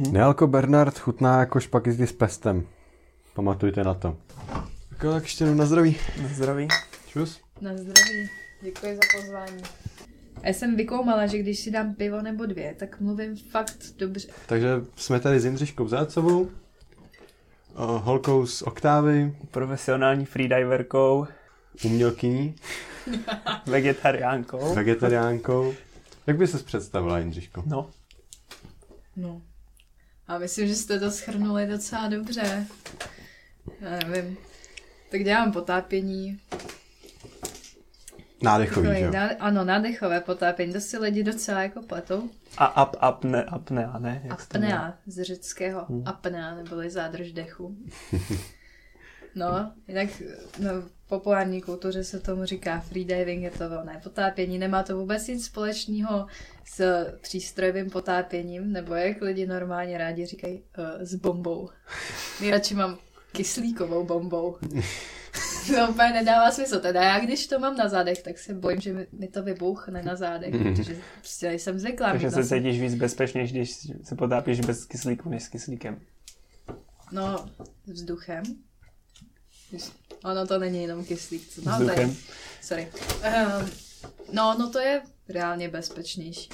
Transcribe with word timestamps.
Hmm? 0.00 0.12
Nealko 0.12 0.46
Bernard 0.46 0.98
chutná 0.98 1.40
jako 1.40 1.60
špagety 1.60 2.06
s 2.06 2.12
pestem. 2.12 2.66
Pamatujte 3.34 3.84
na 3.84 3.94
to. 3.94 4.16
Tak 4.88 5.02
jo, 5.02 5.12
tak 5.12 5.22
ještě 5.22 5.44
na 5.44 5.66
zdraví. 5.66 5.96
Na 6.22 6.28
zdraví. 6.28 6.68
Čus. 7.06 7.40
Na 7.60 7.76
zdraví. 7.76 8.28
Děkuji 8.62 8.94
za 8.94 9.00
pozvání. 9.16 9.62
A 10.42 10.46
já 10.46 10.52
jsem 10.52 10.76
vykoumala, 10.76 11.26
že 11.26 11.38
když 11.38 11.58
si 11.58 11.70
dám 11.70 11.94
pivo 11.94 12.22
nebo 12.22 12.46
dvě, 12.46 12.74
tak 12.78 13.00
mluvím 13.00 13.36
fakt 13.36 13.76
dobře. 13.98 14.28
Takže 14.46 14.68
jsme 14.96 15.20
tady 15.20 15.40
s 15.40 15.44
Jindřiškou 15.44 15.88
Zácovou, 15.88 16.50
holkou 17.74 18.46
z 18.46 18.62
Oktávy. 18.62 19.36
Profesionální 19.50 20.26
freediverkou. 20.26 21.26
Umělkyní. 21.84 22.54
Vegetariánkou. 23.66 24.74
Vegetariánkou. 24.74 25.74
Jak 26.26 26.36
by 26.36 26.46
ses 26.46 26.62
představila, 26.62 27.18
Jindřiško? 27.18 27.62
No. 27.66 27.90
No. 29.16 29.42
A 30.30 30.38
myslím, 30.38 30.68
že 30.68 30.74
jste 30.74 31.00
to 31.00 31.10
schrnuli 31.10 31.66
docela 31.66 32.08
dobře. 32.08 32.66
Já 33.80 34.08
nevím. 34.08 34.36
Tak 35.10 35.24
dělám 35.24 35.52
potápění. 35.52 36.40
Nádechový, 38.42 38.88
Takový, 38.88 39.00
jo? 39.00 39.28
ano, 39.38 39.64
nádechové 39.64 40.20
potápění. 40.20 40.72
To 40.72 40.80
si 40.80 40.98
lidi 40.98 41.22
docela 41.22 41.62
jako 41.62 41.82
pletou. 41.82 42.30
A 42.58 42.64
ap, 42.64 42.96
apne, 43.00 43.44
apnea, 43.44 43.98
ne? 43.98 44.20
Jak? 44.24 44.40
Apnea, 44.42 44.94
z 45.06 45.22
řeckého. 45.22 45.84
Hmm. 45.84 46.02
Apnea, 46.06 46.54
neboli 46.54 46.90
zádrž 46.90 47.32
dechu. 47.32 47.76
No, 49.34 49.72
jinak 49.88 50.08
no, 50.58 50.70
v 50.82 51.08
populární 51.08 51.62
kultuře 51.62 52.04
se 52.04 52.20
tomu 52.20 52.44
říká 52.44 52.80
freediving, 52.80 53.42
je 53.42 53.50
to 53.50 53.68
volné 53.68 54.00
potápění. 54.02 54.58
Nemá 54.58 54.82
to 54.82 54.96
vůbec 54.96 55.28
nic 55.28 55.44
společného 55.44 56.26
s 56.64 57.06
přístrojovým 57.20 57.90
potápěním, 57.90 58.72
nebo 58.72 58.94
jak 58.94 59.22
lidi 59.22 59.46
normálně 59.46 59.98
rádi 59.98 60.26
říkají, 60.26 60.62
uh, 60.78 60.84
s 61.00 61.14
bombou. 61.14 61.68
Nejradši 62.40 62.74
mám 62.74 62.98
kyslíkovou 63.32 64.04
bombou. 64.04 64.56
to 65.66 65.90
úplně 65.90 66.10
nedává 66.12 66.50
smysl. 66.50 66.80
Teda 66.80 67.02
já, 67.02 67.18
když 67.20 67.46
to 67.46 67.58
mám 67.58 67.76
na 67.76 67.88
zádech, 67.88 68.22
tak 68.22 68.38
se 68.38 68.54
bojím, 68.54 68.80
že 68.80 69.06
mi, 69.12 69.28
to 69.28 69.42
vybuchne 69.42 70.02
na 70.02 70.16
zádech, 70.16 70.54
protože 70.62 70.96
prostě 71.18 71.52
jsem 71.52 71.78
zvyklá. 71.78 72.10
Takže 72.10 72.30
se 72.30 72.44
cítíš 72.44 72.80
víc 72.80 72.94
bezpečně, 72.94 73.46
když 73.46 73.74
se 74.02 74.14
potápíš 74.14 74.60
bez 74.60 74.84
kyslíku, 74.84 75.28
než 75.28 75.42
s 75.42 75.48
kyslíkem. 75.48 76.00
No, 77.12 77.46
vzduchem. 77.86 78.42
Ono 80.24 80.46
to 80.46 80.58
není 80.58 80.82
jenom 80.82 81.04
kyslík. 81.04 81.48
Co? 81.48 81.60
No, 81.64 81.72
je, 81.72 81.78
Vzduchem. 81.78 82.16
sorry. 82.62 82.88
Um, 83.60 83.70
no, 84.32 84.56
no 84.58 84.70
to 84.70 84.78
je 84.78 85.02
reálně 85.28 85.68
bezpečnější. 85.68 86.48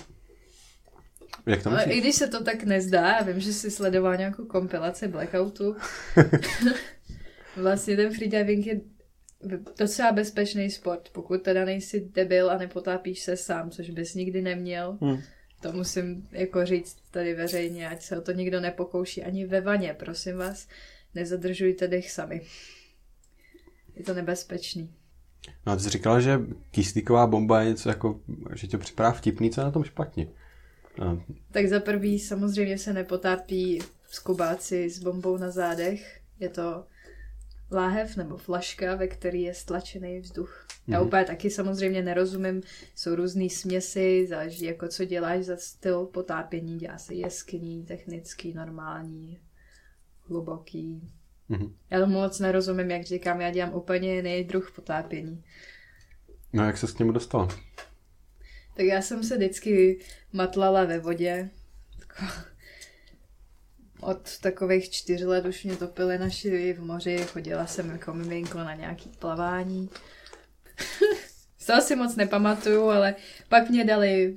Jak 1.47 1.63
to 1.63 1.71
Ale 1.71 1.85
i 1.85 2.01
když 2.01 2.17
se 2.17 2.29
to 2.29 2.45
tak 2.45 2.65
nezdá, 2.65 3.07
já 3.07 3.23
vím, 3.23 3.41
že 3.41 3.53
si 3.53 3.71
sledoval 3.71 4.17
nějakou 4.17 4.45
kompilaci 4.45 5.09
Blackoutu. 5.09 5.77
vlastně 7.57 7.97
ten 7.97 8.15
freediving 8.15 8.67
je 8.67 8.81
docela 9.79 10.13
bezpečný 10.13 10.71
sport, 10.71 11.09
pokud 11.13 11.43
teda 11.43 11.65
nejsi 11.65 12.09
debil 12.15 12.51
a 12.51 12.59
nepotápíš 12.59 13.21
se 13.21 13.37
sám, 13.37 13.71
což 13.71 13.91
bys 13.91 14.15
nikdy 14.15 14.43
neměl. 14.43 14.99
Hmm. 15.01 15.23
To 15.61 15.73
musím 15.73 16.29
jako 16.33 16.65
říct 16.65 16.97
tady 17.11 17.35
veřejně, 17.35 17.89
ať 17.89 18.03
se 18.03 18.19
o 18.19 18.21
to 18.21 18.33
nikdo 18.33 18.61
nepokouší 18.61 19.23
ani 19.23 19.47
ve 19.47 19.61
vaně, 19.61 19.95
prosím 19.99 20.37
vás. 20.37 20.69
Nezadržujte 21.15 21.89
dech 21.89 22.11
sami. 22.11 22.41
Je 23.97 24.05
to 24.05 24.15
nebezpečný. 24.15 24.95
No 25.67 25.73
a 25.73 25.77
ty 25.77 25.83
jsi 25.83 25.91
říkala, 25.91 26.21
že 26.21 26.41
kyslíková 26.71 27.27
bomba 27.27 27.61
je 27.61 27.69
něco 27.69 27.89
jako, 27.89 28.21
že 28.55 28.67
tě 28.67 28.79
připadá 28.79 29.13
vtipný, 29.13 29.51
co 29.51 29.61
je 29.61 29.65
na 29.65 29.71
tom 29.71 29.85
špatně? 29.85 30.29
No, 30.99 31.23
Tak 31.53 31.67
za 31.69 31.81
prvý 31.81 32.19
samozřejmě 32.19 32.79
se 32.79 32.93
nepotápí 32.93 33.79
skubáci 34.11 34.91
s 34.91 34.99
bombou 34.99 35.37
na 35.37 35.51
zádech. 35.51 36.21
Je 36.41 36.49
to 36.49 36.85
láhev 37.73 38.17
nebo 38.17 38.37
flaška, 38.37 38.95
ve 38.95 39.09
který 39.09 39.43
je 39.43 39.55
stlačený 39.55 40.21
vzduch. 40.21 40.67
Já 40.89 40.99
Mhm. 40.99 41.07
úplně 41.07 41.25
taky 41.25 41.51
samozřejmě 41.51 42.03
nerozumím, 42.03 42.63
jsou 42.95 43.15
různé 43.15 43.51
směsi, 43.51 44.27
záleží 44.29 44.65
jako 44.65 44.89
co 44.89 45.05
děláš 45.05 45.45
za 45.45 45.57
styl 45.57 46.07
potápění, 46.07 46.79
dělá 46.79 46.99
se 46.99 47.15
jeskyní, 47.15 47.85
technický, 47.85 48.55
normální, 48.55 49.39
hluboký. 50.29 51.11
Mhm. 51.49 51.75
Já 51.91 52.01
tomu 52.01 52.13
moc 52.13 52.39
nerozumím, 52.41 52.91
jak 52.91 53.03
říkám, 53.05 53.41
já 53.41 53.51
dělám 53.51 53.75
úplně 53.75 54.15
jiný 54.15 54.45
druh 54.45 54.73
potápění. 54.75 55.45
no 56.53 56.65
jak 56.67 56.79
se 56.79 56.87
s 56.87 56.93
k 56.93 56.99
němu 56.99 57.13
dostala? 57.13 57.49
Tak 58.77 58.87
já 58.87 59.03
jsem 59.03 59.25
se 59.25 59.37
vždycky 59.37 59.99
matlala 60.33 60.85
ve 60.85 60.99
vodě. 60.99 61.51
Od 64.01 64.39
takových 64.39 64.91
čtyř 64.91 65.23
let 65.23 65.45
už 65.47 65.65
mě 65.65 65.77
topily 65.77 66.19
naši 66.19 66.73
v 66.73 66.81
moři, 66.81 67.19
chodila 67.19 67.67
jsem 67.67 67.91
jako 67.91 68.15
miminko 68.15 68.59
na 68.59 68.75
nějaký 68.75 69.09
plavání. 69.19 69.91
Toho 71.67 71.83
si 71.83 71.97
moc 71.97 72.17
nepamatuju, 72.17 72.83
ale 72.89 73.15
pak 73.49 73.71
mě 73.71 73.85
dali 73.85 74.37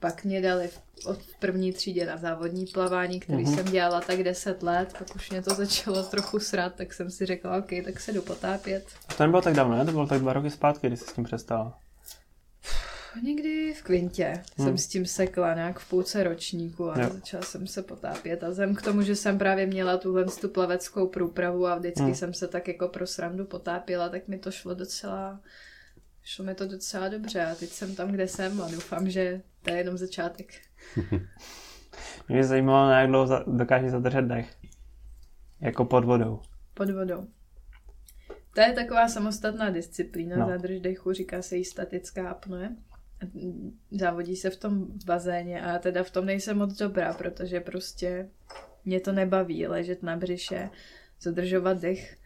pak 0.00 0.24
mě 0.24 0.40
dali 0.42 0.68
v- 0.68 0.80
od 1.04 1.18
první 1.38 1.72
třídě 1.72 2.06
na 2.06 2.16
závodní 2.16 2.66
plavání, 2.66 3.20
který 3.20 3.42
Mhm. 3.44 3.54
jsem 3.56 3.64
dělala 3.64 4.00
tak 4.00 4.22
10 4.22 4.62
let, 4.62 4.94
pak 4.98 5.16
už 5.16 5.30
mě 5.30 5.42
to 5.42 5.54
začalo 5.54 6.02
trochu 6.02 6.38
srat, 6.38 6.74
tak 6.74 6.92
jsem 6.94 7.10
si 7.10 7.26
řekla, 7.26 7.56
OK, 7.58 7.70
tak 7.84 8.00
se 8.00 8.12
jdu 8.12 8.22
potápět. 8.22 8.84
A 9.08 9.14
to 9.14 9.22
nebylo 9.22 9.42
tak 9.42 9.54
dávno, 9.54 9.76
ne? 9.76 9.84
To 9.84 9.90
bylo 9.92 10.06
tak 10.06 10.20
dva 10.20 10.32
roky 10.32 10.50
zpátky, 10.50 10.86
kdy 10.86 10.96
jsi 10.96 11.04
s 11.04 11.12
tím 11.12 11.24
přestala. 11.24 11.78
Někdy 13.22 13.74
v 13.74 13.82
kvintě 13.82 14.42
hmm. 14.56 14.66
Jsem 14.66 14.78
s 14.78 14.86
tím 14.86 15.06
sekla 15.06 15.54
nějak 15.54 15.78
v 15.78 15.88
půlce 15.88 16.22
ročníku 16.24 16.90
a 16.90 17.00
Jo. 17.00 17.10
začala 17.12 17.42
jsem 17.42 17.66
se 17.66 17.82
potápět. 17.82 18.44
A 18.44 18.48
vzhledem 18.48 18.74
k 18.74 18.82
tomu, 18.82 19.02
že 19.02 19.16
jsem 19.16 19.38
právě 19.38 19.66
měla 19.66 19.96
tuhle 19.96 20.24
tu 20.24 20.48
plaveckou 20.48 21.06
průpravu 21.06 21.66
a 21.66 21.74
vždycky 21.78 22.00
Hmm. 22.00 22.06
hmm. 22.10 22.14
jsem 22.14 22.34
se 22.34 22.48
tak 22.48 22.68
jako 22.68 22.88
pro 22.88 23.06
srandu 23.06 23.44
potápěla, 23.44 24.08
tak 24.08 24.28
mi 24.28 24.38
to 24.38 24.50
šlo 24.50 24.74
docela, 24.74 25.40
šlo 26.24 26.44
mi 26.44 26.54
to 26.54 26.66
docela 26.66 27.08
dobře 27.08 27.44
a 27.44 27.54
teď 27.54 27.70
jsem 27.70 27.94
tam, 27.94 28.10
kde 28.10 28.28
jsem 28.28 28.62
a 28.62 28.68
doufám, 28.70 29.10
že 29.10 29.40
to 29.62 29.70
je 29.70 29.76
jenom 29.76 29.98
začátek. 29.98 30.54
Mě 32.28 32.44
zajímalo, 32.44 32.88
na 32.88 33.00
jak 33.00 33.10
dlouho 33.10 33.44
dokážeš 33.46 33.90
zadržet 33.90 34.22
dech. 34.22 34.56
Jako 35.60 35.84
pod 35.84 36.04
vodou. 36.04 36.40
Pod 36.74 36.90
vodou. 36.90 37.26
To 38.54 38.60
je 38.60 38.72
taková 38.72 39.08
samostatná 39.08 39.70
disciplína, 39.70 40.36
No. 40.36 40.46
zádrž 40.46 40.80
dechu, 40.80 41.12
říká 41.12 41.42
se 41.42 41.56
jí 41.56 41.64
statická 41.64 42.30
apnoe. 42.30 42.76
Závodí 43.90 44.36
se 44.36 44.50
v 44.50 44.56
tom 44.56 44.86
v 44.86 45.04
bazéně 45.04 45.62
a 45.62 45.68
já 45.72 45.78
teda 45.78 46.02
v 46.02 46.10
tom 46.10 46.26
nejsem 46.26 46.58
moc 46.58 46.78
dobrá, 46.78 47.12
protože 47.14 47.60
prostě 47.60 48.28
mě 48.84 49.00
to 49.00 49.12
nebaví 49.12 49.66
ležet 49.66 50.02
na 50.02 50.16
břiše, 50.16 50.70
zadržovat 51.20 51.78
dech. 51.80 52.16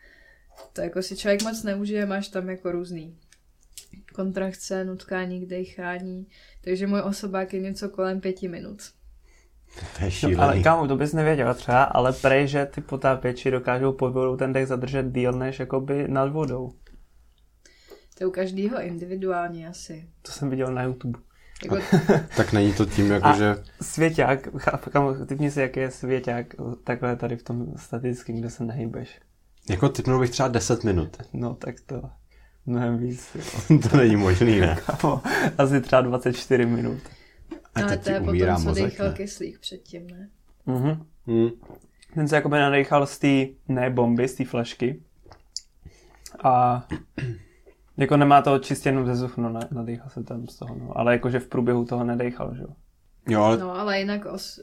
To 0.72 0.80
jako 0.80 1.02
si 1.02 1.16
člověk 1.16 1.42
moc 1.42 1.62
neužije, 1.62 2.06
máš 2.06 2.28
tam 2.28 2.48
jako 2.50 2.72
různý 2.72 3.18
kontrakce, 4.12 4.84
nutkání 4.84 5.40
k 5.40 5.48
dechání, 5.48 6.26
takže 6.64 6.86
můj 6.86 7.00
osobák 7.00 7.54
je 7.54 7.60
něco 7.60 7.88
kolem 7.88 8.20
pěti 8.20 8.48
minut. 8.48 8.82
To 9.98 9.98
je 9.98 10.04
No, 10.04 10.10
šílený. 10.10 10.36
ale 10.40 10.60
kámo, 10.62 10.88
to 10.88 10.96
bys 10.96 11.12
nevěděla 11.12 11.54
třeba, 11.54 11.82
ale 11.84 12.12
prej, 12.12 12.48
že 12.48 12.66
ty 12.66 12.80
potápěči 12.80 13.50
dokážou 13.50 13.92
pod 13.92 14.10
vodou 14.12 14.36
ten 14.36 14.52
dech 14.52 14.66
zadržet 14.66 15.06
díl 15.12 15.32
než 15.32 15.58
jakoby 15.60 16.08
nad 16.08 16.32
vodou. 16.32 16.72
To 18.18 18.24
je 18.24 18.26
u 18.26 18.30
každého 18.30 18.80
individuálně 18.82 19.68
asi. 19.68 20.08
To 20.22 20.32
jsem 20.32 20.50
viděl 20.50 20.74
na 20.74 20.82
YouTube. 20.82 21.18
Jako, 21.64 21.76
Tak 22.36 22.52
není 22.52 22.72
to 22.74 22.86
tím, 22.86 23.10
jako 23.10 23.26
A- 23.26 23.36
že... 23.36 23.56
Svěťák, 23.82 24.48
chápu, 24.56 24.90
kámo, 24.90 25.26
typni 25.26 25.50
si, 25.50 25.60
jaký 25.60 25.80
je 25.80 25.90
svěťák 25.90 26.46
takhle 26.84 27.16
tady 27.16 27.36
v 27.36 27.42
tom 27.42 27.66
statickém, 27.76 28.36
kde 28.40 28.50
se 28.50 28.64
nehýbeš. 28.64 29.20
Jako 29.70 29.88
typnul 29.88 30.20
bych 30.20 30.30
třeba 30.30 30.48
10 30.48 30.84
minut. 30.84 31.16
No 31.32 31.54
tak 31.54 31.74
to 31.86 32.02
mnohem 32.66 32.98
víc. 32.98 33.36
to 33.90 33.96
není 33.96 34.16
možný, 34.16 34.60
ne? 34.60 34.78
Kámo, 34.86 35.22
asi 35.58 35.80
třeba 35.80 36.02
24 36.02 36.66
minut. 36.66 36.98
A 37.74 37.82
ale 37.82 37.96
to 37.98 38.10
je 38.10 38.20
umírá 38.20 38.54
potom, 38.54 38.62
co 38.62 38.68
mozek, 38.68 38.90
dýchal 38.90 39.08
ne? 39.08 39.14
kyslík 39.14 39.58
předtím, 39.58 40.06
ne? 40.06 40.28
Mhm. 40.66 41.06
Hmm. 41.26 41.50
Ten 42.14 42.28
se 42.28 42.34
jakoby 42.36 42.58
nadechal 42.58 43.06
z 43.06 43.18
té, 43.18 43.46
ne 43.68 43.90
bomby, 43.90 44.28
z 44.28 44.34
té 44.34 44.44
flašky. 44.44 45.02
A 46.44 46.86
jako 47.96 48.16
nemá 48.16 48.42
to 48.42 48.58
čistě 48.58 48.88
jenom 48.88 49.06
ze 49.06 49.12
vzduchu, 49.12 49.40
no, 49.40 49.48
ne, 49.48 49.60
nadechal 49.70 50.08
se 50.08 50.24
tam 50.24 50.46
z 50.48 50.56
toho, 50.56 50.74
no. 50.74 50.98
Ale 50.98 51.12
jakože 51.12 51.38
v 51.40 51.46
průběhu 51.46 51.84
toho 51.84 52.04
nedechal, 52.04 52.54
že 52.54 52.62
jo. 52.62 52.68
Jo, 53.28 53.42
ale 53.42 53.58
No, 53.58 53.78
ale 53.78 53.98
jinak 53.98 54.26
os, 54.26 54.60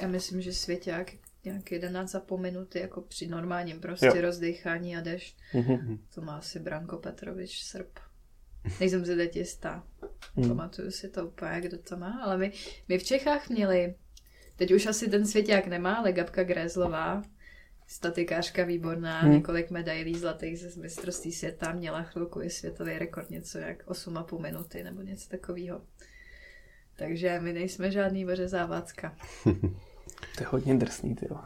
já 0.00 0.08
myslím, 0.08 0.40
že 0.40 0.52
svěťák 0.52 1.12
nějak 1.48 1.72
11 1.72 2.10
za 2.10 2.20
půl 2.20 2.38
minuty, 2.38 2.78
jako 2.80 3.00
při 3.00 3.26
normálním 3.26 3.80
prostě 3.80 4.06
Jo. 4.06 4.20
rozdechání 4.20 4.96
a 4.96 5.00
dešť. 5.00 5.36
Mhm. 5.54 5.98
To 6.14 6.20
má 6.20 6.36
asi 6.36 6.58
Branko 6.58 6.96
Petrovič, 6.96 7.62
Srb. 7.62 7.88
Nejsem 8.80 9.04
si 9.04 9.16
teď 9.16 9.36
jistá. 9.36 9.84
Hmm. 10.36 10.48
Pamatuju 10.48 10.90
si 10.90 11.08
to 11.08 11.26
úplně, 11.26 11.60
kdo 11.60 11.78
to 11.78 11.96
má, 11.96 12.20
ale 12.24 12.38
my, 12.38 12.52
my 12.88 12.98
v 12.98 13.04
Čechách 13.04 13.48
měli, 13.48 13.94
teď 14.56 14.72
už 14.72 14.86
asi 14.86 15.10
ten 15.10 15.26
svěťák 15.26 15.66
nemá, 15.66 15.94
ale 15.94 16.12
Gabka 16.12 16.42
Grézlová, 16.42 17.22
statikářka 17.86 18.64
výborná, 18.64 19.20
hmm. 19.20 19.32
několik 19.32 19.70
medailí 19.70 20.14
zlatých 20.14 20.58
ze 20.58 20.80
mistrovství 20.80 21.32
světa, 21.32 21.72
měla 21.72 22.02
chvilku 22.02 22.42
i 22.42 22.50
světový 22.50 22.98
rekord, 22.98 23.30
něco 23.30 23.58
jak 23.58 23.86
8,5 23.86 24.40
minuty 24.40 24.82
nebo 24.82 25.02
něco 25.02 25.28
takového. 25.28 25.80
Takže 26.96 27.40
my 27.40 27.52
nejsme 27.52 27.90
žádný 27.90 28.24
Boře 28.24 28.48
Závácka. 28.48 29.16
To 30.36 30.42
je 30.42 30.46
hodně 30.50 30.74
drsný, 30.74 31.14
ty 31.14 31.26
jo. 31.30 31.38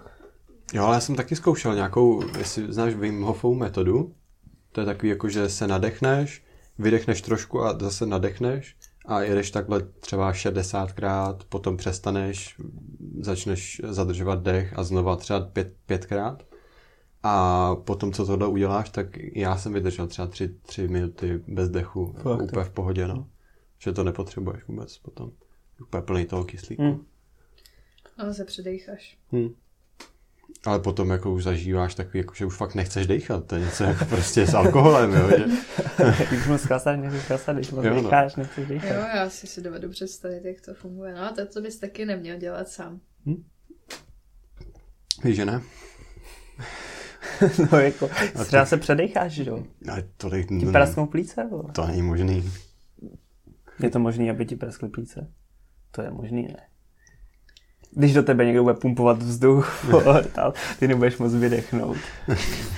Jo, 0.73 0.85
ale 0.85 0.97
já 0.97 1.01
jsem 1.01 1.15
taky 1.15 1.37
zkoušel 1.37 1.75
nějakou, 1.75 2.37
jestli 2.39 2.73
znáš 2.73 2.95
Wim 2.95 3.23
Hofovou 3.23 3.55
metodu, 3.55 4.15
to 4.73 4.81
je 4.81 4.87
takový 4.87 5.09
jako, 5.09 5.29
že 5.29 5.49
se 5.49 5.67
nadechneš, 5.67 6.45
vydechneš 6.79 7.23
trošku 7.23 7.63
a 7.63 7.79
zase 7.79 8.07
nadechneš 8.07 8.77
a 9.07 9.21
jedeš 9.21 9.51
takhle 9.51 9.83
třeba 9.83 10.33
60krát, 10.33 11.37
potom 11.49 11.77
přestaneš, 11.77 12.57
začneš 13.21 13.81
zadržovat 13.85 14.43
dech 14.43 14.79
a 14.79 14.83
znova 14.85 15.17
třeba 15.17 15.41
pět, 15.41 15.75
pětkrát. 15.87 16.43
A 17.23 17.75
potom, 17.75 18.13
co 18.13 18.27
tohle 18.27 18.47
uděláš, 18.47 18.91
tak 18.91 19.07
já 19.35 19.57
jsem 19.57 19.73
vydržel 19.73 20.07
třeba 20.07 20.29
tři, 20.29 20.49
tři 20.49 20.89
minuty 20.89 21.43
bez 21.49 21.69
dechu, 21.69 22.15
Fakt, 22.23 22.43
úplně 22.43 22.65
v 22.65 22.71
pohodě, 22.71 23.09
no. 23.09 23.27
Že 23.79 23.93
to 23.93 24.05
nepotřebuješ 24.05 24.67
vůbec 24.69 24.99
potom. 24.99 25.31
Úplně 25.83 26.03
plný 26.03 26.27
toho 26.27 26.45
kyslíku. 26.45 26.83
Hm. 26.83 27.05
Ale 28.19 28.35
se 28.35 28.45
předejcháš. 28.45 29.19
Hmm. 29.33 29.49
Ale 30.65 30.79
potom 30.81 31.11
jako 31.11 31.33
už 31.33 31.43
zažíváš 31.45 31.95
takový, 31.95 32.19
jako, 32.19 32.35
že 32.35 32.47
už 32.47 32.57
fakt 32.57 32.75
nechceš 32.75 33.07
dechat. 33.07 33.47
To 33.47 33.55
je 33.55 33.61
něco 33.61 33.85
jako 33.85 34.05
prostě 34.05 34.47
s 34.47 34.55
alkoholem, 34.55 35.13
jo. 35.15 35.29
Že... 35.31 35.45
Když 36.31 36.47
mu 36.47 36.59
zkasat, 36.59 36.97
nechceš 37.01 37.23
zkasat, 37.23 37.57
když 37.57 37.71
moc 37.71 37.85
Jo, 37.85 37.95
no. 37.95 38.03
decháš, 38.03 38.37
nechceš 38.37 38.69
Jo, 38.69 38.75
dechat. 38.75 39.15
já 39.15 39.31
si 39.31 39.47
si 39.47 39.61
dovedu 39.63 39.89
představit, 39.91 40.45
jak 40.45 40.61
to 40.61 40.75
funguje. 40.75 41.15
No 41.15 41.21
a 41.23 41.31
to, 41.33 41.47
to 41.47 41.61
bys 41.61 41.79
taky 41.79 42.05
neměl 42.05 42.37
dělat 42.39 42.69
sám. 42.69 43.01
Víš, 45.25 45.37
že 45.37 45.45
ne? 45.45 45.63
no 47.73 47.79
jako, 47.79 48.11
A 48.35 48.45
třeba 48.45 48.63
ty- 48.65 48.69
se 48.69 48.77
předecháš, 48.77 49.37
jo? 49.37 49.65
Ale 49.93 50.05
tolik... 50.17 50.49
Ti 50.49 50.67
prasknou 50.67 51.07
plíce, 51.07 51.47
vole. 51.51 51.73
To 51.73 51.87
není 51.87 52.03
možný. 52.03 52.51
Je 53.83 53.91
to 53.91 53.99
možný, 53.99 54.31
aby 54.31 54.47
ti 54.47 54.57
praskly 54.57 54.89
plíce? 54.89 55.31
To 55.91 56.03
je 56.03 56.11
možný, 56.11 56.43
ne? 56.43 56.57
Když 57.95 58.15
do 58.15 58.23
tebe 58.23 58.45
někdo 58.45 58.63
bude 58.63 58.75
pumpovat 58.75 59.23
vzduch, 59.23 59.85
ty 60.79 60.89
nebudeš 60.89 61.19
moc 61.19 61.35
vydechnout. 61.35 61.97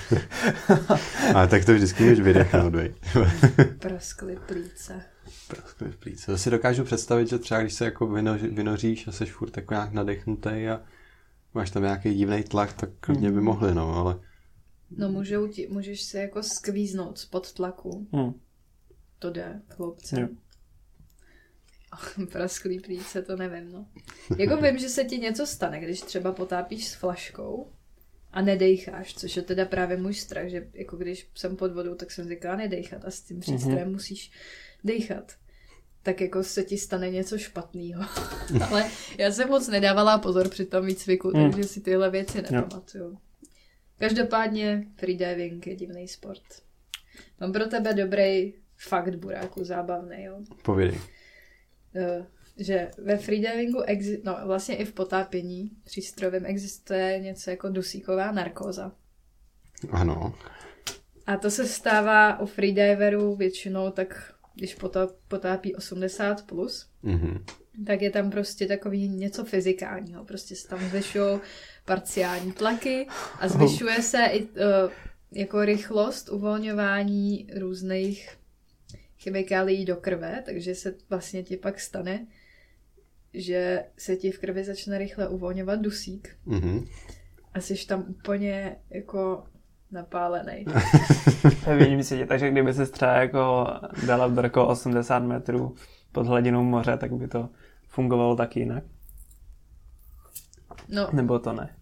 Ale 1.35 1.47
tak 1.47 1.65
to 1.65 1.73
vždycky 1.73 2.03
můžeš 2.03 2.19
vydechnout, 2.19 2.75
vej. 2.75 2.93
Praskly 3.79 4.37
plíce. 4.45 5.01
Praskly 5.47 5.91
v 5.91 5.97
plíce. 5.97 6.31
To 6.31 6.37
si 6.37 6.49
dokážu 6.49 6.83
představit, 6.83 7.29
že 7.29 7.39
třeba 7.39 7.61
když 7.61 7.73
se 7.73 7.85
jako 7.85 8.07
vynoří, 8.07 8.47
vynoříš 8.47 9.07
a 9.07 9.11
jsi 9.11 9.25
furt 9.25 9.57
jako 9.57 9.73
nějak 9.73 9.93
nadechnutý 9.93 10.49
a 10.49 10.81
máš 11.53 11.71
tam 11.71 11.83
nějaký 11.83 12.13
divný 12.13 12.43
tlak, 12.43 12.73
tak 12.73 12.89
klidně 12.99 13.31
by 13.31 13.41
mohli, 13.41 13.75
no, 13.75 13.95
ale 13.95 14.19
No 14.91 15.11
můžou 15.11 15.47
ti, 15.47 15.67
můžeš 15.67 16.03
se 16.03 16.19
jako 16.19 16.43
skvíznout 16.43 17.17
spod 17.17 17.53
tlaku. 17.53 18.07
Hm. 18.15 18.33
To 19.19 19.29
jde, 19.29 19.61
chlopce. 19.69 20.21
Jo. 20.21 20.27
Prasklý 22.31 22.79
plíce, 22.79 23.21
to 23.21 23.35
nevím, 23.35 23.71
no. 23.71 23.85
Jako 24.37 24.57
vím, 24.57 24.77
že 24.77 24.89
se 24.89 25.03
ti 25.03 25.17
něco 25.17 25.47
stane, 25.47 25.79
když 25.79 26.01
třeba 26.01 26.31
potápíš 26.31 26.87
s 26.87 26.93
flaškou 26.93 27.71
a 28.31 28.41
nedejcháš, 28.41 29.13
což 29.15 29.35
je 29.35 29.41
teda 29.41 29.65
právě 29.65 29.97
můj 29.97 30.13
strach, 30.13 30.47
že 30.47 30.67
jako 30.73 30.97
když 30.97 31.29
jsem 31.35 31.55
pod 31.55 31.71
vodou, 31.73 31.95
tak 31.95 32.11
jsem 32.11 32.27
říkala 32.29 32.55
nedejchat 32.55 33.05
a 33.05 33.11
s 33.11 33.21
tím 33.21 33.39
přístrojem 33.39 33.91
musíš 33.91 34.31
dejchat. 34.83 35.33
Tak 36.03 36.21
jako 36.21 36.43
se 36.43 36.63
ti 36.63 36.77
stane 36.77 37.09
něco 37.09 37.37
špatného. 37.37 38.03
Ale 38.69 38.89
já 39.17 39.31
jsem 39.31 39.49
moc 39.49 39.67
nedávala 39.67 40.17
pozor 40.17 40.49
při 40.49 40.65
tom 40.65 40.85
výcviku, 40.85 41.29
Hmm. 41.29 41.51
takže 41.51 41.67
si 41.69 41.81
tyhle 41.81 42.09
věci 42.09 42.41
nepamatuju. 42.41 43.17
Každopádně 43.99 44.87
freediving 44.95 45.67
je 45.67 45.75
divný 45.75 46.07
sport. 46.07 46.43
Mám 47.41 47.51
pro 47.53 47.65
tebe 47.65 47.93
dobrý 47.93 48.53
fakt, 48.77 49.15
Buráku, 49.15 49.63
zábavný, 49.63 50.23
jo. 50.23 50.39
povědej. 50.63 50.99
Eh, 51.95 52.25
že 52.57 52.91
ve 52.97 53.17
freedivingu, 53.17 53.79
exi- 53.81 54.21
no 54.23 54.37
vlastně 54.45 54.75
i 54.75 54.85
v 54.85 54.93
potápění 54.93 55.71
přístrojovém 55.83 56.45
existuje 56.45 57.19
něco 57.19 57.49
jako 57.49 57.69
dusíková 57.69 58.31
narkóza. 58.31 58.91
Ano. 59.91 60.33
A 61.27 61.37
to 61.37 61.51
se 61.51 61.65
stává 61.67 62.39
u 62.39 62.45
freediverů 62.45 63.35
většinou 63.35 63.91
tak, 63.91 64.33
když 64.55 64.77
potá- 64.77 65.13
potápí 65.27 65.75
80+, 65.75 66.41
plus, 66.41 66.89
Mhm. 67.03 67.45
tak 67.87 68.01
je 68.01 68.11
tam 68.11 68.31
prostě 68.31 68.67
takový 68.67 69.09
něco 69.09 69.43
fyzikálního. 69.45 70.25
Prostě 70.25 70.55
se 70.55 70.67
tam 70.67 70.79
zvyšují 70.89 71.39
parciální 71.85 72.51
tlaky 72.51 73.07
a 73.39 73.47
zvyšuje 73.47 74.01
se 74.01 74.25
i 74.25 74.43
uh, 74.43 74.49
jako 75.31 75.65
rychlost 75.65 76.29
uvolňování 76.29 77.47
různých 77.59 78.37
chemikálií 79.25 79.85
do 79.85 79.95
krve, 79.95 80.43
takže 80.45 80.75
se 80.75 80.93
vlastně 81.09 81.43
ti 81.43 81.57
pak 81.57 81.79
stane, 81.79 82.27
že 83.33 83.85
se 83.97 84.15
ti 84.15 84.31
v 84.31 84.39
krvi 84.39 84.63
začne 84.63 84.97
rychle 84.97 85.27
uvolňovat 85.27 85.79
dusík 85.81 86.35
Mhm. 86.45 86.85
a 87.53 87.59
jsi 87.61 87.87
tam 87.87 88.05
úplně 88.07 88.75
jako 88.89 89.43
napálený. 89.91 90.65
Vidím 91.77 92.03
si 92.03 92.17
tě, 92.17 92.25
takže 92.25 92.51
kdyby 92.51 92.73
se 92.73 92.85
třeba 92.85 93.11
jako 93.13 93.67
dala 94.07 94.27
brko 94.29 94.67
80 94.67 95.19
metrů 95.19 95.75
pod 96.11 96.27
hladinou 96.27 96.63
moře, 96.63 96.97
tak 96.97 97.13
by 97.13 97.27
to 97.27 97.49
fungovalo 97.87 98.35
taky 98.35 98.59
jinak. 98.59 98.83
No, 100.89 101.09
Nebo 101.13 101.39
to 101.39 101.53
ne. 101.53 101.75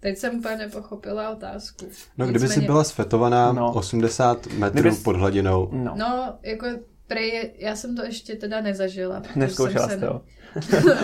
Teď 0.00 0.18
jsem 0.18 0.34
úplně 0.38 0.56
nepochopila 0.56 1.30
otázku. 1.30 1.86
No, 2.18 2.24
kdyby 2.26 2.38
si 2.40 2.44
Nicméně- 2.44 2.66
byla 2.66 2.84
svetovaná 2.84 3.52
No. 3.52 3.72
80 3.74 4.46
metrů 4.46 4.80
Kdybys- 4.80 5.02
pod 5.02 5.16
hladinou, 5.16 5.68
No, 5.72 5.94
No, 5.98 6.38
jako 6.42 6.66
prej, 7.06 7.54
já 7.58 7.76
jsem 7.76 7.96
to 7.96 8.04
ještě 8.04 8.34
teda 8.36 8.60
nezažila. 8.60 9.22
neskoušela 9.36 9.88
jsem 9.88 10.00
jsi 10.00 10.06
se- 10.06 10.06
to. 10.06 10.22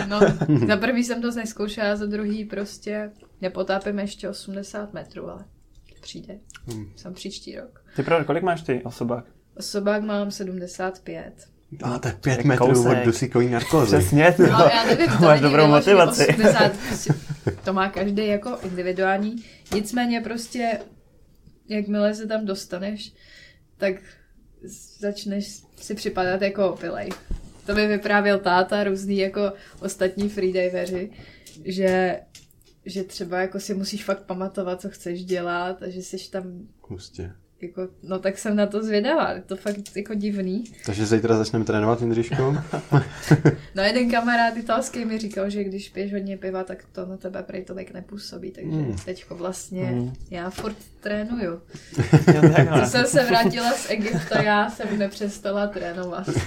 no, 0.09 0.19
za 0.67 0.77
prvý 0.77 1.03
jsem 1.03 1.21
to 1.21 1.31
neskoušela, 1.31 1.95
za 1.95 2.05
druhý 2.05 2.45
prostě 2.45 3.11
nepotápím 3.41 3.99
ještě 3.99 4.29
80 4.29 4.93
metrů, 4.93 5.29
ale 5.29 5.45
přijde. 6.01 6.39
Hmm. 6.67 6.85
Jsem 6.95 7.13
příští 7.13 7.55
rok. 7.57 7.83
Ty 7.95 8.03
pravda, 8.03 8.25
kolik 8.25 8.43
máš 8.43 8.61
ty 8.61 8.81
osobák? 8.83 9.25
Osobák 9.57 10.03
mám 10.03 10.31
75. 10.31 11.33
a 11.83 11.99
tak 11.99 12.17
5 12.19 12.35
Tak 12.35 12.45
metrů 12.45 12.67
kousek. 12.67 12.91
od 12.97 13.05
dusíkový 13.05 13.49
narkózy. 13.49 13.97
Přesně, 13.97 14.33
ty 14.37 14.41
No, 14.41 14.47
já 14.73 14.85
nevím, 14.85 15.07
to, 15.07 15.17
to 15.17 15.23
máš 15.23 15.41
dobrou 15.41 15.67
motivaci. 15.67 16.27
80, 16.27 16.71
prostě, 16.87 17.13
to 17.65 17.73
má 17.73 17.89
každý 17.89 18.27
jako 18.27 18.57
individuální. 18.63 19.35
Nicméně 19.73 20.21
prostě, 20.21 20.79
jakmile 21.69 22.15
se 22.15 22.27
tam 22.27 22.45
dostaneš, 22.45 23.13
tak 23.77 23.95
začneš 24.99 25.61
si 25.77 25.95
připadat 25.95 26.41
jako 26.41 26.69
opilej. 26.73 27.09
To 27.65 27.75
mi 27.75 27.87
vyprávěl 27.87 28.39
táta, 28.39 28.83
různý 28.83 29.17
jako 29.17 29.53
ostatní 29.79 30.29
freediveři, 30.29 31.09
že, 31.65 32.19
že 32.85 33.03
třeba 33.03 33.39
jako 33.39 33.59
si 33.59 33.73
musíš 33.73 34.03
fakt 34.05 34.23
pamatovat, 34.23 34.81
co 34.81 34.89
chceš 34.89 35.25
dělat 35.25 35.83
a 35.83 35.89
že 35.89 36.01
jsi 36.01 36.31
tam 36.31 36.43
Hustě. 36.81 37.31
Jako, 37.61 37.87
no 38.03 38.19
tak 38.19 38.37
jsem 38.37 38.55
na 38.55 38.65
to 38.65 38.83
zvědavá, 38.83 39.31
je 39.31 39.41
to 39.41 39.55
fakt 39.55 39.75
jako 39.95 40.13
divný. 40.13 40.63
Takže 40.85 41.05
zítra 41.05 41.37
začneme 41.37 41.65
trénovat, 41.65 42.01
Jindřiško? 42.01 42.55
No 43.75 43.83
jeden 43.83 44.11
kamarád 44.11 44.57
italský 44.57 45.05
mi 45.05 45.17
říkal, 45.17 45.49
že 45.49 45.63
když 45.63 45.89
piješ 45.89 46.13
hodně 46.13 46.37
piva, 46.37 46.63
tak 46.63 46.85
to 46.91 47.05
na 47.05 47.17
tebe 47.17 47.43
prej 47.43 47.63
tolik 47.65 47.93
nepůsobí, 47.93 48.51
takže 48.51 48.71
Mm. 48.71 48.95
teďko 49.05 49.35
vlastně 49.35 49.83
Mm. 49.83 50.13
já 50.31 50.49
furt 50.49 50.75
trénuju. 51.01 51.61
Co 52.79 52.85
jsem 52.91 53.05
se 53.05 53.23
vrátila 53.25 53.71
z 53.73 53.89
Egypta, 53.89 54.41
já 54.41 54.69
jsem 54.69 54.97
nepřestala 54.99 55.67
trénovat. 55.67 56.29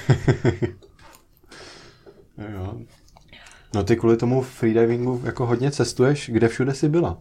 Jo. 2.52 2.80
No 3.74 3.84
ty 3.84 3.96
kvůli 3.96 4.16
tomu 4.16 4.42
freedivingu 4.42 5.22
jako 5.24 5.46
hodně 5.46 5.70
cestuješ, 5.70 6.30
kde 6.32 6.48
všude 6.48 6.74
jsi 6.74 6.88
byla? 6.88 7.18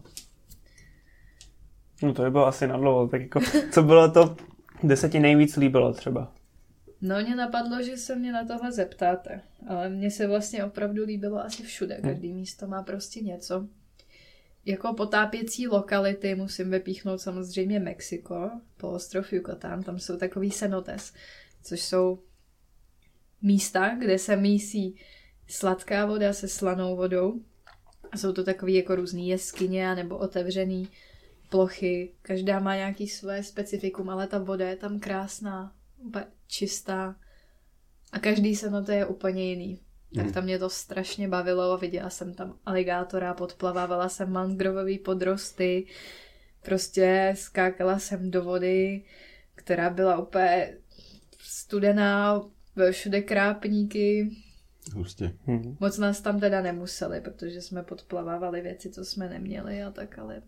No 2.02 2.14
to 2.14 2.22
by 2.22 2.30
bylo 2.30 2.46
asi 2.46 2.66
na 2.66 2.76
dlouho, 2.76 3.08
tak 3.08 3.20
jako, 3.20 3.40
co 3.72 3.82
bylo 3.82 4.10
to, 4.10 4.36
kde 4.80 4.96
se 4.96 5.08
ti 5.08 5.20
nejvíc 5.20 5.56
líbilo 5.56 5.92
třeba? 5.92 6.32
No 7.00 7.20
mě 7.22 7.36
napadlo, 7.36 7.82
že 7.82 7.96
se 7.96 8.16
mě 8.16 8.32
na 8.32 8.44
tohle 8.44 8.72
zeptáte, 8.72 9.40
ale 9.68 9.88
mně 9.88 10.10
se 10.10 10.26
vlastně 10.26 10.64
opravdu 10.64 11.04
líbilo 11.04 11.44
asi 11.44 11.62
všude, 11.62 12.00
každý 12.02 12.32
místo 12.32 12.66
má 12.66 12.82
prostě 12.82 13.20
něco. 13.20 13.66
Jako 14.64 14.94
potápěcí 14.94 15.68
lokality 15.68 16.34
musím 16.34 16.70
vypíchnout 16.70 17.20
samozřejmě 17.20 17.80
Mexiko, 17.80 18.50
poloostrov 18.76 19.32
Yucatán, 19.32 19.82
tam 19.82 19.98
jsou 19.98 20.16
takový 20.16 20.50
cenotes, 20.50 21.12
což 21.62 21.82
jsou 21.82 22.18
místa, 23.42 23.96
kde 23.98 24.18
se 24.18 24.36
mísí 24.36 24.96
sladká 25.48 26.06
voda 26.06 26.32
se 26.32 26.48
slanou 26.48 26.96
vodou. 26.96 27.40
A 28.12 28.16
jsou 28.16 28.32
to 28.32 28.44
takový 28.44 28.74
jako 28.74 28.94
různý 28.94 29.28
jeskyně 29.28 29.94
nebo 29.94 30.18
otevřený 30.18 30.88
plochy. 31.50 32.12
Každá 32.22 32.60
má 32.60 32.76
nějaký 32.76 33.08
své 33.08 33.42
specifikum, 33.42 34.10
ale 34.10 34.26
ta 34.26 34.38
voda 34.38 34.68
je 34.68 34.76
tam 34.76 35.00
krásná, 35.00 35.72
úplně 35.98 36.24
čistá. 36.46 37.16
A 38.12 38.18
každý 38.18 38.56
cenote 38.56 38.94
je 38.94 39.06
úplně 39.06 39.50
jiný. 39.50 39.80
Tak 40.14 40.24
Mhm. 40.24 40.32
tam 40.32 40.44
mě 40.44 40.58
to 40.58 40.70
strašně 40.70 41.28
bavilo, 41.28 41.78
viděla 41.78 42.10
jsem 42.10 42.34
tam 42.34 42.58
aligátora, 42.66 43.34
podplavávala 43.34 44.08
jsem 44.08 44.32
mangrový 44.32 44.98
podrosty, 44.98 45.86
prostě 46.62 47.34
skákala 47.36 47.98
jsem 47.98 48.30
do 48.30 48.42
vody, 48.44 49.04
která 49.54 49.90
byla 49.90 50.18
úplně 50.18 50.76
studená, 51.38 52.42
všude 52.90 53.22
krápníky, 53.22 54.30
Hustě. 54.94 55.32
Hmm. 55.46 55.76
Moc 55.80 55.98
nás 55.98 56.20
tam 56.20 56.40
teda 56.40 56.62
nemuseli, 56.62 57.20
protože 57.20 57.62
jsme 57.62 57.82
podplavávali 57.82 58.60
věci, 58.60 58.90
co 58.90 59.04
jsme 59.04 59.28
neměli 59.28 59.82
a 59.82 59.90
tak, 59.90 60.18
ale... 60.18 60.42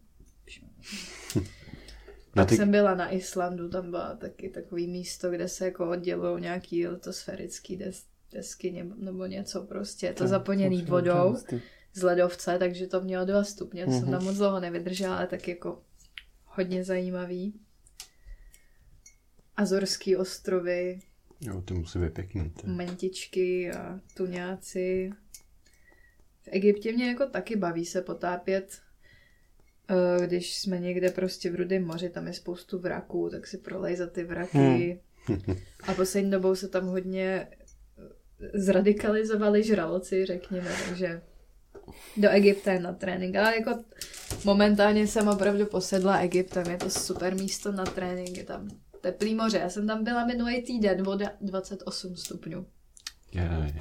Na 2.37 2.43
Tak 2.45 2.49
ty, 2.49 2.57
jsem 2.57 2.71
byla 2.71 2.95
na 2.95 3.11
Islandu, 3.11 3.69
tam 3.69 3.91
byla 3.91 4.17
taky 4.17 4.49
takový 4.49 4.87
místo, 4.87 5.31
kde 5.31 5.49
se 5.49 5.65
jako 5.65 5.91
oddělují 5.91 6.43
nějaký 6.43 6.87
litosférický 6.89 7.77
des, 7.77 8.05
desky 8.33 8.85
nebo, 8.97 9.27
něco 9.27 9.63
prostě. 9.63 10.07
Je 10.07 10.13
to 10.13 10.27
zaplněný 10.29 10.83
vodou 10.83 11.37
z 11.95 12.03
ledovce, 12.03 12.59
takže 12.59 12.87
to 12.87 13.01
mělo 13.01 13.25
dva 13.25 13.45
stupně. 13.45 13.85
To 13.85 13.91
jsem 13.91 14.03
Mhm. 14.03 14.11
tam 14.11 14.25
moc 14.25 14.37
dlouho 14.37 14.61
nevydržela, 14.61 15.17
ale 15.17 15.27
tak 15.27 15.49
jako 15.49 15.83
hodně 16.45 16.85
zajímavý. 16.85 17.55
Azorský 19.57 20.17
ostrovy, 20.17 20.99
jo, 21.41 21.63
to 21.63 21.75
musí 21.75 21.99
být 21.99 22.15
pěkný. 22.15 22.51
To. 22.51 22.67
mentičky 22.67 23.71
a 23.73 24.01
tuňáci. 24.17 25.11
V 26.43 26.49
Egyptě 26.51 26.93
mě 26.93 27.09
jako 27.09 27.27
taky 27.27 27.57
baví 27.57 27.85
se 27.87 28.03
potápět, 28.03 28.81
když 30.27 30.59
jsme 30.59 30.79
někde 30.79 31.11
prostě 31.11 31.51
v 31.51 31.55
Rudém 31.55 31.85
moři, 31.85 32.11
tam 32.11 32.27
je 32.27 32.33
spoustu 32.33 32.79
vraků, 32.79 33.29
tak 33.31 33.47
si 33.47 33.59
prolejzat 33.59 34.13
ty 34.13 34.25
vraky. 34.25 35.01
A 35.89 35.95
poslední 35.95 36.31
dobou 36.31 36.55
se 36.55 36.69
tam 36.69 36.87
hodně 36.87 37.49
eh, 37.49 38.59
zradikalizovali 38.59 39.63
žraloci, 39.63 40.27
řekněme, 40.27 40.71
takže 40.89 41.23
do 42.17 42.31
Egypta 42.31 42.73
je 42.73 42.81
na 42.81 42.93
trénink. 42.93 43.37
Ale 43.37 43.57
jako 43.57 43.85
momentálně 44.45 45.07
jsem 45.07 45.29
opravdu 45.29 45.67
posedla 45.67 46.19
Egyptem, 46.19 46.71
je 46.71 46.77
to 46.77 46.91
super 46.91 47.35
místo 47.35 47.73
na 47.73 47.85
trénink, 47.85 48.37
je 48.37 48.45
tam 48.45 48.69
teplý 49.01 49.35
moře. 49.35 49.59
Já 49.59 49.71
jsem 49.71 49.87
tam 49.87 50.05
byla 50.05 50.27
minulý 50.27 50.63
týden, 50.63 51.03
voda 51.03 51.31
28 51.41 52.17
stupňů. 52.17 52.67
Je, 53.33 53.75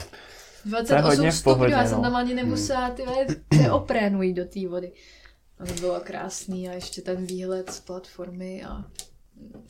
28 0.65 1.10
hodně 1.10 1.31
v 1.31 1.36
stupňů, 1.36 1.53
pohodě, 1.53 1.74
já 1.74 1.86
jsem 1.86 1.98
no. 1.98 2.03
tam 2.03 2.15
ani 2.15 2.34
nemusela 2.34 2.89
ty 2.89 3.05
vole, 3.05 3.25
neoprénu 3.62 4.22
jít 4.22 4.34
do 4.34 4.46
té 4.46 4.67
vody. 4.67 4.91
A 5.61 5.65
to 5.65 5.73
bylo 5.73 5.99
krásný 5.99 6.69
a 6.69 6.73
ještě 6.73 7.01
ten 7.01 7.25
výhled 7.25 7.69
z 7.73 7.79
platformy 7.79 8.63
a 8.63 8.77
mm, 9.35 9.67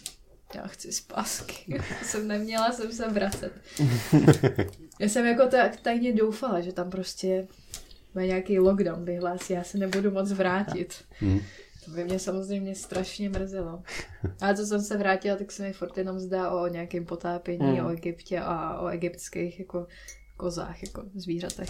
já 0.55 0.67
chci 0.67 0.91
spásky. 0.91 1.81
jsem 2.03 2.27
neměla 2.27 2.71
jsem 2.71 2.91
se 2.91 3.09
vracet. 3.09 3.53
Já 4.99 5.09
jsem 5.09 5.25
jako 5.25 5.47
tak 5.47 5.75
tajně 5.77 6.13
doufala, 6.13 6.61
že 6.61 6.73
tam 6.73 6.89
prostě 6.89 7.47
bude 8.13 8.27
nějaký 8.27 8.59
lockdown 8.59 9.05
vyhlásí, 9.05 9.53
já 9.53 9.63
se 9.63 9.77
nebudu 9.77 10.11
moc 10.11 10.31
vrátit. 10.31 11.03
Hm. 11.21 11.39
To 11.85 11.91
by 11.91 12.03
mě 12.03 12.19
samozřejmě 12.19 12.75
strašně 12.75 13.29
mrzelo. 13.29 13.83
A 14.41 14.53
co 14.53 14.65
jsem 14.65 14.81
se 14.81 14.97
vrátila, 14.97 15.37
tak 15.37 15.51
se 15.51 15.63
mi 15.63 15.73
furt 15.73 15.97
jenom 15.97 16.19
zdá 16.19 16.51
o 16.51 16.67
nějakém 16.67 17.05
potápění, 17.05 17.65
Hmm. 17.77 17.85
o 17.85 17.89
Egyptě 17.89 18.39
a 18.39 18.79
o 18.79 18.87
egyptských 18.87 19.59
jako 19.59 19.87
kozách, 20.37 20.83
jako 20.83 21.03
zvířatech. 21.15 21.69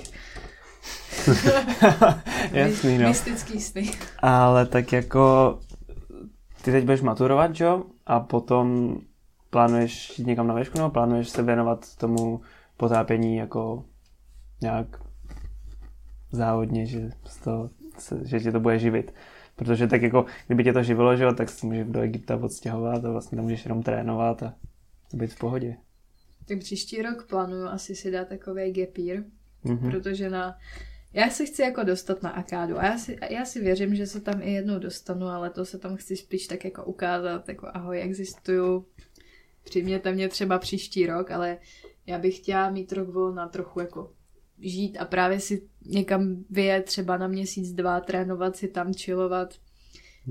Jasný, 2.52 2.98
no. 2.98 3.08
Mystický 3.08 3.62
sny. 3.62 3.92
Ale 4.20 4.66
tak 4.66 4.94
jako 4.94 5.60
ty 6.62 6.72
teď 6.72 6.84
budeš 6.86 7.02
maturovat, 7.02 7.60
jo? 7.60 7.84
A 8.06 8.20
potom 8.20 8.98
plánuješ 9.50 10.20
jít 10.20 10.28
někam 10.28 10.48
na 10.48 10.54
výšku, 10.56 10.78
nebo 10.78 10.90
plánuješ 10.90 11.30
se 11.30 11.44
věnovat 11.44 11.96
tomu 11.96 12.42
potápění 12.78 13.36
jako 13.38 13.86
nějak 14.62 14.88
závodně, 16.32 16.86
že, 16.86 17.10
se, 17.98 18.20
že 18.28 18.40
tě 18.40 18.52
to 18.52 18.60
bude 18.60 18.80
živit. 18.80 19.14
Protože 19.56 19.88
tak 19.88 20.02
jako, 20.02 20.26
kdyby 20.48 20.64
tě 20.64 20.74
to 20.74 20.84
živilo, 20.84 21.16
že 21.16 21.24
jo, 21.24 21.34
tak 21.34 21.50
si 21.50 21.66
můžeš 21.66 21.88
do 21.88 22.02
Egypta 22.02 22.36
odstěhovat 22.36 23.06
a 23.06 23.12
vlastně 23.12 23.36
tam 23.36 23.44
můžeš 23.44 23.66
jenom 23.66 23.84
trénovat 23.84 24.44
a 24.44 24.54
být 25.14 25.34
v 25.34 25.38
pohodě. 25.40 25.78
Tak 26.48 26.60
příští 26.60 27.02
rok 27.02 27.28
plánuju 27.30 27.66
asi 27.68 27.96
si 27.96 28.12
dát 28.12 28.28
takový 28.28 28.74
year, 28.98 29.24
Mhm. 29.64 29.92
protože 29.92 30.30
na... 30.30 30.56
Já 31.14 31.30
se 31.30 31.46
chci 31.46 31.62
jako 31.62 31.84
dostat 31.84 32.24
na 32.24 32.30
akádu 32.30 32.80
a 32.80 32.86
já 32.86 32.98
si, 32.98 33.18
já 33.30 33.46
si 33.46 33.62
věřím, 33.62 33.96
že 33.96 34.08
se 34.08 34.22
tam 34.22 34.42
i 34.42 34.54
jednou 34.54 34.80
dostanu, 34.80 35.28
ale 35.28 35.50
to 35.50 35.66
se 35.66 35.78
tam 35.78 35.96
chci 35.98 36.16
spíš 36.18 36.48
tak 36.48 36.66
jako 36.66 36.86
ukázat, 36.86 37.50
jako 37.50 37.68
ahoj, 37.74 38.02
existuju, 38.02 38.86
přijměte 39.64 40.12
mě 40.14 40.30
třeba 40.30 40.60
příští 40.60 41.06
rok, 41.06 41.32
ale 41.32 41.58
já 42.06 42.20
bych 42.20 42.38
chtěla 42.38 42.70
mít 42.70 42.92
rok 42.94 43.10
volna 43.10 43.48
trochu 43.48 43.80
jako 43.80 44.14
žít 44.60 44.98
a 44.98 45.06
právě 45.06 45.40
si 45.40 45.68
někam 45.86 46.44
vyjet 46.50 46.86
třeba 46.86 47.18
na 47.18 47.28
měsíc, 47.28 47.72
dva, 47.74 48.00
trénovat 48.00 48.56
si 48.56 48.68
tam, 48.68 48.94
chillovat. 48.94 49.54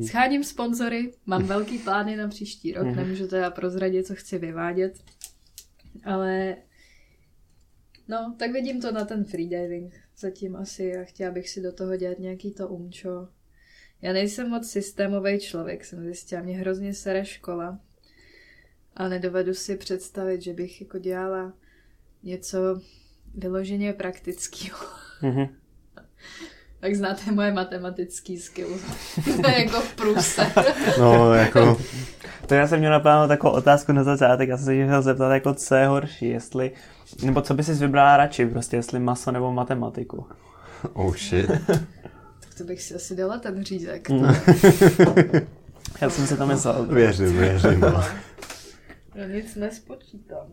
Scháním 0.07 0.45
sponzory, 0.45 1.13
mám 1.27 1.43
velký 1.43 1.79
plány 1.79 2.17
na 2.17 2.29
příští 2.29 2.73
rok, 2.73 2.87
Mhm. 2.87 2.97
nemůžu 2.97 3.29
teda 3.29 3.51
prozradit, 3.51 4.07
co 4.07 4.15
chci 4.15 4.39
vyvádět, 4.39 4.99
ale 6.05 6.57
no, 8.09 8.35
tak 8.39 8.53
vidím 8.53 8.81
to 8.81 8.93
na 8.93 9.05
ten 9.05 9.25
freediving 9.25 9.95
zatím 10.21 10.57
asi 10.57 10.97
a 10.97 11.05
chtěla 11.05 11.33
bych 11.33 11.49
si 11.49 11.61
do 11.61 11.73
toho 11.73 11.97
dělat 11.97 12.19
nějaký 12.19 12.51
to 12.51 12.69
umčo. 12.69 13.29
Já 14.03 14.13
nejsem 14.13 14.49
moc 14.49 14.71
systémový 14.71 15.39
člověk, 15.39 15.85
jsem 15.85 16.05
zjistila, 16.05 16.43
mě 16.43 16.59
hrozně 16.59 16.95
sere 16.95 17.25
škola 17.25 17.81
a 18.97 19.09
nedovedu 19.09 19.55
si 19.55 19.77
představit, 19.77 20.43
že 20.43 20.53
bych 20.53 20.81
jako 20.81 20.99
dělala 20.99 21.53
něco 22.23 22.59
vyloženě 23.35 23.93
praktického. 23.93 24.79
Mhm. 25.23 25.49
Tak 26.81 26.95
znáte 26.95 27.33
moje 27.33 27.53
matematický 27.53 28.39
skill. 28.39 28.69
to 29.25 29.51
je 29.51 29.65
jako 29.65 29.81
v 29.81 29.95
průse. 29.95 30.53
No, 30.99 31.35
jako, 31.35 31.81
To 32.51 32.55
já 32.55 32.67
jsem 32.67 32.79
měl 32.79 32.93
naplánovat 32.93 33.29
takovou 33.29 33.55
otázku 33.55 33.93
na 33.93 34.05
začátek, 34.05 34.49
já 34.49 34.57
jsem 34.57 34.67
se 34.67 34.85
chtěl 34.85 35.03
zeptat, 35.03 35.33
jako 35.33 35.55
co 35.55 35.75
je 35.75 35.87
horší, 35.87 36.29
jestli, 36.29 36.71
nebo 37.23 37.41
co 37.41 37.55
by 37.55 37.65
si 37.65 37.75
vybrala 37.75 38.17
radši, 38.17 38.47
prostě 38.47 38.77
jestli 38.77 39.01
maso 39.01 39.33
nebo 39.33 39.53
matematiku. 39.53 40.27
oh 40.93 41.17
shit. 41.17 41.51
tak 42.41 42.55
to 42.59 42.65
bych 42.65 42.83
si 42.83 42.95
asi 42.95 43.17
dala 43.17 43.39
ten 43.39 43.65
řízek. 43.65 44.09
Já 46.01 46.11
jsem 46.11 46.27
si 46.27 46.37
to 46.37 46.47
myslel. 46.47 46.87
Věřím, 46.87 47.39
věřím. 47.39 47.85
Já 49.21 49.27
nic 49.27 49.57
nespočítám. 49.57 50.47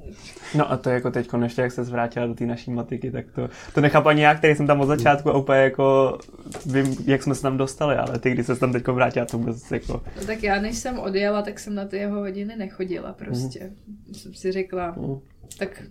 No 0.56 0.72
a 0.72 0.78
to 0.78 0.90
jako 0.90 1.12
teď 1.12 1.28
ještě, 1.44 1.62
jak 1.62 1.72
se 1.72 1.84
zvrátila 1.84 2.28
do 2.28 2.34
té 2.36 2.46
naší 2.46 2.72
matiky, 2.72 3.12
tak 3.12 3.26
to, 3.36 3.50
to 3.74 3.82
nechápu 3.82 4.08
ani 4.08 4.22
já, 4.22 4.36
který 4.36 4.56
jsem 4.56 4.68
tam 4.68 4.82
od 4.82 4.86
začátku 4.86 5.30
a 5.30 5.38
úplně 5.38 5.60
jako 5.60 6.18
vím, 6.66 6.96
jak 7.06 7.24
jsme 7.24 7.36
se 7.36 7.42
tam 7.42 7.58
dostali, 7.58 7.96
ale 7.96 8.20
ty, 8.20 8.32
když 8.32 8.46
se 8.46 8.56
tam 8.56 8.74
teď 8.74 8.88
vrátila, 8.88 9.26
to 9.26 9.38
vůbec 9.38 9.72
jako... 9.72 10.04
No 10.20 10.26
tak 10.26 10.44
já, 10.44 10.62
než 10.62 10.78
jsem 10.78 11.00
odjela, 11.00 11.42
tak 11.42 11.60
jsem 11.60 11.76
na 11.76 11.86
ty 11.86 11.98
jeho 11.98 12.20
hodiny 12.20 12.56
nechodila 12.56 13.14
prostě. 13.14 13.72
Jsem 14.12 14.34
si 14.34 14.52
řekla, 14.52 14.96
Mm. 14.98 15.20
tak 15.60 15.84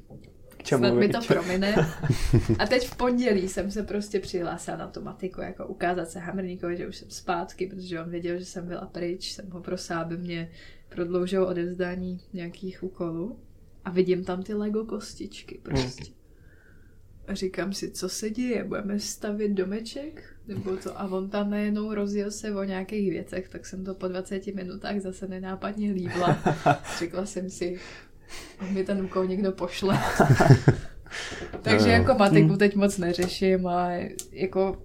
čemu? 0.63 0.79
snad 0.85 0.95
mi 0.95 1.09
to 1.09 1.19
promine. 1.29 1.75
A 2.59 2.67
teď 2.67 2.87
v 2.89 2.97
pondělí 2.97 3.49
jsem 3.49 3.71
se 3.71 3.83
prostě 3.83 4.21
přihlásila 4.21 4.77
na 4.77 4.87
tu 4.87 5.01
matiku, 5.03 5.41
jako 5.41 5.67
ukázat 5.67 6.11
se 6.11 6.19
Hamrníkovi, 6.19 6.77
že 6.77 6.87
už 6.87 6.97
jsem 6.97 7.11
zpátky, 7.11 7.67
protože 7.67 8.01
on 8.01 8.11
věděl, 8.11 8.39
že 8.39 8.45
jsem 8.45 8.67
byla 8.67 8.87
pryč, 8.87 9.33
jsem 9.33 9.51
ho 9.51 9.61
prosila, 9.61 10.01
aby 10.01 10.17
mě 10.17 10.49
prodloužil 10.97 11.45
odevzdání 11.45 12.21
nějakých 12.33 12.83
úkolů. 12.83 13.39
A 13.85 13.91
vidím 13.91 14.25
tam 14.25 14.43
ty 14.43 14.55
Lego 14.55 14.85
kostičky 14.85 15.61
prostě. 15.63 16.05
A 17.29 17.35
říkám 17.35 17.73
si, 17.73 17.91
co 17.91 18.09
se 18.09 18.31
děje, 18.31 18.65
budeme 18.65 19.01
stavět 19.01 19.49
domeček? 19.49 20.25
Nebo 20.49 20.77
to? 20.77 21.01
A 21.01 21.05
on 21.05 21.31
tam 21.31 21.51
najednou 21.51 21.95
rozjel 21.95 22.31
se 22.31 22.55
o 22.55 22.65
nějakých 22.65 23.11
věcech, 23.11 23.49
tak 23.49 23.67
jsem 23.67 23.85
to 23.85 23.95
po 23.95 24.09
20 24.09 24.47
minutách 24.47 25.01
zase 25.01 25.29
nenápadně 25.29 25.93
líbla. 25.93 26.39
Řekla 26.99 27.27
jsem 27.27 27.51
si, 27.51 27.79
mi 28.71 28.85
ten 28.85 29.05
úkol 29.05 29.27
někdo 29.27 29.53
pošle. 29.53 29.99
Takže 31.63 31.91
jako 31.91 32.15
matiku 32.15 32.57
teď 32.57 32.77
moc 32.77 32.99
neřeším 32.99 33.67
a 33.67 33.91
jako 34.33 34.83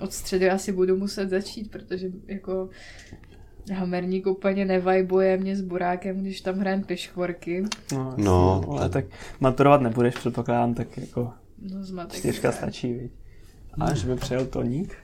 od 0.00 0.12
středy 0.12 0.50
asi 0.50 0.72
budu 0.72 0.96
muset 0.96 1.30
začít, 1.30 1.70
protože 1.70 2.08
jako 2.26 2.68
Hamerník 3.74 4.26
úplně 4.26 4.64
nevajbuje 4.64 5.36
mě 5.36 5.56
s 5.56 5.60
burákem, 5.60 6.20
když 6.20 6.40
tam 6.40 6.58
hrajem 6.58 6.82
piškvorky. 6.82 7.64
No, 7.92 8.14
No, 8.16 8.64
ale 8.70 8.84
a- 8.86 8.88
tak 8.88 9.04
maturovat 9.40 9.80
nebudeš, 9.80 10.14
předpokládám, 10.14 10.74
tak 10.74 10.96
jako 10.98 11.32
No 11.74 11.84
z 11.84 11.90
matiky. 11.90 12.18
čtyřka 12.18 12.52
stačí, 12.52 12.92
viď? 12.92 13.12
A 13.80 13.84
až 13.84 14.04
by 14.04 14.16
přijel 14.16 14.46
toník, 14.46 14.94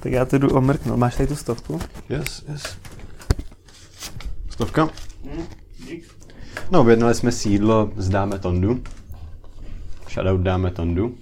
tak 0.00 0.12
já 0.12 0.24
to 0.24 0.38
jdu 0.38 0.50
omrknout. 0.56 0.98
Máš 0.98 1.16
tady 1.16 1.26
tu 1.26 1.36
stovku? 1.36 1.80
Yes, 2.08 2.44
yes. 2.48 2.62
Stovka? 4.50 4.88
No, 6.70 6.80
objednali 6.80 7.14
jsme 7.14 7.32
sídlo, 7.32 7.92
zdáme 7.96 8.38
Tondu. 8.38 8.82
Shoutout 10.10 10.40
dáme 10.40 10.70
Tondu. 10.70 11.14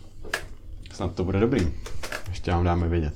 Snad 0.93 1.15
to 1.15 1.25
bude 1.25 1.41
dobrý. 1.41 1.69
Ještě 2.29 2.51
vám 2.51 2.65
dáme 2.65 2.89
vědět. 2.89 3.15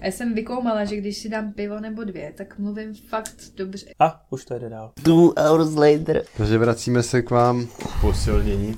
A 0.00 0.06
já 0.06 0.12
jsem 0.12 0.34
vykoumala, 0.34 0.84
že 0.84 0.96
když 0.96 1.18
si 1.18 1.28
dám 1.28 1.52
pivo 1.52 1.80
nebo 1.80 2.04
dvě, 2.04 2.32
tak 2.36 2.58
mluvím 2.58 2.94
fakt 2.94 3.34
dobře. 3.56 3.86
A, 3.98 4.22
už 4.30 4.44
to 4.44 4.58
jde 4.58 4.68
dál. 4.68 4.92
Two 5.02 5.32
hours 5.38 5.74
later. 5.74 6.22
Takže 6.36 6.58
vracíme 6.58 7.02
se 7.02 7.22
k 7.22 7.30
vám 7.30 7.66
po 8.00 8.14
silnění. 8.14 8.76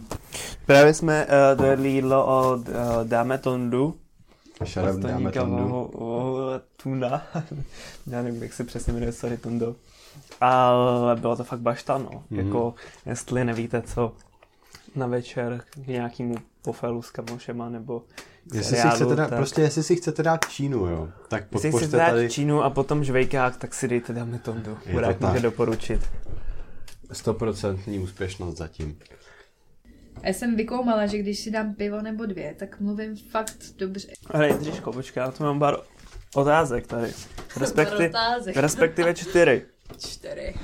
Právě 0.67 0.95
jsme 0.95 1.27
uh, 1.27 1.59
dojedli 1.59 1.89
jídlo 1.89 2.27
od 2.27 2.69
uh, 2.69 2.75
Dáme 3.05 3.39
Tondu. 3.39 3.97
Shoutout 4.65 5.01
dáme 5.01 5.33
Tondu. 5.33 5.91
Tunda. 6.83 7.23
Já 8.07 8.23
nevím, 8.23 8.43
jak 8.43 8.53
se 8.53 8.65
přesně 8.65 8.93
jmenuje, 8.93 9.13
sorry 9.13 9.37
Tundo. 9.37 9.77
Ale 10.41 11.17
bylo 11.17 11.37
to 11.37 11.45
fakt 11.45 11.61
bašta, 11.61 11.99
no. 11.99 12.25
Mhm. 12.31 12.47
Jako, 12.47 12.75
jestli 13.07 13.45
nevíte 13.45 13.83
co, 13.83 14.13
na 14.95 15.07
večer 15.07 15.63
k 15.71 15.77
nějakému 15.87 16.35
pofelu 16.63 17.03
s 17.03 17.11
kamošema, 17.11 17.69
nebo 17.69 18.05
Jestli 18.55 18.63
si 18.65 18.69
seriálu, 18.69 18.97
chcete 18.97 19.17
dát, 19.17 19.31
tak- 19.31 19.39
prostě 19.39 19.63
jestli 19.63 19.83
si 19.83 19.97
chcete 19.97 20.23
dát 20.23 20.49
Čínu, 20.51 20.87
jo, 20.87 21.09
tak 21.29 21.43
Jestli 21.53 21.71
podpořte 21.71 21.87
chcete 21.87 21.97
dát 21.97 22.11
tady 22.11 22.31
Čínu 22.31 22.63
a 22.63 22.71
potom 22.71 23.05
žvejkák, 23.05 23.57
tak 23.57 23.75
si 23.75 23.89
dejte 23.89 24.13
dáme 24.13 24.39
Tondu. 24.39 24.79
To 25.19 25.27
může 25.29 25.41
doporučit. 25.41 26.01
100% 27.13 28.03
úspěšnost 28.03 28.57
zatím. 28.57 28.99
A 30.23 30.27
já 30.27 30.33
jsem 30.33 30.57
vykoumala, 30.57 31.07
že 31.07 31.19
když 31.19 31.39
si 31.39 31.51
dám 31.51 31.75
pivo 31.75 32.03
nebo 32.03 32.27
dvě, 32.27 32.55
tak 32.59 32.81
mluvím 32.81 33.17
fakt 33.17 33.57
dobře. 33.79 34.09
Ale 34.31 34.49
Jindřiško, 34.49 34.93
počkej, 34.93 35.21
já 35.21 35.31
tu 35.31 35.43
mám 35.45 35.59
pár 35.59 35.77
otázek 36.35 36.87
tady. 36.87 37.13
Respekti- 37.57 38.09
Otázek. 38.09 38.57
respektive 38.57 39.15
čtyři. 39.15 39.63
Čtyři. 39.99 40.55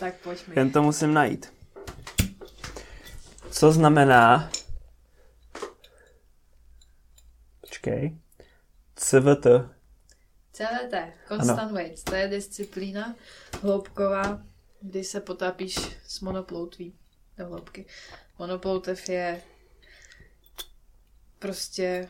Tak 0.00 0.14
pojďme. 0.14 0.54
Jen 0.56 0.70
to 0.70 0.82
musím 0.82 1.14
najít. 1.14 1.52
Co 3.52 3.72
znamená... 3.72 4.50
Počkej. 7.60 8.18
CVT. 8.96 9.46
CVT, 10.52 10.94
Constant 11.28 11.72
Weights, 11.72 12.04
to 12.04 12.14
je 12.14 12.28
disciplína 12.28 13.14
hloubková, 13.62 14.42
kdy 14.80 15.04
se 15.04 15.20
potápíš 15.20 15.78
s 16.06 16.20
monoploutví 16.20 16.94
do 17.38 17.46
hloubky. 17.46 17.86
Monoploutev 18.38 19.08
je 19.08 19.40
prostě 21.38 22.08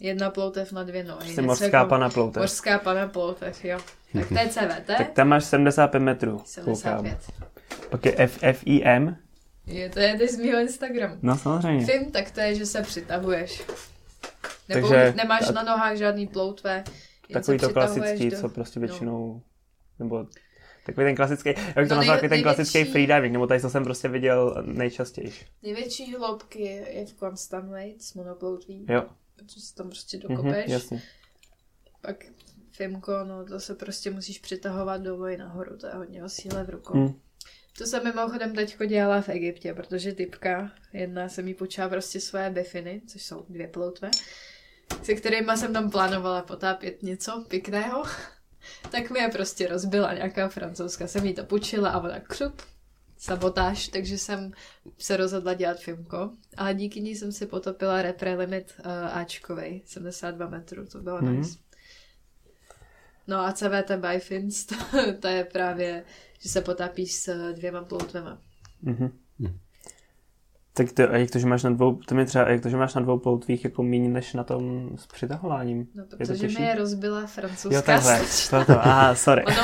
jedna 0.00 0.30
ploutev 0.30 0.72
na 0.72 0.82
dvě 0.82 1.04
nohy. 1.04 1.28
Něco 1.28 1.42
mořská 1.42 1.78
jako 1.78 1.88
pana 1.88 2.10
ploutev. 2.10 2.40
Mořská 2.40 2.78
pana 2.78 3.08
ploutev, 3.08 3.64
jo. 3.64 3.78
Tak 4.12 4.28
to 4.28 4.38
je 4.38 4.48
CVT, 4.48 4.86
Tak 4.86 5.12
tam 5.12 5.28
máš 5.28 5.44
75 5.44 6.00
metrů. 6.00 6.38
koukám. 6.64 7.06
75. 7.06 7.18
Pak 7.90 8.06
je 8.06 8.14
F, 8.18 8.38
FIM. 8.52 9.23
Je, 9.66 9.90
to 9.90 10.00
je 10.00 10.18
ty 10.18 10.28
z 10.28 10.38
mýho 10.38 10.60
Instagramu. 10.60 11.16
No 11.22 11.38
samozřejmě. 11.38 11.86
Film, 11.86 12.10
tak 12.12 12.30
to 12.30 12.40
je, 12.40 12.54
že 12.54 12.66
se 12.66 12.82
přitahuješ. 12.82 13.62
Nebo 14.68 14.88
Takže- 14.88 15.12
nemáš 15.16 15.48
a- 15.48 15.52
na 15.52 15.62
nohách 15.62 15.96
žádný 15.96 16.26
ploutve. 16.26 16.84
Takový 17.32 17.58
to 17.58 17.70
klasický, 17.72 18.30
do- 18.30 18.36
co 18.40 18.48
prostě 18.48 18.80
no. 18.80 18.86
většinou... 18.86 19.42
Nebo 19.98 20.26
takový 20.86 21.06
ten 21.06 21.16
klasický, 21.16 21.48
jak 21.48 21.56
to 21.74 21.80
No 21.80 21.80
nazval, 21.88 22.00
nej- 22.00 22.08
takový 22.08 22.28
ten 22.28 22.42
klasický 22.42 22.84
freediving, 22.84 23.32
nebo 23.32 23.46
tady 23.46 23.60
jsem 23.60 23.84
prostě 23.84 24.08
viděl 24.08 24.62
nejčastěji. 24.66 25.32
Největší 25.62 26.14
hloubky 26.14 26.62
je 26.62 27.06
v 27.06 27.14
Constant 27.18 27.70
Weights, 27.70 28.14
monoploutví, 28.14 28.86
Jo, 28.88 29.04
protože 29.36 29.60
se 29.60 29.74
tam 29.74 29.88
prostě 29.88 30.18
mhm, 30.18 30.36
dokopeš. 30.36 30.64
jasně. 30.70 31.02
Pak 32.00 32.16
Fimko, 32.70 33.12
no 33.24 33.44
to 33.44 33.60
se 33.60 33.74
prostě 33.74 34.10
musíš 34.10 34.38
přitahovat 34.38 35.00
dolů 35.02 35.26
i 35.26 35.36
nahoru, 35.36 35.76
to 35.76 35.86
je 35.86 35.92
hodně 35.92 36.24
o 36.24 36.28
síle 36.28 36.64
v 36.64 36.70
rukou. 36.70 36.98
Hm. 36.98 37.14
To 37.78 37.86
jsem 37.86 38.04
mimochodem 38.04 38.54
teď 38.54 38.76
dělala 38.86 39.20
v 39.20 39.28
Egyptě, 39.28 39.74
protože 39.74 40.12
typka, 40.12 40.70
jedna 40.92 41.28
se 41.28 41.42
mi 41.42 41.54
počala 41.54 41.88
prostě 41.88 42.20
svoje 42.20 42.50
bifiny, 42.50 43.02
což 43.06 43.22
jsou 43.22 43.46
dvě 43.48 43.68
ploutve, 43.68 44.10
se 45.02 45.14
kterými 45.14 45.56
jsem 45.56 45.72
tam 45.72 45.90
plánovala 45.90 46.42
potápět 46.42 47.02
něco 47.02 47.44
pěkného, 47.48 48.02
tak 48.90 49.10
mi 49.10 49.18
je 49.18 49.28
prostě 49.28 49.66
rozbila 49.68 50.14
nějaká 50.14 50.48
francouzska, 50.48 51.06
jsem 51.06 51.26
jí 51.26 51.34
to 51.34 51.44
půjčila 51.44 51.90
a 51.90 52.00
ona 52.00 52.20
křup, 52.20 52.62
sabotáž, 53.18 53.88
takže 53.88 54.18
jsem 54.18 54.52
se 54.98 55.16
rozhodla 55.16 55.54
dělat 55.54 55.78
filmko. 55.80 56.30
A 56.56 56.72
díky 56.72 57.00
ní 57.00 57.16
jsem 57.16 57.32
si 57.32 57.46
potopila 57.46 58.02
repre 58.02 58.34
limit 58.34 58.74
uh, 58.78 58.92
Ačkovej, 59.16 59.82
72 59.84 60.48
metrů, 60.48 60.86
to 60.86 60.98
bylo 60.98 61.22
Mhm. 61.22 61.36
nice. 61.36 61.58
No 63.26 63.40
a 63.40 63.52
CVT 63.52 63.90
by 63.96 64.20
Fins, 64.20 64.66
to, 64.66 64.74
to 65.20 65.28
je 65.28 65.44
právě, 65.44 66.04
že 66.40 66.48
se 66.48 66.60
potápíš 66.60 67.14
s 67.14 67.52
dvěma 67.52 67.84
ploutvema. 67.84 68.38
Mhm. 68.82 69.10
Hm. 69.40 69.58
Tak 70.76 70.92
to, 70.92 71.10
a 71.10 71.16
jak 71.16 71.30
to, 71.30 71.38
že 71.38 71.46
máš 71.46 71.62
na 71.62 71.70
dvou, 71.70 71.96
to 71.96 72.14
mi 72.14 72.26
třeba, 72.26 72.48
jak 72.50 72.62
to, 72.62 72.68
že 72.68 72.76
máš 72.76 72.94
na 72.94 73.00
dvou 73.00 73.18
ploutvích 73.18 73.64
jako 73.64 73.82
méně 73.82 74.08
než 74.08 74.34
na 74.34 74.44
tom 74.44 74.90
s 74.96 75.06
přitahováním. 75.06 75.86
No, 75.94 76.02
Je 76.02 76.08
to 76.08 76.16
protože 76.16 76.38
těžší? 76.38 76.58
mi 76.58 76.66
je 76.66 76.74
rozbila 76.74 77.26
francouzská 77.26 77.74
Jo, 77.74 77.82
takhle, 77.82 78.20
to, 78.50 78.64
to, 78.64 78.80
aha, 78.80 79.14
sorry. 79.14 79.44
Ono, 79.44 79.62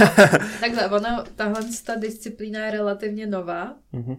takhle, 0.61 0.91
ono, 0.91 1.25
tahle 1.37 1.61
ta 1.87 1.95
disciplína 1.95 2.61
je 2.61 2.71
relativně 2.71 3.27
nová. 3.27 3.75
Mhm. 3.93 4.17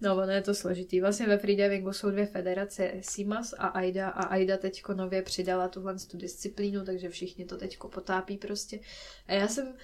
No, 0.00 0.16
ono 0.16 0.32
je 0.32 0.42
to 0.42 0.54
složitý. 0.54 1.00
Vlastně 1.00 1.26
ve 1.26 1.38
freedivingu 1.38 1.92
jsou 1.92 2.10
dvě 2.10 2.26
federace, 2.26 2.92
SIMAS 3.00 3.54
a 3.58 3.66
AIDA 3.66 4.08
a 4.08 4.24
AIDA 4.24 4.56
teďko 4.56 4.94
nově 4.94 5.22
přidala 5.22 5.68
tuhle 5.68 5.94
tu 6.10 6.16
disciplínu, 6.16 6.84
takže 6.84 7.08
všichni 7.08 7.44
to 7.44 7.56
teďko 7.56 7.88
potápí 7.88 8.36
prostě. 8.36 8.78
A 9.26 9.32
já 9.32 9.48
jsem 9.48 9.66
uh, 9.66 9.74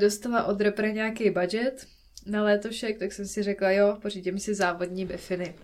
dostala 0.00 0.44
od 0.44 0.60
repre 0.60 0.92
nějaký 0.92 1.30
budget 1.30 1.86
na 2.26 2.42
létošek, 2.42 2.98
tak 2.98 3.12
jsem 3.12 3.26
si 3.26 3.42
řekla, 3.42 3.70
jo, 3.70 3.98
pořídím 4.02 4.38
si 4.38 4.54
závodní 4.54 5.06
bifiny. 5.06 5.54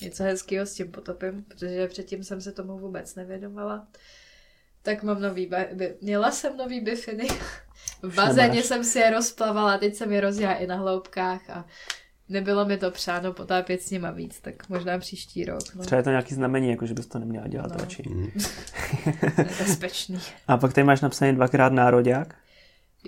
Něco 0.00 0.22
hezkého 0.22 0.66
s 0.66 0.74
tím 0.74 0.92
potopím, 0.92 1.44
protože 1.44 1.88
předtím 1.88 2.24
jsem 2.24 2.40
se 2.40 2.52
tomu 2.52 2.78
vůbec 2.78 3.14
nevědovala. 3.14 3.88
Tak 4.82 5.02
mám 5.02 5.22
nový, 5.22 5.50
by- 5.72 5.96
měla 6.00 6.30
jsem 6.30 6.56
nový 6.56 6.80
bifiny. 6.80 7.28
V 8.02 8.14
bazéně 8.14 8.62
jsem 8.62 8.84
si 8.84 8.98
je 8.98 9.10
rozplavala, 9.10 9.78
teď 9.78 9.94
jsem 9.94 10.12
je 10.12 10.20
rozjela 10.20 10.54
i 10.54 10.66
na 10.66 10.76
hloubkách 10.76 11.50
a 11.50 11.66
nebylo 12.28 12.64
mi 12.64 12.76
to 12.78 12.90
přáno 12.90 13.32
potápět 13.32 13.82
s 13.82 13.90
nima 13.90 14.10
víc, 14.10 14.40
tak 14.40 14.68
možná 14.68 14.98
příští 14.98 15.44
rok. 15.44 15.74
No. 15.74 15.82
Třeba 15.84 15.96
je 15.96 16.02
to 16.02 16.10
nějaký 16.10 16.34
znamení, 16.34 16.70
jako 16.70 16.86
že 16.86 16.94
bys 16.94 17.06
to 17.06 17.18
neměla 17.18 17.48
dělat 17.48 17.70
No. 17.70 17.76
radši. 17.76 18.02
Mhm. 18.08 18.30
Nebezpečný. 19.38 20.18
A 20.48 20.56
pak 20.56 20.72
tady 20.72 20.84
máš 20.84 21.00
napsaný 21.00 21.32
dvakrát 21.34 21.72
nároďák. 21.72 22.34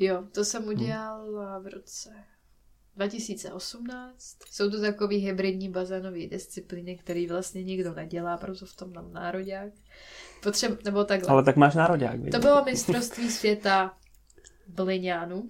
Jo, 0.00 0.22
to 0.32 0.44
jsem 0.44 0.66
udělala 0.68 1.58
v 1.58 1.66
roce 1.66 2.10
2018. 2.96 4.16
Jsou 4.50 4.70
to 4.70 4.80
takový 4.80 5.16
hybridní 5.16 5.68
bazénové 5.68 6.26
disciplíny, 6.26 6.96
který 6.96 7.26
vlastně 7.26 7.64
nikdo 7.64 7.94
nedělá, 7.94 8.36
proto 8.36 8.66
v 8.66 8.76
tom 8.76 8.92
mám 8.92 9.12
nároďák. 9.12 9.72
Potřeb, 10.42 10.84
nebo 10.84 11.04
takhle. 11.04 11.28
Ale 11.28 11.42
tak 11.44 11.56
máš 11.56 11.74
nároďák, 11.74 12.20
To 12.32 12.38
bylo 12.38 12.64
mistrovství 12.70 13.30
světa 13.30 13.94
v 14.68 14.80
Liňánu. 14.80 15.48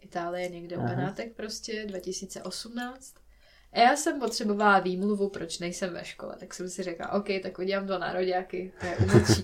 Itálie 0.00 0.48
někde 0.48 0.76
u 0.76 0.80
Aha. 0.80 0.88
Benátek 0.88 1.36
prostě, 1.36 1.84
2018. 1.86 3.14
A 3.72 3.78
já 3.78 3.96
jsem 3.96 4.20
potřebovala 4.20 4.80
výmluvu, 4.80 5.28
proč 5.28 5.58
nejsem 5.58 5.92
ve 5.92 6.04
škole. 6.04 6.36
Tak 6.40 6.54
jsem 6.54 6.70
si 6.70 6.82
řekla, 6.82 7.12
OK, 7.12 7.26
tak 7.42 7.58
udělám 7.58 7.86
dva 7.86 7.98
nároďáky, 7.98 8.72
to 8.80 8.86
je 8.86 8.96
umlčí. 8.96 9.42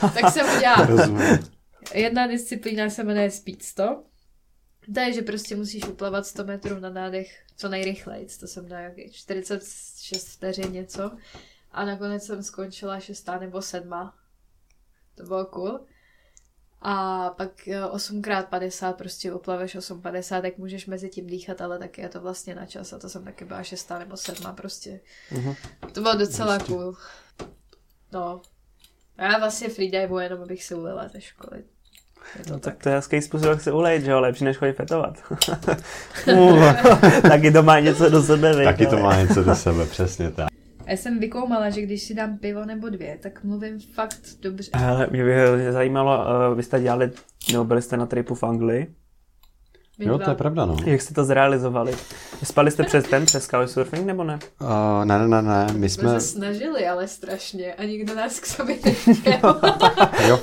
tak 0.00 0.32
jsem 0.32 0.56
udělala 0.56 0.86
Rozumím. 0.86 1.38
Jedna 1.94 2.26
disciplína 2.26 2.90
se 2.90 3.04
jmenuje 3.04 3.30
Speed 3.30 3.62
100. 3.62 4.02
To 4.94 5.00
je, 5.00 5.12
že 5.12 5.22
prostě 5.22 5.56
musíš 5.56 5.84
uplavat 5.84 6.26
100 6.26 6.44
metrů 6.44 6.78
na 6.78 6.90
nádech 6.90 7.44
co 7.56 7.68
nejrychleji. 7.68 8.26
To 8.40 8.46
jsem 8.46 8.66
jaký 8.66 9.12
46 9.12 10.28
vteřin 10.28 10.72
něco. 10.72 11.10
A 11.70 11.84
nakonec 11.84 12.24
jsem 12.24 12.42
skončila 12.42 13.00
šestá 13.00 13.38
nebo 13.38 13.62
sedma. 13.62 14.14
To 15.14 15.22
bylo 15.22 15.46
cool. 15.46 15.80
A 16.82 17.28
pak 17.30 17.68
eh, 17.68 17.82
8x50 17.82 18.92
prostě 18.92 19.32
uplaveš 19.32 19.76
8x50, 19.76 20.42
tak 20.42 20.58
můžeš 20.58 20.86
mezi 20.86 21.08
tím 21.08 21.26
dýchat, 21.26 21.60
ale 21.60 21.78
taky 21.78 22.00
je 22.00 22.08
to 22.08 22.20
vlastně 22.20 22.54
na 22.54 22.66
čas 22.66 22.92
a 22.92 22.98
to 22.98 23.08
jsem 23.08 23.24
taky 23.24 23.44
byla 23.44 23.62
šestá 23.62 23.98
nebo 23.98 24.16
sedma 24.16 24.52
prostě. 24.52 25.00
Mhm. 25.30 25.54
To 25.92 26.00
bylo 26.00 26.14
docela 26.16 26.56
Prostě. 26.58 26.72
cool. 26.72 26.94
No. 28.12 28.40
A 29.18 29.24
já 29.24 29.38
vlastně 29.38 29.68
freedivu 29.68 30.18
jenom, 30.18 30.42
abych 30.42 30.64
se 30.64 30.74
ulila 30.74 31.08
ze 31.08 31.20
školy. 31.20 31.64
Je 32.38 32.44
to 32.44 32.52
No, 32.52 32.58
tak. 32.58 32.74
tak 32.74 32.82
to 32.82 32.88
je 32.88 32.94
hezký 32.94 33.22
způsob, 33.22 33.48
jak 33.48 33.60
se 33.60 33.72
ulejt, 33.72 34.04
že 34.04 34.10
jo, 34.10 34.20
lepší 34.20 34.44
než 34.44 34.56
chodit 34.56 34.72
fetovat. 34.72 35.14
Taky 37.22 37.50
to 37.52 37.62
má 37.62 37.80
něco 37.80 38.10
do 38.10 38.22
sebe, 38.22 38.64
Taky 38.64 38.86
to 38.86 38.98
má 38.98 39.22
něco 39.22 39.44
do 39.44 39.54
sebe, 39.56 39.86
přesně 39.86 40.30
tak. 40.30 40.48
Já 40.90 40.96
jsem 40.96 41.18
vykoumala, 41.18 41.70
že 41.70 41.82
když 41.82 42.02
si 42.02 42.14
dám 42.14 42.38
pivo 42.38 42.64
nebo 42.64 42.88
dvě, 42.88 43.18
tak 43.22 43.44
mluvím 43.44 43.80
fakt 43.94 44.20
dobře. 44.40 44.70
Hele, 44.74 45.08
mě 45.10 45.24
by 45.24 45.32
zajímalo, 45.72 46.18
uh, 46.50 46.56
vy 46.56 46.62
jste 46.62 46.80
dělali, 46.80 47.10
nebo 47.52 47.64
byli 47.64 47.82
jste 47.82 47.96
na 47.96 48.06
tripu 48.06 48.34
v 48.34 48.42
Anglii, 48.42 48.94
My 49.98 50.06
Jo, 50.06 50.18
to 50.18 50.30
je 50.30 50.36
pravda, 50.36 50.66
no. 50.66 50.76
jak 50.86 51.00
jste 51.00 51.14
to 51.14 51.24
zrealizovali? 51.24 51.96
Spali 52.44 52.70
jste 52.70 52.82
přes 52.82 53.04
ten, 53.04 53.26
přes 53.26 53.46
couchsurfing, 53.46 54.06
nebo 54.06 54.24
ne? 54.24 54.38
Uh, 54.60 55.04
ne, 55.04 55.18
ne, 55.18 55.28
ne, 55.28 55.42
ne, 55.42 55.66
my 55.72 55.78
My 55.78 55.88
jsme 55.88 56.08
jsme... 56.08 56.20
se 56.20 56.26
snažili, 56.26 56.88
ale 56.88 57.08
strašně. 57.08 57.74
A 57.74 57.84
nikdo 57.84 58.14
nás 58.14 58.40
k 58.40 58.46
sobě 58.46 58.76
nechtěl. 58.84 59.60
Jo, 60.28 60.40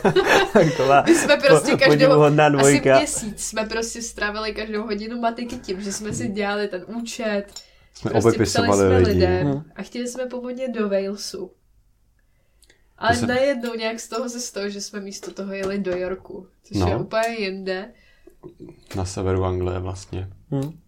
My 1.05 1.15
jsme 1.15 1.38
prostě 1.38 1.71
po- 1.71 1.77
každou... 1.77 2.21
Asi 2.57 2.81
měsíc 2.99 3.45
jsme 3.45 3.65
prostě 3.65 4.01
strávili 4.01 4.53
každou 4.53 4.83
hodinu 4.83 5.19
matiky 5.21 5.55
tím, 5.57 5.81
že 5.81 5.93
jsme 5.93 6.13
si 6.13 6.27
dělali 6.27 6.67
ten 6.67 6.86
účet. 6.88 7.43
Jsme 7.97 8.12
Prostě 8.12 8.27
obepisovali 8.29 8.79
jsme 8.79 8.97
lidi. 8.97 9.10
lidem 9.12 9.47
Hmm. 9.47 9.63
a 9.75 9.81
chtěli 9.83 10.07
jsme 10.07 10.25
povodně 10.25 10.67
do 10.69 10.89
Walesu. 10.89 11.51
Ale 12.97 13.13
To 13.13 13.19
se- 13.19 13.27
najednou 13.27 13.73
nějak 13.75 13.99
z 13.99 14.07
toho 14.10 14.29
se 14.29 14.39
stalo, 14.39 14.69
že 14.69 14.81
jsme 14.81 14.99
místo 14.99 15.31
toho 15.33 15.53
jeli 15.53 15.79
do 15.79 15.91
Yorku, 15.97 16.47
což 16.63 16.77
No. 16.77 16.88
je 16.88 16.95
úplně 16.97 17.27
jinde. 17.39 17.91
Na 18.95 19.05
severu 19.05 19.43
Anglie 19.45 19.79
vlastně. 19.79 20.29
Hm. 20.51 20.79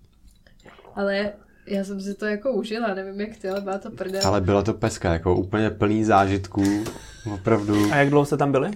Ale 0.95 1.34
já 1.67 1.84
jsem 1.84 2.02
si 2.02 2.13
to 2.13 2.26
jako 2.26 2.52
užila, 2.54 2.93
nevím 2.93 3.22
jak 3.22 3.38
ty, 3.38 3.50
ale 3.50 3.62
byla 3.62 3.78
to 3.78 3.91
prdel. 3.91 4.22
Ale 4.26 4.41
bylo 4.41 4.63
to 4.63 4.74
peska, 4.74 5.13
jako 5.13 5.36
úplně 5.36 5.69
plný 5.69 6.04
zážitků. 6.04 6.84
Opravdu. 7.34 7.91
A 7.91 7.95
jak 7.95 8.10
dlouho 8.10 8.26
jste 8.26 8.38
tam 8.38 8.52
byli? 8.52 8.72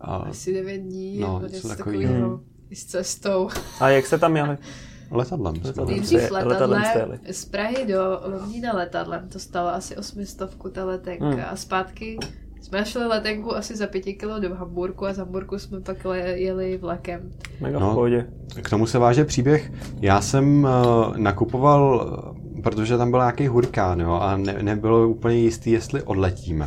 A 0.00 0.16
Asi 0.16 0.54
devět 0.54 0.78
dní, 0.78 1.18
No, 1.18 1.42
něco 1.48 1.68
takového. 1.68 2.40
I 2.70 2.76
s 2.76 2.84
cestou. 2.84 3.48
A 3.80 3.88
jak 3.88 4.06
jste 4.06 4.18
tam 4.18 4.36
jeli? 4.36 4.58
Letadlem. 5.14 5.56
jsme 5.56 5.66
Letadlem. 5.68 5.88
Nejdřív 5.96 6.30
letadlem 6.30 6.82
z 7.30 7.44
Prahy 7.44 7.86
do 7.86 8.20
Londýna 8.40 8.72
letadlem, 8.72 9.28
to 9.28 9.38
stalo 9.38 9.68
asi 9.68 9.96
osmistovku 9.96 10.68
ta 10.68 10.84
letenka 10.84 11.24
Hmm. 11.26 11.40
a 11.50 11.56
zpátky 11.56 12.18
jsme 12.60 12.84
šli 12.84 13.06
letenku 13.06 13.56
asi 13.56 13.76
za 13.76 13.86
pěti 13.86 14.14
kilo 14.14 14.40
do 14.40 14.54
Hamburku 14.54 15.06
a 15.06 15.12
z 15.12 15.18
Hamburku 15.18 15.58
jsme 15.58 15.80
pak 15.80 15.96
jeli 16.34 16.76
vlakem. 16.78 17.20
Mega 17.60 17.78
No. 17.78 17.90
v 17.90 17.94
pohodě. 17.94 18.26
K 18.62 18.70
tomu 18.70 18.86
se 18.86 18.98
váže 18.98 19.24
příběh. 19.24 19.72
Já 20.00 20.20
jsem 20.20 20.64
uh, 20.64 21.16
nakupoval, 21.16 22.12
eh, 22.58 22.62
protože 22.62 22.96
tam 22.98 23.10
byl 23.10 23.20
nějaký 23.20 23.46
hurikán, 23.46 24.00
jo, 24.00 24.12
a 24.12 24.36
ne, 24.36 24.56
nebylo 24.62 25.08
úplně 25.08 25.36
jistý, 25.36 25.70
jestli 25.70 26.02
odletíme. 26.02 26.66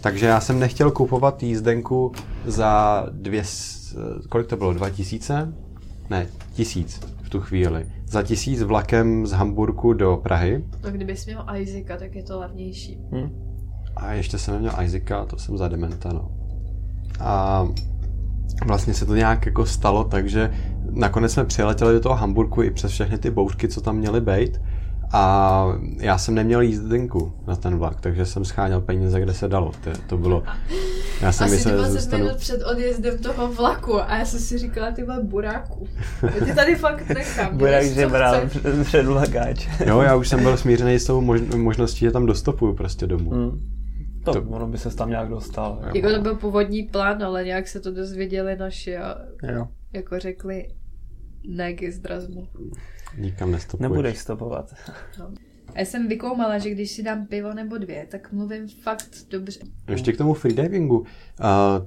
Takže 0.00 0.26
já 0.26 0.40
jsem 0.40 0.58
nechtěl 0.60 0.90
kupovat 0.90 1.42
jízdenku 1.42 2.12
za 2.44 3.06
dvě, 3.10 3.42
eh, 3.42 4.28
kolik 4.28 4.46
to 4.46 4.56
bylo, 4.56 4.72
dva 4.72 4.90
tisíce? 4.90 5.52
Ne, 6.10 6.26
tisíc 6.54 7.00
v 7.26 7.30
tu 7.30 7.40
chvíli. 7.40 7.86
Za 8.06 8.22
tisíc 8.22 8.62
vlakem 8.62 9.26
z 9.26 9.32
Hamburku 9.32 9.92
do 9.92 10.16
Prahy. 10.16 10.64
No 10.84 10.90
kdybys 10.90 11.26
měl 11.26 11.46
Isaaca, 11.56 11.96
tak 11.96 12.14
je 12.14 12.22
to 12.22 12.38
levnější. 12.38 12.98
Hm. 13.12 13.30
A 13.96 14.12
ještě 14.12 14.38
jsem 14.38 14.54
neměl 14.54 14.72
Isaaca, 14.82 15.24
to 15.24 15.38
jsem 15.38 15.58
za 15.58 15.68
dementa, 15.68 16.12
no. 16.12 16.30
A 17.20 17.66
vlastně 18.66 18.94
se 18.94 19.06
to 19.06 19.16
nějak 19.16 19.46
jako 19.46 19.66
stalo, 19.66 20.04
takže 20.04 20.50
nakonec 20.90 21.32
jsme 21.32 21.44
přiletěli 21.44 21.94
do 21.94 22.00
toho 22.00 22.14
Hamburku 22.14 22.62
i 22.62 22.70
přes 22.70 22.92
všechny 22.92 23.18
ty 23.18 23.30
bouřky, 23.30 23.68
co 23.68 23.80
tam 23.80 23.96
měly 23.96 24.20
být. 24.20 24.60
A 25.16 25.78
já 26.00 26.18
jsem 26.18 26.34
neměl 26.34 26.60
jízdenku 26.60 27.32
na 27.46 27.56
ten 27.56 27.78
vlak, 27.78 28.00
takže 28.00 28.26
jsem 28.26 28.44
scháněl 28.44 28.80
peníze, 28.80 29.20
kde 29.20 29.34
se 29.34 29.48
dalo. 29.48 29.72
To, 29.84 29.90
to 30.06 30.16
bylo... 30.16 30.42
Já 31.22 31.32
jsem 31.32 31.44
Asi 31.46 31.54
myslel, 31.54 31.74
že 31.74 31.78
20 31.82 31.92
zůstanu... 32.00 32.24
minut 32.24 32.38
před 32.38 32.62
odjezdem 32.62 33.18
toho 33.18 33.52
vlaku 33.52 34.00
a 34.00 34.18
já 34.18 34.24
jsem 34.24 34.40
si 34.40 34.58
říkala, 34.58 34.90
ty 34.90 35.02
vole, 35.02 35.22
buráku. 35.22 35.88
Ty 36.44 36.54
tady 36.54 36.74
fakt 36.76 37.08
nechám. 37.08 37.58
Co 37.58 37.66
žebral 37.94 38.48
před, 38.48 38.86
před 38.86 39.06
vlakáč. 39.06 39.68
Jo, 39.86 40.00
já 40.00 40.14
už 40.16 40.28
jsem 40.28 40.42
byl 40.42 40.56
smířený 40.56 40.98
s 40.98 41.04
tou 41.04 41.20
mož- 41.20 41.56
možností, 41.56 42.00
že 42.00 42.10
tam 42.10 42.26
dostopuju 42.26 42.74
prostě 42.74 43.06
domů. 43.06 43.30
Hm. 43.30 43.60
To, 44.24 44.32
To- 44.32 44.42
ono 44.42 44.66
by 44.66 44.78
se 44.78 44.96
tam 44.96 45.10
nějak 45.10 45.28
dostal. 45.28 45.78
Jo. 45.82 45.90
Jako 45.94 46.16
to 46.16 46.22
byl 46.22 46.34
původní 46.34 46.82
plán, 46.82 47.22
ale 47.22 47.44
nějak 47.44 47.68
se 47.68 47.80
to 47.80 47.90
dozvěděli 47.90 48.56
naši 48.56 48.96
a 48.96 49.16
jo. 49.52 49.68
jako 49.92 50.18
řekli, 50.18 50.68
ne 51.48 51.72
k 51.72 51.92
Zdrazmu. 51.92 52.48
Nikam 53.18 53.50
nestopuješ. 53.50 53.90
Nebudeš 53.90 54.18
stopovat. 54.18 54.74
A 55.74 55.78
já 55.78 55.84
jsem 55.84 56.08
vykoumala, 56.08 56.58
že 56.58 56.70
když 56.70 56.90
si 56.90 57.02
dám 57.02 57.26
pivo 57.26 57.54
nebo 57.54 57.78
dvě, 57.78 58.06
tak 58.10 58.32
mluvím 58.32 58.68
fakt 58.68 59.08
dobře. 59.30 59.60
Ještě 59.88 60.12
k 60.12 60.18
tomu 60.18 60.34
freedivingu. 60.34 60.98
Uh, 60.98 61.06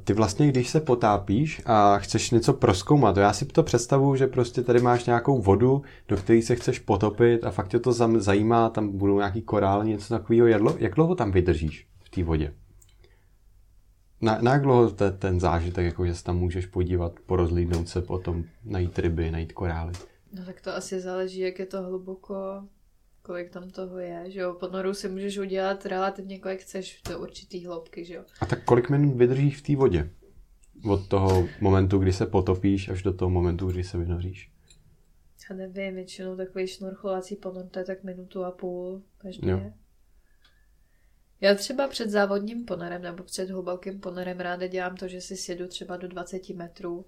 ty 0.04 0.14
vlastně, 0.14 0.48
když 0.48 0.70
se 0.70 0.80
potápíš 0.80 1.62
a 1.66 1.98
chceš 1.98 2.32
něco 2.32 2.54
proskoumat, 2.54 3.18
já 3.18 3.34
si 3.34 3.46
to 3.46 3.64
představuju, 3.64 4.16
že 4.16 4.28
prostě 4.28 4.62
tady 4.64 4.80
máš 4.80 5.06
nějakou 5.06 5.42
vodu, 5.42 5.82
do 6.08 6.18
které 6.18 6.42
se 6.42 6.56
chceš 6.56 6.80
potopit 6.80 7.44
a 7.44 7.52
fakt 7.52 7.68
tě 7.68 7.80
to 7.80 7.92
zam- 7.92 8.20
zajímá, 8.20 8.70
tam 8.70 8.98
budou 8.98 9.18
nějaký 9.18 9.42
korály, 9.42 9.88
něco 9.88 10.14
takového. 10.14 10.48
Jak 10.48 10.62
dlouho, 10.62 10.78
jak 10.80 10.96
dlouho 10.96 11.16
tam 11.16 11.32
vydržíš 11.32 11.88
v 12.04 12.10
té 12.10 12.24
vodě? 12.24 12.54
Na, 14.22 14.38
na 14.42 14.54
jak 14.54 14.62
dlouho 14.62 14.90
te, 14.90 15.12
ten 15.12 15.40
zážitek, 15.40 15.86
jako 15.86 16.06
že 16.06 16.16
se 16.16 16.24
tam 16.24 16.38
můžeš 16.38 16.66
podívat, 16.66 17.20
porozlídnout 17.26 17.88
se 17.88 18.02
potom, 18.02 18.44
najít 18.66 19.00
ryby, 19.00 19.32
najít 19.32 19.54
korály? 19.54 19.94
No 20.34 20.46
tak 20.46 20.62
to 20.62 20.76
asi 20.76 21.00
záleží, 21.00 21.40
jak 21.40 21.60
je 21.60 21.66
to 21.66 21.82
hluboko, 21.82 22.68
kolik 23.22 23.50
tam 23.50 23.70
toho 23.70 24.00
je, 24.00 24.32
že 24.32 24.40
jo. 24.40 24.54
Ponoru 24.54 24.94
si 24.94 25.10
můžeš 25.10 25.38
udělat 25.38 25.86
relativně 25.86 26.40
kolik 26.40 26.62
chceš 26.62 27.02
do 27.10 27.20
určitý 27.20 27.66
hloubky, 27.66 28.06
že 28.06 28.14
jo. 28.14 28.24
A 28.42 28.46
tak 28.46 28.64
kolik 28.66 28.90
minut 28.90 29.18
vydržíš 29.18 29.58
v 29.58 29.62
té 29.62 29.76
vodě? 29.76 30.10
Od 30.90 31.08
toho 31.08 31.48
momentu, 31.62 31.98
kdy 31.98 32.14
se 32.14 32.26
potopíš, 32.26 32.90
až 32.90 33.04
do 33.04 33.14
toho 33.14 33.30
momentu, 33.30 33.68
kdy 33.68 33.84
se 33.84 33.98
vynoříš. 33.98 34.52
Já 35.50 35.56
nevím, 35.56 35.96
většinou 35.96 36.36
takový 36.38 36.68
šnorcholací 36.68 37.36
ponor, 37.36 37.66
to 37.66 37.80
je 37.80 37.86
tak 37.86 38.04
minutu 38.04 38.44
a 38.44 38.52
půl 38.52 39.04
každý. 39.18 39.50
Jo. 39.50 39.72
Já 41.42 41.56
třeba 41.56 41.88
před 41.88 42.10
závodním 42.10 42.66
ponorem 42.66 43.02
nebo 43.02 43.24
před 43.24 43.50
hlubokým 43.50 44.00
ponorem 44.00 44.40
ráda 44.40 44.68
dělám 44.68 44.96
to, 44.96 45.08
že 45.08 45.22
si 45.22 45.38
sjedu 45.38 45.68
třeba 45.68 45.98
do 45.98 46.08
20 46.08 46.50
metrů 46.50 47.06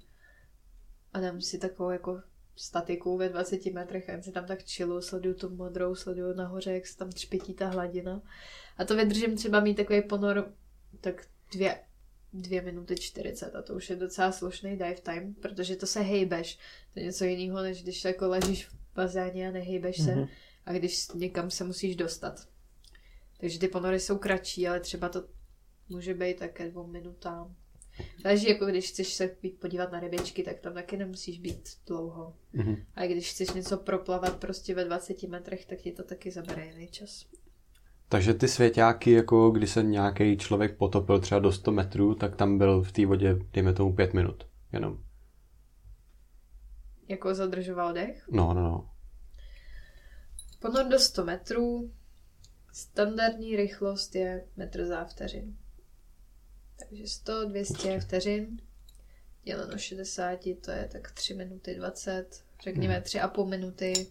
a 1.14 1.20
dám 1.20 1.42
si 1.42 1.60
takovou 1.60 1.90
jako 1.90 2.22
statiku 2.62 3.18
ve 3.18 3.30
20 3.30 3.66
metrech 3.66 4.10
a 4.10 4.12
jen 4.12 4.24
si 4.24 4.32
tam 4.32 4.46
tak 4.46 4.62
chillu, 4.64 5.02
sleduju 5.02 5.36
tu 5.36 5.50
modrou, 5.50 5.96
sleduju 5.96 6.34
nahoře, 6.34 6.74
jak 6.74 6.88
se 6.88 6.98
tam 6.98 7.10
třpětí 7.10 7.54
ta 7.54 7.68
hladina. 7.68 8.22
A 8.78 8.86
to 8.86 8.96
vydržím 8.96 9.36
třeba 9.36 9.60
mít 9.60 9.76
takový 9.76 10.02
ponor 10.02 10.54
tak 11.02 11.28
dvě, 11.54 11.80
dvě 12.34 12.62
minuty 12.62 12.96
40 12.96 13.56
a 13.56 13.62
to 13.62 13.76
už 13.76 13.90
je 13.90 13.96
docela 13.96 14.32
slušný 14.32 14.72
dive 14.72 14.96
time, 14.96 15.34
protože 15.34 15.76
to 15.76 15.86
se 15.86 16.02
hejbeš. 16.02 16.60
To 16.94 17.00
je 17.00 17.06
něco 17.06 17.26
jiného, 17.26 17.62
než 17.62 17.84
když 17.84 18.06
jako 18.06 18.28
ležíš 18.28 18.68
v 18.68 18.74
bazéně 18.96 19.48
a 19.48 19.52
nehejbeš 19.52 20.02
se 20.04 20.16
Mhm. 20.16 20.28
a 20.66 20.74
když 20.74 21.08
někam 21.14 21.52
se 21.52 21.64
musíš 21.64 21.96
dostat. 21.96 22.48
Takže 23.40 23.60
ty 23.60 23.68
ponory 23.68 24.00
jsou 24.00 24.18
kratší, 24.18 24.68
ale 24.68 24.80
třeba 24.80 25.10
to 25.10 25.24
může 25.90 26.14
být 26.14 26.40
také 26.40 26.70
dvou 26.70 26.88
minutám. 26.88 27.56
Takže 28.24 28.50
jako 28.50 28.66
když 28.66 28.90
chceš 28.90 29.14
se 29.14 29.36
být 29.42 29.60
podívat 29.60 29.92
na 29.92 30.00
rybičky, 30.00 30.44
tak 30.44 30.60
tam 30.60 30.74
taky 30.74 30.98
nemusíš 30.98 31.40
být 31.40 31.70
dlouho. 31.88 32.34
Mhm. 32.54 32.76
A 32.96 33.06
když 33.06 33.32
chceš 33.32 33.52
něco 33.52 33.78
proplavat 33.78 34.36
prostě 34.38 34.76
ve 34.76 34.86
20 34.86 35.24
metrech, 35.24 35.66
tak 35.66 35.80
ti 35.80 35.92
to 35.92 36.04
taky 36.04 36.32
zabere 36.32 36.66
jiný 36.66 36.88
čas. 36.88 37.26
Takže 38.10 38.34
ty 38.34 38.48
svěťáky, 38.48 39.12
jako 39.12 39.52
když 39.52 39.72
se 39.72 39.84
nějaký 39.84 40.38
člověk 40.38 40.78
potopil 40.78 41.20
třeba 41.20 41.40
do 41.40 41.52
100 41.52 41.72
metrů, 41.72 42.16
tak 42.16 42.36
tam 42.36 42.58
byl 42.58 42.84
v 42.84 42.92
té 42.92 43.06
vodě, 43.06 43.36
dejme 43.54 43.74
tomu, 43.74 43.96
5 43.96 44.14
minut. 44.14 44.48
Jenom. 44.74 45.04
Jako 47.08 47.36
zadržoval 47.36 47.94
dech. 47.94 48.28
No, 48.32 48.54
no, 48.54 48.62
no. 48.62 48.90
Ponor 50.60 50.86
do 50.86 51.00
100 51.00 51.26
metrů. 51.26 51.92
Standardní 52.74 53.56
rychlost 53.56 54.16
je 54.16 54.46
metr 54.58 54.86
za 54.86 55.06
vteřin. 55.06 55.58
Takže 56.90 57.08
100, 57.08 57.46
200 57.46 58.00
vteřin 58.00 58.62
děleno 59.44 59.78
60, 59.78 60.40
to 60.62 60.72
je 60.72 60.90
tak 60.92 61.12
3 61.12 61.34
minuty 61.34 61.76
20, 61.76 62.44
řekněme 62.64 63.00
3,5 63.00 63.48
minuty. 63.48 64.08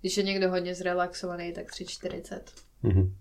Když 0.00 0.16
je 0.16 0.22
někdo 0.22 0.50
hodně 0.50 0.74
zrelaxovaný, 0.74 1.52
tak 1.52 1.66
3,40. 1.72 2.40
Mhm. 2.82 3.16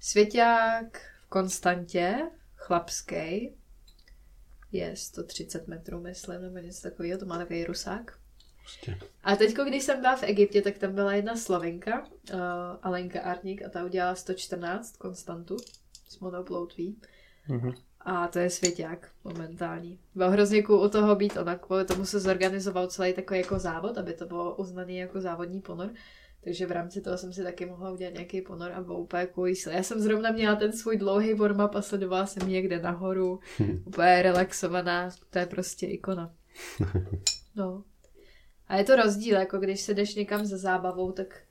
Svěťák 0.00 1.00
v 1.24 1.28
konstantě, 1.28 2.30
chlapský, 2.56 3.52
je 4.72 4.96
130 4.96 5.68
metrů, 5.68 6.00
myslím, 6.00 6.42
nebo 6.42 6.58
něco 6.58 6.82
takového, 6.82 7.18
to 7.18 7.26
má 7.26 7.38
takový 7.38 7.64
rusák. 7.64 8.18
Prostě. 8.62 8.98
A 9.24 9.36
teď, 9.36 9.54
když 9.54 9.84
jsem 9.84 10.00
byla 10.00 10.16
v 10.16 10.22
Egyptě, 10.22 10.62
tak 10.62 10.78
tam 10.78 10.94
byla 10.94 11.14
jedna 11.14 11.36
Slovenka, 11.36 12.00
uh, 12.00 12.40
Alenka 12.82 13.20
Arník, 13.20 13.62
a 13.62 13.68
ta 13.68 13.84
udělala 13.84 14.14
114 14.14 14.96
konstantu 14.96 15.56
s 16.08 16.18
monoploutví. 16.18 16.96
Mhm. 17.48 17.72
A 18.00 18.28
to 18.28 18.38
je 18.38 18.50
svěťák 18.50 19.08
momentální. 19.24 19.98
Bylo 20.14 20.30
hrozně 20.30 20.62
cool 20.62 20.84
u 20.84 20.88
toho 20.88 21.16
být, 21.16 21.36
ona 21.36 21.56
kvůli 21.56 21.84
tomu 21.84 22.04
se 22.04 22.20
zorganizoval 22.20 22.86
celý 22.86 23.12
takový 23.12 23.40
jako 23.40 23.58
závod, 23.58 23.98
aby 23.98 24.12
to 24.12 24.26
bylo 24.26 24.56
uznaný 24.56 24.96
jako 24.96 25.20
závodní 25.20 25.60
ponor. 25.60 25.90
Takže 26.44 26.66
v 26.66 26.70
rámci 26.70 27.00
toho 27.00 27.18
jsem 27.18 27.32
si 27.32 27.42
taky 27.42 27.66
mohla 27.66 27.90
udělat 27.90 28.14
nějaký 28.14 28.40
ponor 28.40 28.72
a 28.72 28.80
bylo 28.80 28.98
úplně 28.98 29.26
cool. 29.26 29.46
Já 29.70 29.82
jsem 29.82 30.00
zrovna 30.00 30.30
měla 30.30 30.56
ten 30.56 30.72
svůj 30.72 30.96
dlouhý 30.96 31.34
warm-up 31.34 31.70
a 31.74 31.82
sledovala 31.82 32.26
jsem 32.26 32.48
někde 32.48 32.82
nahoru, 32.82 33.40
úplně 33.86 34.22
relaxovaná, 34.22 35.10
to 35.30 35.38
je 35.38 35.46
prostě 35.46 35.86
ikona. 35.86 36.34
No. 37.56 37.84
A 38.68 38.76
je 38.76 38.84
to 38.84 38.96
rozdíl, 38.96 39.36
jako 39.36 39.58
když 39.58 39.80
se 39.80 39.94
jdeš 39.94 40.14
někam 40.14 40.46
za 40.46 40.58
zábavou, 40.58 41.12
tak 41.12 41.42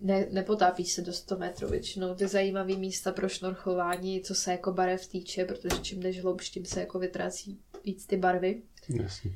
ne, 0.00 0.26
nepotápíš 0.30 0.92
se 0.92 1.02
do 1.02 1.12
100 1.12 1.36
metrů. 1.36 1.68
Většinou 1.68 2.14
ty 2.14 2.26
zajímavé 2.28 2.76
místa 2.76 3.12
pro 3.12 3.28
šnorchování, 3.28 4.20
co 4.20 4.34
se 4.34 4.52
jako 4.52 4.72
barev 4.72 5.06
týče, 5.06 5.44
protože 5.44 5.80
čím 5.82 6.00
jdeš 6.00 6.22
hloubš, 6.22 6.50
tím 6.50 6.64
se 6.64 6.80
jako 6.80 6.98
vytrácí 6.98 7.60
víc 7.84 8.06
ty 8.06 8.16
barvy, 8.16 8.62
Jasně. 8.88 9.30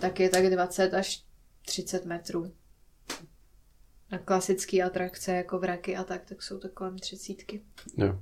tak 0.00 0.20
je 0.20 0.28
tak 0.28 0.50
20 0.50 0.94
až 0.94 1.24
30 1.66 2.04
metrů. 2.04 2.52
A 4.10 4.18
klasické 4.18 4.82
atrakce 4.82 5.32
jako 5.32 5.58
vraky 5.58 5.96
a 5.96 6.04
tak, 6.04 6.24
tak 6.24 6.42
jsou 6.42 6.58
to 6.58 6.68
kolem 6.68 6.98
třicítky. 6.98 7.62
Jo. 7.96 8.20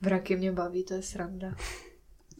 Vraky 0.00 0.36
mě 0.36 0.52
baví, 0.52 0.84
to 0.84 0.94
je 0.94 1.02
sranda. 1.02 1.54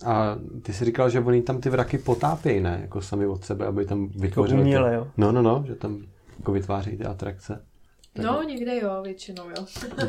A 0.07 0.38
ty 0.62 0.73
jsi 0.73 0.85
říkal, 0.85 1.11
že 1.11 1.21
oni 1.21 1.42
tam 1.42 1.61
ty 1.61 1.71
vraky 1.71 1.99
potápějí, 1.99 2.61
ne? 2.61 2.79
Jako 2.83 3.03
sami 3.03 3.27
od 3.27 3.45
sebe, 3.45 3.66
aby 3.66 3.85
tam 3.87 4.09
vytvořili... 4.09 4.59
ty- 4.61 4.62
uměle, 4.62 4.95
jo. 4.95 5.12
No, 5.16 5.33
no, 5.33 5.42
no, 5.42 5.64
že 5.66 5.75
tam 5.75 6.07
jako 6.38 6.53
vytváří 6.53 6.96
ty 6.96 7.05
atrakce. 7.05 7.66
Tak- 8.12 8.25
No, 8.25 8.42
někde 8.42 8.77
jo, 8.81 9.03
většinou 9.03 9.49
jo. 9.51 9.66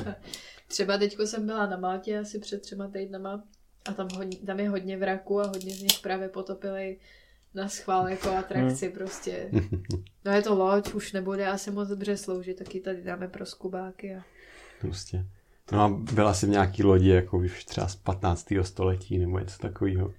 Třeba 0.67 0.97
teďko 0.97 1.27
jsem 1.27 1.45
byla 1.45 1.65
na 1.65 1.77
Maltě 1.77 2.19
asi 2.19 2.39
před 2.39 2.61
třema 2.61 2.87
týdnama 2.87 3.43
a 3.89 3.93
tam, 3.93 4.07
hodně, 4.15 4.37
tam 4.37 4.59
je 4.59 4.69
hodně 4.69 4.97
vraků 4.97 5.41
a 5.41 5.47
hodně 5.47 5.73
z 5.73 5.81
nich 5.81 5.99
právě 6.03 6.29
potopili 6.29 6.97
na 7.53 7.69
schvál 7.69 8.09
jako 8.09 8.29
atrakci 8.29 8.89
prostě. 8.89 9.49
No 10.25 10.33
je 10.33 10.41
to 10.41 10.55
loď, 10.55 10.93
už 10.93 11.13
nebude 11.13 11.47
asi 11.47 11.71
moc 11.71 11.89
dobře 11.89 12.17
sloužit, 12.17 12.57
taky 12.57 12.79
tady 12.79 13.01
dáme 13.03 13.27
pro 13.27 13.45
skubáky. 13.45 14.15
A... 14.15 14.21
Prostě. 14.81 15.25
No 15.71 15.81
a 15.81 15.89
byla 16.13 16.33
jsi 16.33 16.45
v 16.45 16.49
nějaký 16.49 16.83
lodi, 16.83 17.09
jako 17.09 17.37
už 17.37 17.65
třeba 17.65 17.87
z 17.87 17.95
15. 17.95 18.47
století 18.61 19.17
nebo 19.17 19.39
něco 19.39 19.57
takového. 19.57 20.13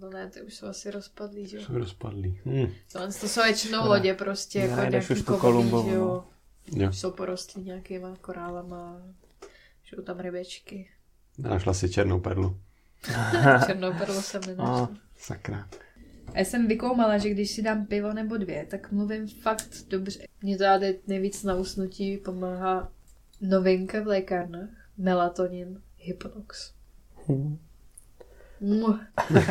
No 0.00 0.10
ne, 0.10 0.30
ty 0.30 0.42
už 0.42 0.54
jsou 0.54 0.66
asi 0.66 0.90
rozpadlý, 0.90 1.46
že 1.46 1.56
jo? 1.56 1.62
Jsou 1.62 1.78
rozpadlý. 1.78 2.40
Hm. 2.44 2.72
To, 2.92 2.98
to 3.20 3.28
jsou 3.28 3.42
většinou 3.42 3.88
lodě 3.88 4.14
prostě, 4.14 4.58
Ne, 4.58 4.66
jako 4.66 4.90
nějaký 4.90 5.22
kovový, 5.22 5.90
že 5.90 5.94
jo? 5.94 6.24
Jo. 6.76 6.92
Jsou 6.92 7.10
porostlí 7.10 7.62
nějakýma 7.62 8.16
korálama, 8.20 9.02
jsou 9.84 10.02
tam 10.02 10.18
rybečky. 10.20 10.88
Našla 11.38 11.74
si 11.74 11.90
černou 11.90 12.20
perlu. 12.20 12.60
Černou 13.66 13.92
perlu 13.92 14.22
jsem 14.22 14.42
nenašla. 14.46 14.88
Sakra. 15.16 15.68
A 16.34 16.38
já 16.38 16.44
jsem 16.44 16.68
vykoumala, 16.68 17.18
že 17.18 17.30
když 17.30 17.50
si 17.50 17.62
dám 17.62 17.86
pivo 17.86 18.12
nebo 18.12 18.36
dvě, 18.36 18.66
tak 18.70 18.92
mluvím 18.92 19.28
fakt 19.28 19.68
dobře. 19.88 20.26
Mně 20.42 20.58
to 20.58 20.66
ale 20.66 20.94
nejvíc 21.06 21.42
na 21.42 21.54
usnutí 21.54 22.16
pomáhá 22.16 22.92
novinka 23.40 24.00
v 24.02 24.06
lékárnách. 24.06 24.68
Melatonin 24.98 25.82
Hypnox. 25.96 26.72
Hm. 27.28 27.58
Mm. 28.62 28.84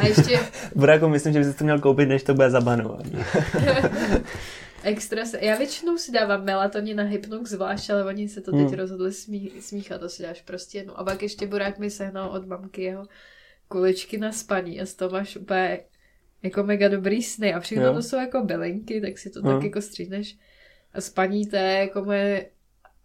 A 0.02 0.08
ještě 0.08 0.40
Buráku, 0.76 1.08
myslím, 1.08 1.34
že 1.34 1.40
bys 1.40 1.56
to 1.56 1.64
měl 1.64 1.80
koupit, 1.80 2.06
než 2.06 2.24
to 2.24 2.34
bude 2.34 2.50
zabanovaný. 2.50 3.12
extra 4.84 5.26
se... 5.26 5.40
Já 5.46 5.58
většinou 5.58 5.98
si 5.98 6.12
dávám 6.12 6.44
melatonin 6.44 6.98
na 6.98 7.04
Hypnox 7.04 7.50
zvlášť, 7.50 7.90
ale 7.90 8.06
oni 8.06 8.30
se 8.30 8.42
to 8.42 8.52
teď 8.52 8.60
Hmm. 8.68 8.74
rozhodli 8.74 9.14
smí... 9.14 9.52
smíchat, 9.60 10.02
to 10.02 10.10
si 10.10 10.24
dáš 10.24 10.42
prostě 10.42 10.78
jednu. 10.78 11.00
A 11.00 11.04
pak 11.04 11.22
ještě 11.24 11.48
Burák 11.48 11.80
mi 11.80 11.90
sehnal 11.90 12.30
od 12.30 12.48
mamky 12.48 12.84
jeho 12.84 13.06
kuličky 13.68 14.18
na 14.18 14.32
spaní 14.32 14.82
a 14.82 14.86
z 14.86 14.94
toho 14.94 15.12
máš 15.12 15.36
úplně 15.38 15.80
jako 16.44 16.64
mega 16.64 16.88
dobrý 16.88 17.24
sny 17.24 17.54
a 17.54 17.60
všechno 17.60 17.86
Jo. 17.86 17.94
to 17.94 18.02
jsou 18.02 18.18
jako 18.18 18.42
bylinky, 18.44 19.02
tak 19.02 19.18
si 19.18 19.30
to 19.30 19.42
Hmm. 19.42 19.54
tak 19.54 19.64
jako 19.64 19.82
střídneš. 19.82 20.38
A 20.94 21.02
spaní 21.02 21.48
to 21.48 21.56
je 21.56 21.64
jako 21.74 22.04
moje 22.06 22.50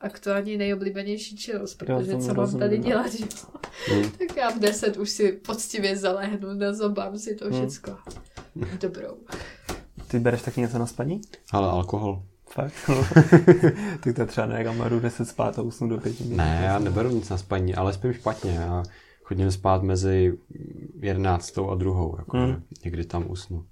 aktuálně 0.07 0.59
nejoblíbenější 0.59 1.37
činnost, 1.37 1.75
protože 1.75 2.17
co 2.19 2.27
mám 2.27 2.37
rozumím, 2.37 2.61
tady 2.61 2.79
no. 2.79 2.85
dělat, 2.85 3.13
že? 3.13 3.25
jo? 3.25 3.63
Hm. 3.95 4.11
tak 4.19 4.37
já 4.37 4.51
v 4.51 4.59
deset 4.59 4.97
už 4.97 5.11
si 5.11 5.33
poctivě 5.33 5.97
zalehnu, 5.97 6.55
nazobám 6.55 7.19
si 7.19 7.35
to 7.35 7.45
Hmm. 7.45 7.55
všecko. 7.59 7.97
Dobrou. 8.81 9.17
Ty 10.09 10.19
bereš 10.19 10.43
taky 10.43 10.61
něco 10.61 10.79
na 10.79 10.87
spaní? 10.87 11.21
Ale 11.53 11.69
alkohol. 11.69 12.23
Fakt? 12.51 12.91
Ty 14.01 14.13
to 14.13 14.27
třeba 14.27 14.47
ne, 14.47 14.65
kam 14.65 14.89
jdu 14.89 15.01
10 15.01 15.25
spát 15.29 15.59
a 15.59 15.63
usnu 15.63 15.89
do 15.89 15.99
pěti. 15.99 16.25
Ne, 16.25 16.61
já 16.65 16.79
neberu 16.79 17.09
nic 17.11 17.29
na 17.29 17.39
spaní, 17.39 17.75
ale 17.75 17.93
spím 17.93 18.13
špatně. 18.13 18.51
Já 18.51 18.83
chodím 19.23 19.51
spát 19.51 19.83
mezi 19.83 20.39
11 21.01 21.59
a 21.59 21.75
druhou, 21.75 22.15
jako 22.19 22.37
Hmm. 22.37 22.47
hmm. 22.47 22.63
někdy 22.85 23.05
tam 23.05 23.31
usnu. 23.31 23.65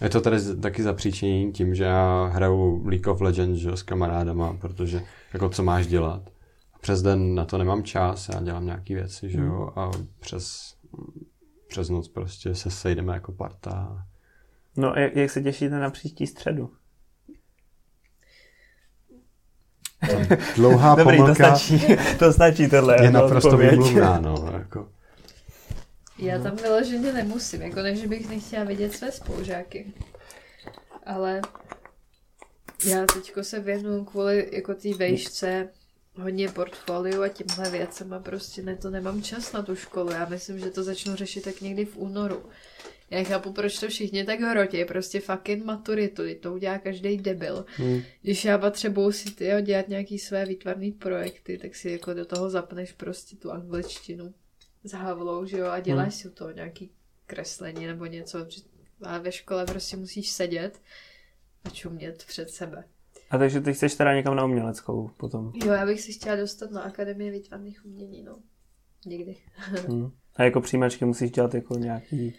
Je 0.00 0.08
to 0.08 0.20
tady 0.20 0.38
z- 0.38 0.60
taky 0.60 0.82
zapříčinění 0.82 1.52
tím, 1.52 1.74
že 1.74 1.84
já 1.84 2.24
hraju 2.26 2.86
League 2.88 3.06
of 3.08 3.20
Legends 3.20 3.58
že, 3.60 3.76
s 3.76 3.82
kamarádama, 3.82 4.56
protože 4.60 5.02
jako 5.32 5.48
co 5.48 5.62
máš 5.62 5.86
dělat. 5.86 6.22
A 6.74 6.78
přes 6.78 7.02
den 7.02 7.34
na 7.34 7.44
to 7.44 7.58
nemám 7.58 7.82
čas, 7.82 8.28
já 8.28 8.40
dělám 8.40 8.66
nějaké 8.66 8.94
věci, 8.94 9.30
že 9.30 9.40
jo, 9.40 9.72
a 9.76 9.90
přes, 10.20 10.74
přes 11.68 11.88
noc 11.88 12.08
prostě 12.08 12.54
se 12.54 12.70
sejdeme 12.70 13.14
jako 13.14 13.32
parta. 13.32 14.06
No, 14.76 14.92
jak, 14.96 15.16
jak 15.16 15.30
se 15.30 15.42
těšíte 15.42 15.78
na 15.78 15.90
příští 15.90 16.26
středu? 16.26 16.70
Dlouhá 20.56 20.94
Dobrý, 20.96 21.16
to 21.16 21.22
pomlka 21.24 21.56
stačí, 21.56 21.86
to 22.18 22.32
stačí 22.32 22.68
tohle. 22.68 22.94
je 22.96 23.04
jako 23.04 23.12
naprosto 23.12 23.56
výmluvná, 23.56 24.20
no, 24.20 24.48
jako. 24.52 24.88
Já 26.18 26.42
tam 26.42 26.56
vyloženě 26.56 27.12
nemusím, 27.12 27.62
jako 27.62 27.80
ne, 27.80 27.96
že 27.96 28.06
bych 28.06 28.28
nechtěla 28.28 28.64
vidět 28.64 28.92
své 28.92 29.12
spolužáky. 29.12 29.92
Ale 31.06 31.40
já 32.84 33.06
teďko 33.06 33.44
se 33.44 33.60
věnu 33.60 34.04
kvůli 34.04 34.48
jako 34.52 34.74
té 34.74 34.94
vejšce 34.94 35.68
hodně 36.14 36.48
portfoliu 36.48 37.22
a 37.22 37.28
těmhle 37.28 37.70
věcem 37.70 38.12
a 38.12 38.18
prostě 38.18 38.62
ne, 38.62 38.76
to 38.76 38.90
nemám 38.90 39.22
čas 39.22 39.52
na 39.52 39.62
tu 39.62 39.76
školu. 39.76 40.10
Já 40.10 40.26
myslím, 40.28 40.58
že 40.58 40.70
to 40.70 40.82
začnu 40.82 41.14
řešit 41.14 41.44
tak 41.44 41.60
někdy 41.60 41.84
v 41.84 41.96
únoru. 41.96 42.42
Já 43.10 43.24
chápu, 43.24 43.52
proč 43.52 43.78
to 43.78 43.88
všichni 43.88 44.24
tak 44.24 44.40
hrotí, 44.40 44.84
prostě 44.84 45.20
fucking 45.20 45.64
maturitu, 45.64 46.22
to 46.40 46.54
udělá 46.54 46.78
každý 46.78 47.16
debil. 47.16 47.64
Hmm. 47.76 48.02
Když 48.22 48.44
já 48.44 48.58
potřebuju 48.58 49.12
si 49.12 49.30
tyjo, 49.30 49.60
dělat 49.60 49.88
nějaký 49.88 50.18
své 50.18 50.46
výtvarné 50.46 50.90
projekty, 50.98 51.58
tak 51.58 51.74
si 51.74 51.90
jako 51.90 52.14
do 52.14 52.24
toho 52.24 52.50
zapneš 52.50 52.92
prostě 52.92 53.36
tu 53.36 53.52
angličtinu 53.52 54.34
s 54.88 54.92
havlou, 54.92 55.44
že 55.44 55.58
jo, 55.58 55.66
a 55.66 55.80
děláš 55.80 56.04
Hmm. 56.04 56.10
si 56.10 56.30
toho 56.30 56.50
nějaký 56.50 56.90
kreslení 57.26 57.86
nebo 57.86 58.06
něco. 58.06 58.46
A 59.02 59.18
ve 59.18 59.32
škole 59.32 59.66
prostě 59.66 59.96
musíš 59.96 60.30
sedět 60.30 60.80
a 61.64 61.70
čumět 61.70 62.24
před 62.24 62.50
sebe. 62.50 62.84
A 63.30 63.38
takže 63.38 63.60
ty 63.60 63.74
chceš 63.74 63.94
teda 63.94 64.14
někam 64.14 64.36
na 64.36 64.44
uměleckou 64.44 65.10
potom. 65.16 65.52
Jo, 65.64 65.72
já 65.72 65.86
bych 65.86 66.00
si 66.00 66.12
chtěla 66.12 66.36
dostat 66.36 66.70
na 66.70 66.80
Akademii 66.82 67.30
výtvarných 67.30 67.84
umění, 67.86 68.22
no. 68.22 68.38
Někdy. 69.06 69.36
Hmm. 69.88 70.10
A 70.36 70.42
jako 70.42 70.60
přijímačky 70.60 71.04
musíš 71.04 71.30
dělat 71.30 71.54
jako 71.54 71.74
nějaký... 71.74 72.34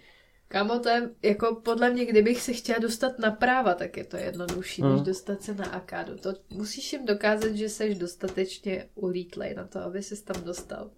Kámo, 0.47 0.79
to 0.79 0.89
je, 0.89 1.09
jako 1.23 1.55
podle 1.55 1.89
mě, 1.89 2.05
kdybych 2.05 2.41
se 2.41 2.53
chtěla 2.53 2.79
dostat 2.79 3.19
na 3.19 3.31
práva, 3.31 3.73
tak 3.73 3.97
je 3.97 4.03
to 4.03 4.17
jednodušší, 4.17 4.81
Hmm. 4.81 4.91
než 4.93 5.01
dostat 5.01 5.41
se 5.41 5.53
na 5.53 5.65
akádu. 5.65 6.17
To 6.17 6.33
musíš 6.49 6.93
jim 6.93 7.05
dokázat, 7.05 7.55
že 7.55 7.69
jsi 7.69 7.95
dostatečně 7.95 8.89
ulítlej 8.95 9.53
na 9.55 9.67
to, 9.67 9.79
aby 9.79 10.03
ses 10.03 10.21
tam 10.21 10.43
dostal. 10.43 10.91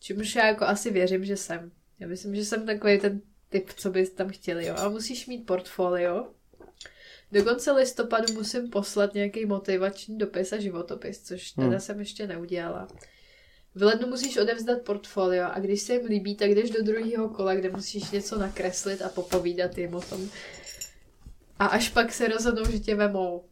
Čímž 0.00 0.34
já 0.34 0.46
jako 0.46 0.64
asi 0.64 0.90
věřím, 0.90 1.24
že 1.24 1.36
jsem. 1.36 1.70
Já 1.98 2.06
myslím, 2.08 2.34
že 2.36 2.44
jsem 2.44 2.66
takový 2.66 2.98
ten 2.98 3.20
typ, 3.48 3.70
co 3.76 3.90
bys 3.90 4.10
tam 4.10 4.28
chtěli, 4.28 4.66
jo. 4.66 4.74
Ale 4.78 4.90
musíš 4.90 5.26
mít 5.26 5.46
portfolio. 5.46 6.26
Do 7.32 7.44
konce 7.44 7.72
listopadu 7.72 8.32
musím 8.34 8.70
poslat 8.70 9.14
nějaký 9.14 9.46
motivační 9.46 10.18
dopis 10.18 10.52
a 10.52 10.58
životopis, 10.58 11.22
což 11.22 11.50
teda 11.50 11.66
Hmm. 11.68 11.80
jsem 11.80 11.98
ještě 11.98 12.26
neudělala. 12.26 12.88
V 13.74 13.82
lednu 13.82 14.08
musíš 14.08 14.36
odevzdat 14.36 14.82
portfolio 14.82 15.44
a 15.52 15.58
když 15.58 15.82
se 15.82 15.92
jim 15.92 16.06
líbí, 16.06 16.36
tak 16.36 16.50
jdeš 16.50 16.70
do 16.70 16.82
druhého 16.82 17.28
kola, 17.28 17.54
kde 17.54 17.70
musíš 17.70 18.10
něco 18.10 18.38
nakreslit 18.38 19.02
a 19.02 19.08
popovídat 19.08 19.78
jim 19.78 19.94
o 19.94 20.00
tom. 20.00 20.28
A 21.58 21.66
až 21.66 21.88
pak 21.88 22.12
se 22.12 22.28
rozhodnou, 22.28 22.64
že 22.70 22.78
tě 22.78 22.94
vemou. 22.94 23.44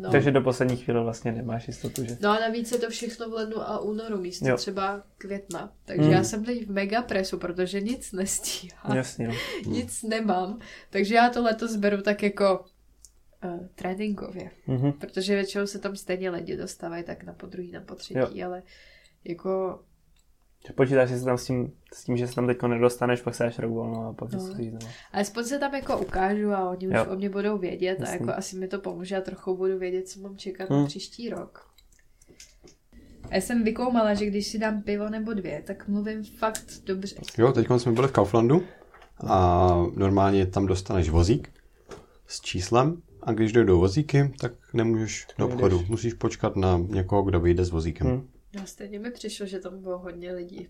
No. 0.00 0.10
Takže 0.10 0.30
do 0.30 0.40
poslední 0.40 0.76
chvíle 0.76 1.02
vlastně 1.02 1.32
nemáš 1.32 1.68
jistotu, 1.68 2.04
že... 2.04 2.16
No 2.20 2.30
a 2.30 2.40
navíc 2.40 2.72
je 2.72 2.78
to 2.78 2.90
všechno 2.90 3.30
v 3.30 3.32
lednu 3.32 3.60
a 3.62 3.78
únoru 3.80 4.18
místo 4.20 4.48
Jo. 4.48 4.56
třeba 4.56 5.02
května. 5.18 5.72
Takže 5.84 6.02
Mm. 6.08 6.12
já 6.12 6.24
jsem 6.24 6.44
teď 6.44 6.66
v 6.66 6.70
mega 6.70 7.02
presu, 7.02 7.38
protože 7.38 7.80
nic 7.80 8.12
nestíhám, 8.12 8.96
Jasně, 8.96 9.28
no. 9.28 9.34
nic 9.72 10.02
nemám. 10.02 10.58
Takže 10.90 11.14
já 11.14 11.28
to 11.30 11.42
letos 11.42 11.76
beru 11.76 12.02
tak 12.02 12.22
jako 12.22 12.64
uh, 13.44 13.66
tréninkově. 13.74 14.50
Mhm. 14.66 14.92
Protože 14.92 15.34
většinou 15.34 15.66
se 15.66 15.78
tam 15.78 15.96
stejně 15.96 16.30
lidi 16.30 16.56
dostávají 16.56 17.04
tak 17.04 17.24
na 17.24 17.32
podruhý, 17.32 17.72
na 17.72 17.80
potřetí, 17.80 18.44
ale 18.44 18.62
jako 19.24 19.80
Že 20.66 20.72
Počítáš 20.72 21.10
si 21.10 21.24
tam 21.24 21.38
s 21.38 21.44
tím, 21.44 21.72
s 21.94 22.04
tím, 22.04 22.16
že 22.16 22.26
se 22.28 22.34
tam 22.34 22.46
teď 22.46 22.62
nedostaneš, 22.62 23.20
pak 23.20 23.34
se 23.34 23.42
dáš 23.44 23.58
rok 23.58 23.70
volno 23.72 24.08
a 24.08 24.12
pak 24.12 24.32
No. 24.32 24.38
no. 24.38 24.44
se 24.54 24.62
no. 24.62 24.78
Alespoň 25.12 25.44
se 25.44 25.58
tam 25.58 25.74
jako 25.74 25.98
ukážu 25.98 26.52
a 26.52 26.70
oni 26.70 26.88
už 26.88 26.94
Jo. 26.94 27.06
o 27.12 27.16
mě 27.16 27.30
budou 27.30 27.58
vědět 27.58 27.98
a 28.00 28.10
Jasný. 28.10 28.18
jako 28.26 28.38
asi 28.38 28.56
mi 28.56 28.68
to 28.68 28.78
pomůže 28.78 29.16
a 29.16 29.20
trochu 29.20 29.56
budu 29.56 29.78
vědět, 29.78 30.08
co 30.08 30.20
mám 30.20 30.36
čekat 30.36 30.70
Hmm. 30.70 30.80
na 30.80 30.86
příští 30.86 31.28
rok. 31.30 31.66
A 33.30 33.34
já 33.34 33.40
jsem 33.40 33.64
vykoumala, 33.64 34.14
že 34.14 34.26
když 34.26 34.46
si 34.46 34.58
dám 34.58 34.82
pivo 34.82 35.08
nebo 35.08 35.32
dvě, 35.34 35.62
tak 35.66 35.88
mluvím 35.88 36.24
fakt 36.24 36.64
dobře. 36.84 37.16
Jo, 37.38 37.52
teď 37.52 37.66
jsme 37.76 37.92
byli 37.92 38.08
v 38.08 38.12
Kauflandu 38.12 38.62
a 39.26 39.68
normálně 39.96 40.46
tam 40.46 40.66
dostaneš 40.66 41.08
vozík 41.10 41.48
s 42.26 42.40
číslem 42.40 43.02
a 43.22 43.32
když 43.32 43.52
dojdou 43.52 43.80
vozíky, 43.80 44.34
tak 44.40 44.52
nemůžeš 44.74 45.26
do 45.38 45.46
obchodu. 45.46 45.84
Musíš 45.88 46.14
počkat 46.14 46.56
na 46.56 46.78
někoho, 46.88 47.22
kdo 47.22 47.40
vyjde 47.40 47.64
s 47.64 47.70
vozíkem. 47.70 48.06
Hmm. 48.06 48.28
No 48.56 48.66
stejně 48.66 48.98
mi 48.98 49.10
přišlo, 49.10 49.46
že 49.46 49.58
tam 49.58 49.82
bylo 49.82 49.98
hodně 49.98 50.32
lidí. 50.32 50.68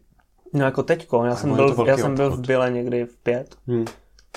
No 0.52 0.64
jako 0.64 0.82
teďko, 0.82 1.24
já 1.24 1.36
jsem, 1.36 1.54
byl, 1.54 1.84
já 1.86 1.96
jsem 1.96 2.14
byl 2.14 2.36
v. 2.36 2.46
Bile 2.46 2.70
někdy 2.70 3.04
v 3.06 3.16
pět 3.16 3.56
Hmm. 3.66 3.84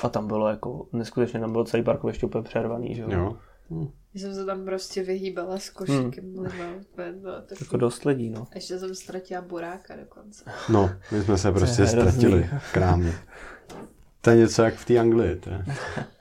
a 0.03 0.09
tam 0.09 0.27
bylo 0.27 0.47
jako, 0.47 0.87
neskutečně 0.93 1.39
tam 1.39 1.51
bylo 1.51 1.63
celý 1.63 1.83
parkoviště 1.83 2.25
úplně 2.25 2.43
přervaný, 2.43 2.95
že 2.95 3.01
jo. 3.01 3.09
Jo. 3.11 3.37
Já 4.13 4.21
jsem 4.21 4.33
se 4.35 4.45
tam 4.45 4.65
prostě 4.65 5.03
vyhýbala 5.03 5.57
s 5.57 5.69
košíkem 5.69 6.25
hmm. 6.35 6.45
lima. 6.45 6.65
úplně 6.93 7.11
bylo 7.11 7.41
to 7.41 7.55
Jako 7.61 7.77
dost 7.77 8.05
lidí, 8.05 8.29
no. 8.29 8.41
A 8.41 8.55
ještě 8.55 8.79
jsem 8.79 8.95
ztratila 8.95 9.41
buráka 9.41 9.95
dokonce. 9.95 10.43
No, 10.69 10.89
my 11.11 11.23
jsme 11.23 11.37
se 11.37 11.51
prostě 11.51 11.87
ztratili 11.87 12.49
v 12.59 12.73
krámě. 12.73 13.13
To 14.21 14.29
je 14.29 14.35
něco 14.35 14.63
jak 14.63 14.75
v 14.75 14.85
té 14.85 14.99
Anglii. 14.99 15.35
To 15.35 15.49
je. 15.49 15.65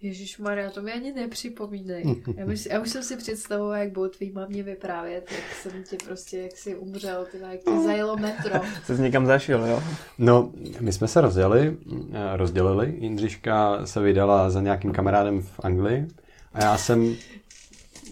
Ježíš 0.00 0.38
Maria, 0.38 0.70
to 0.70 0.82
mi 0.82 0.92
ani 0.92 1.12
nepřipomínej. 1.12 2.22
Já, 2.36 2.46
mysl, 2.46 2.68
já 2.72 2.80
už 2.80 2.90
jsem 2.90 3.02
si 3.02 3.16
představovala, 3.16 3.78
jak 3.78 3.92
budou 3.92 4.08
tvý 4.08 4.30
mamě 4.30 4.62
vyprávět, 4.62 5.32
jak 5.32 5.54
jsem 5.62 5.84
tě 5.84 5.96
prostě, 6.04 6.38
jak 6.38 6.56
jsi 6.56 6.76
umřel, 6.76 7.26
ty, 7.30 7.38
jak 7.38 7.60
tě 7.60 7.82
zajelo 7.84 8.16
metro. 8.16 8.60
Jsi 8.84 8.96
s 8.96 9.00
někam 9.00 9.26
zašel, 9.26 9.66
jo? 9.66 9.82
No, 10.18 10.52
my 10.80 10.92
jsme 10.92 11.08
se 11.08 11.20
rozdělili, 11.20 11.76
eh, 12.12 12.36
rozdělili. 12.36 12.96
Jindřiška 12.98 13.86
se 13.86 14.00
vydala 14.00 14.50
za 14.50 14.60
nějakým 14.60 14.92
kamarádem 14.92 15.42
v 15.42 15.60
Anglii 15.60 16.08
a 16.52 16.64
já 16.64 16.78
jsem, 16.78 17.16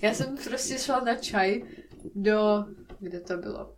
Já 0.03 0.15
jsem 0.15 0.37
prostě 0.49 0.79
šla 0.79 1.01
na 1.01 1.15
čaj 1.15 1.63
do, 2.15 2.65
kde 3.01 3.21
to 3.21 3.37
bylo? 3.37 3.73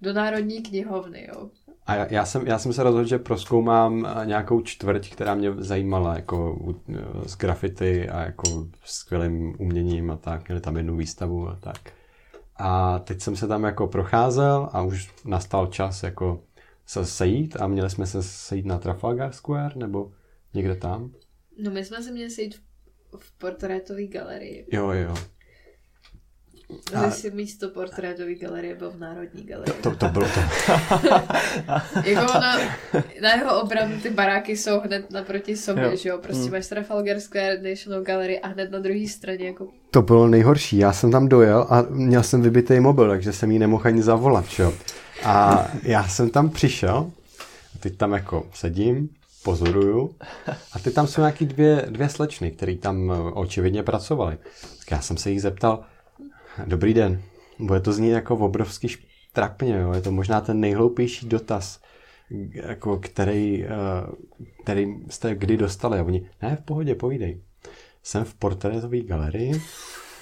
Do 0.00 0.12
Národní 0.12 0.62
knihovny, 0.62 1.28
jo. 1.34 1.50
A 1.86 1.94
já, 1.94 2.06
já 2.10 2.24
jsem, 2.26 2.46
já 2.46 2.58
jsem 2.58 2.72
se 2.72 2.82
rozhodl, 2.82 3.06
že 3.08 3.18
proskoumám 3.18 4.06
eh, 4.22 4.26
nějakou 4.26 4.60
čtvrť, 4.60 5.12
která 5.12 5.34
mě 5.34 5.52
zajímala, 5.58 6.14
jako 6.16 6.54
u- 6.60 6.80
eh, 6.94 7.28
s 7.28 7.36
grafity 7.36 8.08
a 8.08 8.20
jako 8.20 8.66
skvělým 8.84 9.54
uměním 9.58 10.10
a 10.10 10.16
tak. 10.16 10.48
Měli 10.48 10.60
tam 10.60 10.76
jednu 10.76 10.96
výstavu 10.96 11.48
a 11.48 11.56
tak. 11.60 11.78
A 12.56 12.98
teď 12.98 13.20
jsem 13.20 13.36
se 13.36 13.46
tam 13.48 13.64
jako 13.64 13.86
procházel 13.86 14.68
a 14.72 14.82
už 14.82 15.10
nastal 15.24 15.66
čas 15.66 16.02
jako 16.02 16.40
se 16.86 17.06
sejít 17.06 17.56
a 17.60 17.66
měli 17.66 17.90
jsme 17.90 18.06
se 18.06 18.22
sejít 18.22 18.66
na 18.66 18.78
Trafalgar 18.78 19.32
Square 19.32 19.74
nebo 19.76 20.12
někde 20.54 20.74
tam. 20.76 21.10
No 21.62 21.70
my 21.70 21.84
jsme 21.84 22.02
se 22.02 22.12
měli 22.12 22.30
sejít 22.30 22.54
v, 22.54 22.60
v 23.18 23.38
portrétové 23.38 24.06
galerii. 24.06 24.66
Jo, 24.72 24.90
jo. 24.90 25.14
A... 26.94 27.04
Jestli 27.04 27.30
místo 27.30 27.68
portrétové 27.68 28.34
galerie 28.34 28.74
byl 28.74 28.90
v 28.90 28.98
Národní 28.98 29.42
galerii. 29.42 29.74
To, 29.82 29.90
to, 29.90 29.96
to 29.96 30.08
bylo 30.08 30.26
to. 30.28 30.40
jako 32.04 32.32
na, 32.32 32.58
na 33.22 33.34
jeho 33.34 33.60
obranu 33.60 34.00
ty 34.00 34.10
baráky 34.10 34.56
jsou 34.56 34.80
hned 34.80 35.10
naproti 35.10 35.56
sobě, 35.56 35.84
jo. 35.84 35.96
že 35.96 36.08
jo? 36.08 36.18
Prostě 36.18 36.42
hmm. 36.42 36.52
máš 36.52 36.66
Trafalgar 36.66 37.20
Square, 37.20 37.62
National 37.70 38.02
Gallery 38.02 38.40
a 38.40 38.48
hned 38.48 38.70
na 38.70 38.78
druhé 38.78 39.08
straně 39.08 39.46
jako... 39.46 39.68
To 39.90 40.02
bylo 40.02 40.26
nejhorší. 40.28 40.78
Já 40.78 40.92
jsem 40.92 41.10
tam 41.10 41.28
dojel 41.28 41.66
a 41.70 41.82
měl 41.88 42.22
jsem 42.22 42.42
vybitý 42.42 42.80
mobil, 42.80 43.08
takže 43.08 43.32
jsem 43.32 43.50
jí 43.50 43.58
nemohl 43.58 43.82
ani 43.86 44.02
zavolat, 44.02 44.44
jo? 44.58 44.72
A 45.24 45.66
já 45.82 46.08
jsem 46.08 46.30
tam 46.30 46.50
přišel, 46.50 47.10
teď 47.80 47.96
tam 47.96 48.12
jako 48.12 48.46
sedím, 48.54 49.08
pozoruju 49.42 50.14
a 50.72 50.78
ty 50.78 50.90
tam 50.90 51.06
jsou 51.06 51.20
nějaký 51.20 51.46
dvě, 51.46 51.86
dvě 51.88 52.08
slečny, 52.08 52.50
které 52.50 52.76
tam 52.76 53.12
eh, 53.12 53.32
očividně 53.32 53.82
pracovaly. 53.82 54.36
Tak 54.78 54.90
já 54.90 55.00
jsem 55.00 55.16
se 55.16 55.30
jich 55.30 55.42
zeptal, 55.42 55.84
dobrý 56.66 56.94
den, 56.94 57.22
bude 57.58 57.80
to 57.80 57.92
znít 57.92 58.10
jako 58.10 58.36
obrovský 58.36 58.88
štrapně, 58.88 59.76
jo? 59.76 59.92
je 59.92 60.00
to 60.00 60.12
možná 60.12 60.40
ten 60.40 60.60
nejhloupější 60.60 61.28
dotaz, 61.28 61.80
jako 62.52 62.96
který, 62.96 63.64
eh, 63.64 63.68
který 64.62 64.94
jste 65.10 65.34
kdy 65.34 65.56
dostali. 65.56 65.98
A 65.98 66.02
oni, 66.02 66.30
ne, 66.42 66.56
v 66.56 66.64
pohodě, 66.64 66.94
povídej. 66.94 67.40
Jsem 68.02 68.24
v 68.24 68.34
portrétové 68.34 69.00
galerii 69.00 69.52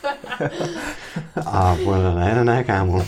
a 1.47 1.77
ne, 2.15 2.35
ne, 2.35 2.45
ne, 2.45 2.65
kámo, 2.65 3.05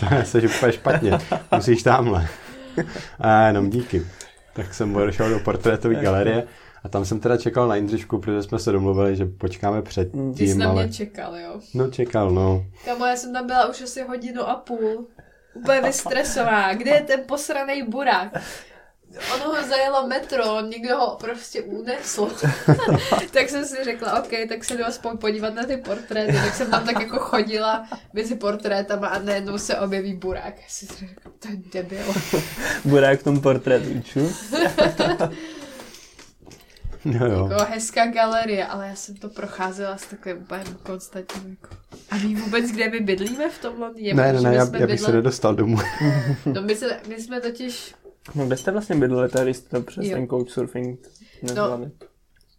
to 0.00 0.14
je 0.14 0.24
se 0.24 0.38
úplně 0.38 0.72
špatně, 0.72 1.18
musíš 1.54 1.82
tamhle. 1.82 2.28
A 3.18 3.46
jenom 3.46 3.70
díky. 3.70 4.06
Tak 4.52 4.74
jsem 4.74 4.96
odešel 4.96 5.30
do 5.30 5.38
portrétové 5.38 5.94
galerie 5.94 6.44
a 6.84 6.88
tam 6.88 7.04
jsem 7.04 7.20
teda 7.20 7.36
čekal 7.36 7.68
na 7.68 7.74
Jindřišku, 7.74 8.18
protože 8.18 8.42
jsme 8.42 8.58
se 8.58 8.72
domluvili, 8.72 9.16
že 9.16 9.26
počkáme 9.26 9.82
před 9.82 10.12
tím. 10.12 10.34
Ty 10.34 10.48
jsi 10.48 10.58
na 10.58 10.72
mě 10.72 10.82
ale... 10.82 10.92
čekal, 10.92 11.36
jo? 11.36 11.60
No 11.74 11.90
čekal, 11.90 12.30
no. 12.30 12.66
Kamo, 12.84 13.06
já 13.06 13.16
jsem 13.16 13.32
tam 13.32 13.46
byla 13.46 13.68
už 13.68 13.82
asi 13.82 14.02
hodinu 14.02 14.48
a 14.48 14.54
půl. 14.54 15.06
Úplně 15.54 15.80
vystresová. 15.80 16.74
Kde 16.74 16.90
je 16.90 17.00
ten 17.00 17.20
posraný 17.26 17.82
burák? 17.82 18.32
ono 19.34 19.44
ho 19.44 19.68
zajelo 19.68 20.06
metro, 20.06 20.60
někdo 20.60 20.96
ho 20.96 21.16
prostě 21.20 21.62
unesl. 21.62 22.28
tak 23.32 23.48
jsem 23.48 23.64
si 23.64 23.84
řekla, 23.84 24.22
OK, 24.22 24.30
tak 24.48 24.64
se 24.64 24.76
jdu 24.76 24.84
aspoň 24.84 25.18
podívat 25.18 25.54
na 25.54 25.64
ty 25.64 25.76
portréty. 25.76 26.32
Tak 26.32 26.54
jsem 26.54 26.70
tam 26.70 26.84
tak 26.84 27.00
jako 27.00 27.18
chodila 27.18 27.88
mezi 28.12 28.34
portrétama 28.34 29.08
a 29.08 29.18
najednou 29.18 29.58
se 29.58 29.78
objeví 29.78 30.14
burák. 30.14 30.54
Já 30.56 30.68
si 30.68 30.86
řekla, 30.86 31.32
to 31.38 31.48
je 31.48 31.56
debil. 31.72 32.14
burák 32.84 33.20
v 33.20 33.22
tom 33.22 33.40
portrétu, 33.40 34.00
ču? 34.02 34.20
No 37.18 37.26
jo. 37.26 37.48
Jako 37.50 37.64
hezká 37.70 38.06
galerie, 38.06 38.66
ale 38.66 38.88
já 38.88 38.94
jsem 38.94 39.14
to 39.14 39.28
procházela 39.28 39.96
s 39.96 40.06
takovým 40.06 40.38
úplně 40.38 40.64
konstantním 40.82 41.50
jako... 41.50 41.76
A 42.10 42.16
ví 42.16 42.34
vůbec, 42.34 42.70
kde 42.70 42.90
my 42.90 43.00
bydlíme 43.00 43.50
v 43.50 43.58
tom 43.58 43.80
Londýně? 43.80 44.14
Ne, 44.14 44.32
ne, 44.32 44.40
ne, 44.40 44.54
já, 44.54 44.76
já 44.78 44.86
bych 44.86 45.00
se 45.00 45.12
nedostal 45.12 45.54
domů. 45.54 45.78
no 46.46 46.62
my, 46.62 46.76
se, 46.76 47.00
my 47.08 47.20
jsme 47.20 47.40
totiž 47.40 47.94
No 48.34 48.46
kde 48.46 48.56
jste 48.56 48.70
vlastně 48.70 48.96
bydleli 48.96 49.28
tady, 49.28 49.54
jste 49.54 49.68
to 49.68 49.82
přes 49.82 50.06
jo. 50.06 50.16
ten 50.16 50.28
couchsurfing 50.28 51.08
nezvládli? 51.42 51.86
No, 51.86 52.08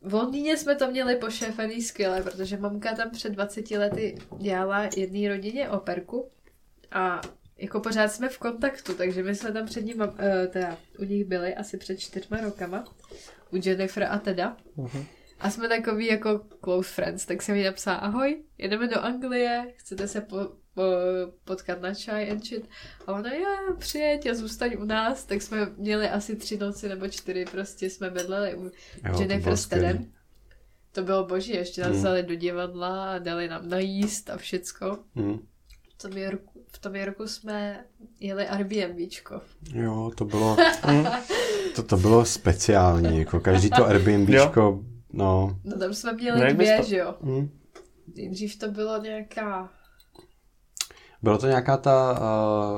v 0.02 0.14
Londýně 0.14 0.58
jsme 0.58 0.76
to 0.76 0.92
měli 0.92 1.16
pošéfený 1.16 1.82
skvěle, 1.82 2.22
protože 2.22 2.58
mamka 2.58 2.96
tam 2.96 3.10
před 3.10 3.30
20 3.30 3.72
lety 3.72 4.16
dělala 4.38 4.90
jedné 4.98 5.30
rodině 5.30 5.70
operku 5.70 6.30
a 6.92 7.22
jako 7.60 7.80
pořád 7.80 8.08
jsme 8.08 8.30
v 8.30 8.38
kontaktu, 8.38 8.94
takže 8.94 9.24
my 9.24 9.36
jsme 9.36 9.52
tam 9.52 9.66
před 9.66 9.86
ním, 9.86 10.02
uh, 10.02 10.08
teda 10.50 10.78
u 11.00 11.04
nich 11.04 11.26
byli 11.26 11.56
asi 11.56 11.78
před 11.78 12.00
čtyřma 12.00 12.38
rokama, 12.42 12.84
u 13.52 13.58
Jennifer 13.64 14.04
a 14.04 14.18
teda. 14.20 14.58
Uh-huh. 14.78 15.06
A 15.40 15.50
jsme 15.50 15.68
takový 15.68 16.06
jako 16.06 16.42
close 16.64 16.90
friends, 16.90 17.26
tak 17.26 17.42
jsem 17.42 17.56
jí 17.56 17.64
napsala, 17.64 17.98
ahoj, 17.98 18.44
jedeme 18.58 18.88
do 18.88 19.02
Anglie, 19.02 19.74
chcete 19.78 20.08
se 20.08 20.22
po, 20.22 20.38
potkat 21.44 21.82
na 21.82 21.94
čaj 21.94 22.32
and 22.32 22.46
shit. 22.46 22.70
A 23.08 23.14
ona, 23.14 23.34
jo, 23.34 23.76
přijeď 23.78 24.26
a 24.26 24.34
zůstaň 24.34 24.76
u 24.80 24.86
nás. 24.86 25.26
Tak 25.26 25.42
jsme 25.42 25.72
měli 25.78 26.10
asi 26.10 26.36
tři 26.36 26.58
noci 26.58 26.90
nebo 26.90 27.08
čtyři, 27.08 27.46
prostě 27.52 27.90
jsme 27.90 28.10
bydleli 28.10 28.56
u 28.56 28.64
jo, 28.64 29.20
Jennifer 29.20 29.58
Stedem. 29.58 30.12
To 30.92 31.04
bylo 31.04 31.26
boží, 31.26 31.52
ještě 31.52 31.82
nás 31.82 31.92
mm. 31.92 31.98
vzali 31.98 32.24
do 32.24 32.36
divadla 32.36 33.12
a 33.12 33.20
dali 33.20 33.48
nám 33.48 33.70
najíst 33.70 34.30
a 34.30 34.38
všecko. 34.38 35.00
Mm. 35.16 35.40
V 36.00 36.02
tom 36.02 36.18
Yorku, 36.18 36.66
v 36.72 36.80
tom 36.80 36.96
Yorku 36.96 37.28
jsme 37.28 37.86
jeli 38.20 38.48
Airbnbčko. 38.48 39.42
Jo, 39.74 40.12
to 40.16 40.26
bylo, 40.26 40.58
to, 41.76 41.84
to 41.84 41.98
bylo 41.98 42.26
speciální, 42.26 43.20
jako 43.20 43.40
každý 43.40 43.70
to 43.70 43.86
Airbnbčko, 43.86 44.84
no. 45.14 45.60
No 45.64 45.80
tam 45.80 45.94
jsme 45.94 46.14
měli 46.14 46.42
no, 46.42 46.54
dvě, 46.54 46.84
že 46.84 46.98
jo. 46.98 47.16
Mm. 47.22 47.50
Dřív 48.30 48.60
to 48.60 48.72
bylo 48.72 48.98
nějaká 48.98 49.70
bylo 51.22 51.38
to 51.38 51.48
nějaká 51.48 51.78
ta 51.78 52.20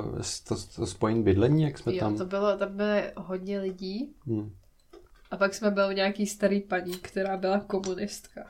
uh, 0.03 0.21
to, 0.47 0.55
to 0.75 0.88
spojení 0.88 1.23
bydlení, 1.23 1.63
jak 1.63 1.77
jsme 1.77 1.93
jo, 1.93 1.99
tam... 1.99 2.17
to 2.17 2.25
bylo, 2.25 2.57
tam 2.57 2.77
bylo 2.77 3.01
hodně 3.17 3.60
lidí. 3.60 4.15
Hmm. 4.27 4.51
A 5.31 5.38
pak 5.38 5.53
jsme 5.53 5.71
byli 5.71 5.95
nějaký 5.95 6.27
starý 6.27 6.62
paní, 6.62 6.93
která 6.93 7.38
byla 7.38 7.60
komunistka. 7.60 8.41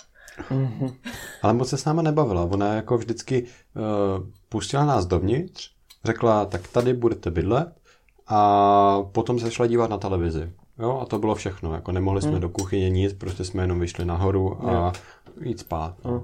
Mm-hmm. 0.49 0.95
Ale 1.41 1.53
moc 1.53 1.69
se 1.69 1.77
s 1.77 1.86
náma 1.86 2.01
nebavila. 2.01 2.43
Ona 2.43 2.73
jako 2.73 2.97
vždycky 2.97 3.43
uh, 3.75 4.27
pustila 4.51 4.85
nás 4.85 5.05
dovnitř, 5.05 5.69
řekla, 6.03 6.45
tak 6.45 6.67
tady 6.67 6.93
budete 6.93 7.31
bydlet 7.31 7.81
a 8.27 9.03
potom 9.11 9.39
se 9.39 9.51
šla 9.51 9.67
dívat 9.67 9.89
na 9.89 9.97
televizi. 9.97 10.53
Jo, 10.79 10.99
a 11.01 11.05
to 11.05 11.19
bylo 11.19 11.35
všechno. 11.35 11.73
Jako 11.73 11.91
nemohli 11.91 12.21
jsme 12.21 12.31
mm. 12.31 12.39
do 12.39 12.49
kuchyně 12.49 12.89
nic, 12.89 13.13
prostě 13.13 13.43
jsme 13.43 13.63
jenom 13.63 13.79
vyšli 13.79 14.05
nahoru 14.05 14.67
a 14.69 14.71
yeah. 14.71 14.93
jít 15.41 15.59
spát. 15.59 16.05
Mm. 16.05 16.19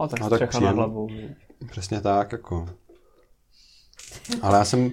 A 0.00 0.08
tak, 0.08 0.22
a 0.22 0.28
tak 0.28 0.60
na 0.60 0.70
hlavu. 0.70 1.08
Přesně 1.70 2.00
tak, 2.00 2.32
jako. 2.32 2.66
Ale 4.42 4.58
já 4.58 4.64
jsem, 4.64 4.90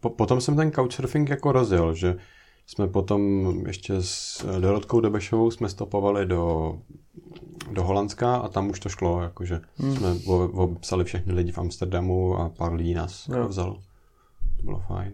po, 0.00 0.10
potom 0.10 0.40
jsem 0.40 0.56
ten 0.56 0.72
couchsurfing 0.72 1.30
jako 1.30 1.52
rozjel, 1.52 1.94
že 1.94 2.16
jsme 2.66 2.88
potom 2.88 3.52
ještě 3.66 3.94
s 4.00 4.44
Dorotkou 4.60 5.00
Debešovou 5.00 5.50
jsme 5.50 5.68
stopovali 5.68 6.26
do, 6.26 6.72
do 7.72 7.82
Holandska 7.82 8.36
a 8.36 8.48
tam 8.48 8.70
už 8.70 8.80
to 8.80 8.88
šlo, 8.88 9.22
jakože 9.22 9.60
hmm. 9.76 9.96
jsme 9.96 10.14
obsali 10.52 11.04
všechny 11.04 11.32
lidi 11.32 11.52
v 11.52 11.58
Amsterdamu 11.58 12.36
a 12.36 12.48
pár 12.48 12.72
lidí 12.72 12.94
nás 12.94 13.28
no. 13.28 13.48
vzalo. 13.48 13.74
To 14.56 14.62
bylo 14.62 14.78
fajn. 14.78 15.12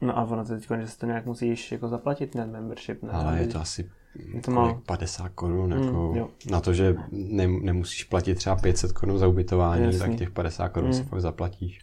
No 0.00 0.18
a 0.18 0.24
ono 0.24 0.44
teď, 0.44 0.66
že 0.80 0.88
se 0.88 0.98
to 0.98 1.06
nějak 1.06 1.26
musíš 1.26 1.72
jako 1.72 1.88
zaplatit 1.88 2.34
na 2.34 2.46
membership, 2.46 3.02
ne? 3.02 3.10
Ale 3.12 3.38
je 3.38 3.46
to 3.46 3.60
asi 3.60 3.90
to 4.42 4.50
má... 4.50 4.82
50 4.86 5.28
korun, 5.28 5.72
hmm, 5.72 5.84
jako 5.84 6.12
mm, 6.12 6.50
na 6.50 6.60
to, 6.60 6.72
že 6.72 6.96
ne, 7.10 7.46
nemusíš 7.46 8.04
platit 8.04 8.34
třeba 8.34 8.56
500 8.56 8.92
korun 8.92 9.18
za 9.18 9.26
ubytování, 9.26 9.84
Jasný. 9.84 9.98
tak 9.98 10.14
těch 10.14 10.30
50 10.30 10.68
korun 10.68 10.88
mm. 10.88 10.94
si 10.94 11.02
fakt 11.02 11.20
zaplatíš. 11.20 11.80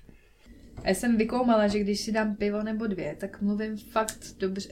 Já 0.84 0.94
jsem 0.94 1.18
vykoumala, 1.18 1.68
že 1.68 1.80
když 1.80 2.00
si 2.00 2.12
dám 2.12 2.36
pivo 2.36 2.63
nebo 2.63 2.88
dvě, 2.88 3.16
tak 3.20 3.42
mluvím 3.42 3.78
fakt 3.78 4.20
dobře. 4.39 4.70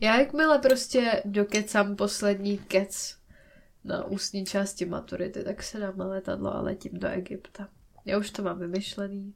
Já 0.00 0.20
jakmile 0.20 0.58
prostě 0.58 1.22
dokecám 1.24 1.96
poslední 1.96 2.58
kec 2.58 3.16
na 3.86 4.04
ústní 4.04 4.46
části 4.46 4.84
maturity, 4.84 5.44
tak 5.44 5.62
se 5.62 5.78
dám 5.78 5.98
na 5.98 6.06
letadlo 6.06 6.54
a 6.54 6.60
letím 6.60 6.92
do 6.92 7.08
Egypta. 7.08 7.68
Já 8.04 8.18
už 8.18 8.30
to 8.30 8.42
mám 8.42 8.58
vymyšlený. 8.58 9.34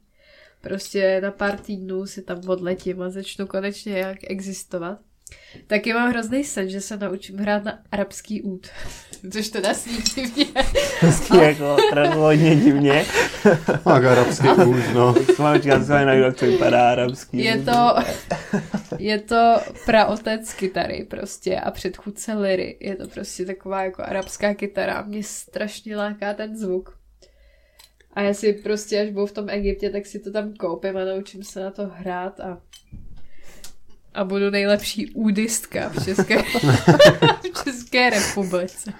Prostě 0.61 1.21
na 1.21 1.31
pár 1.31 1.59
týdnů 1.59 2.05
si 2.05 2.21
tam 2.21 2.41
odletím 2.47 3.01
a 3.01 3.09
začnu 3.09 3.47
konečně 3.47 3.97
jak 3.97 4.17
existovat. 4.23 4.99
Taky 5.67 5.93
mám 5.93 6.09
hrozný 6.09 6.43
sen, 6.43 6.69
že 6.69 6.81
se 6.81 6.97
naučím 6.97 7.37
hrát 7.37 7.63
na 7.63 7.79
arabský 7.91 8.41
út. 8.41 8.67
Což 9.31 9.49
teda 9.49 9.73
sní 9.73 9.97
divně. 10.15 10.45
Hezký 10.99 11.33
ale... 11.33 11.45
jako, 11.45 11.77
hodně 12.15 12.55
divně. 12.55 13.05
Tak 13.83 14.03
arabský 14.03 14.47
út, 14.47 14.93
no. 14.93 15.15
Mamička 15.39 15.83
se 15.83 16.05
najdu, 16.05 16.23
jak 16.23 16.39
to 16.39 16.45
vypadá 16.45 16.91
arabský 16.91 17.43
Je 17.43 17.59
to, 17.59 17.95
je 18.97 19.19
to 19.19 19.61
praotec 19.85 20.53
kytary 20.53 21.07
prostě 21.09 21.59
a 21.59 21.71
předchůdce 21.71 22.33
liry. 22.33 22.77
Je 22.79 22.95
to 22.95 23.07
prostě 23.07 23.45
taková 23.45 23.83
jako 23.83 24.03
arabská 24.03 24.53
kytara. 24.53 25.01
Mě 25.01 25.23
strašně 25.23 25.97
láká 25.97 26.33
ten 26.33 26.57
zvuk. 26.57 26.97
A 28.13 28.21
já 28.21 28.33
si 28.33 28.53
prostě, 28.53 29.01
až 29.01 29.09
budu 29.09 29.25
v 29.25 29.31
tom 29.31 29.49
Egyptě, 29.49 29.89
tak 29.89 30.05
si 30.05 30.19
to 30.19 30.31
tam 30.31 30.53
koupím 30.53 30.97
a 30.97 31.05
naučím 31.05 31.43
se 31.43 31.59
na 31.59 31.71
to 31.71 31.87
hrát 31.87 32.39
a 32.39 32.61
a 34.13 34.23
budu 34.23 34.49
nejlepší 34.49 35.11
údistka 35.11 35.89
v 35.89 36.05
České, 36.05 36.43
v 36.43 37.63
České 37.63 38.09
republice. 38.09 38.93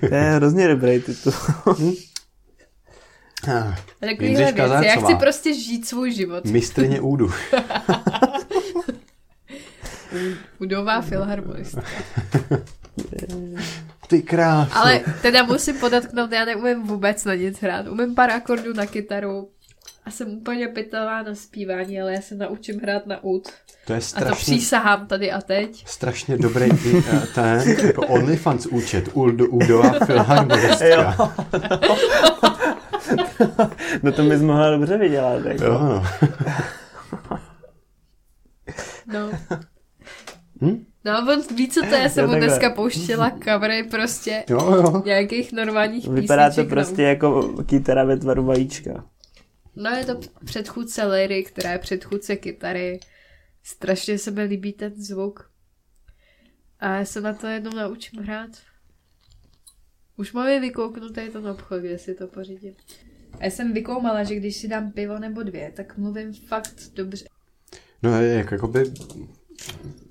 To 0.00 0.14
je 0.14 0.22
hrozně 0.22 0.68
dobrý 0.68 1.00
titul. 1.00 1.32
Takovýhle 4.00 4.52
věci. 4.52 4.86
Já 4.86 4.96
chci 5.04 5.14
prostě 5.14 5.54
žít 5.54 5.88
svůj 5.88 6.12
život. 6.12 6.44
Mistrně 6.44 7.00
údu. 7.00 7.30
Udová 10.60 11.00
filharmonistka. 11.00 11.82
Ty 14.08 14.22
krásno. 14.22 14.76
Ale 14.76 15.00
teda 15.22 15.42
musím 15.42 15.78
podotknout, 15.78 16.32
já 16.32 16.44
neumím 16.44 16.82
vůbec 16.82 17.24
na 17.24 17.34
nic 17.34 17.60
hrát. 17.60 17.86
Umím 17.86 18.14
pár 18.14 18.30
akordů 18.30 18.72
na 18.72 18.86
kytaru, 18.86 19.48
a 20.06 20.10
jsem 20.10 20.28
úplně 20.28 20.68
pytelá 20.68 21.22
na 21.22 21.34
zpívání, 21.34 22.00
ale 22.00 22.12
já 22.14 22.20
se 22.20 22.34
naučím 22.34 22.80
hrát 22.80 23.06
na 23.06 23.24
ud. 23.24 23.48
To 23.86 23.92
je 23.92 23.96
A 23.96 24.00
to 24.00 24.06
strašně, 24.06 24.34
přísahám 24.34 25.06
tady 25.06 25.32
a 25.32 25.40
teď. 25.40 25.86
strašně 25.86 26.36
dobrý 26.38 26.64
i, 26.64 27.02
eh, 27.12 27.20
ten 27.34 27.62
jako 27.86 28.06
OnlyFans 28.06 28.66
účet. 28.66 29.08
Uldo, 29.12 29.46
Udová 29.46 29.86
Jo. 29.86 30.06
filharmonistka. 30.06 31.16
no 34.02 34.12
to 34.12 34.22
bys 34.22 34.40
mohla 34.42 34.70
dobře 34.70 34.98
vydělat. 34.98 35.44
Jako. 35.44 35.64
Jo, 35.64 35.78
no. 35.78 36.02
No. 39.06 39.30
Hm? 40.62 40.84
No, 41.04 41.18
on 41.32 41.56
ví, 41.56 41.68
co 41.68 41.80
to 41.80 41.94
je, 41.94 42.08
jsem 42.08 42.28
mu 42.30 42.34
dneska 42.34 42.70
pouštěla 42.70 43.30
covery 43.44 43.82
prostě 43.90 44.44
jo, 44.50 44.58
jo. 44.74 45.02
nějakých 45.06 45.52
normálních 45.52 46.08
Vypadá 46.08 46.44
to 46.44 46.50
písniček, 46.50 46.70
no. 46.70 46.74
prostě 46.74 47.02
jako 47.02 47.42
kytara 47.66 48.04
ve 48.04 48.16
tvaru 48.16 48.44
vajíčka. 48.44 49.04
No 49.76 49.90
je 49.90 50.04
to 50.04 50.20
předchůdce 50.44 51.04
Lyry, 51.06 51.44
která 51.44 51.72
je 51.72 51.78
předchůdce 51.78 52.36
kytary. 52.36 53.00
Strašně 53.62 54.18
se 54.18 54.30
mi 54.30 54.42
líbí 54.42 54.72
ten 54.72 55.02
zvuk. 55.02 55.50
A 56.80 56.96
já 56.96 57.04
se 57.04 57.20
na 57.20 57.34
to 57.34 57.46
jednou 57.46 57.70
naučím 57.70 58.22
hrát. 58.22 58.50
Už 60.16 60.32
mám 60.32 60.48
je 60.48 60.60
vykouknuté 60.60 61.30
to 61.30 61.40
na 61.40 61.52
obchod, 61.52 61.80
kde 61.80 61.98
si 61.98 62.14
to 62.14 62.26
pořídím. 62.26 62.74
A 63.40 63.44
já 63.44 63.50
jsem 63.50 63.72
vykoumala, 63.72 64.24
že 64.24 64.34
když 64.34 64.56
si 64.56 64.68
dám 64.68 64.92
pivo 64.92 65.18
nebo 65.18 65.42
dvě, 65.42 65.72
tak 65.76 65.98
mluvím 65.98 66.34
fakt 66.34 66.74
dobře. 66.94 67.24
No 68.02 68.22
jak, 68.22 68.52
jakoby, 68.52 68.84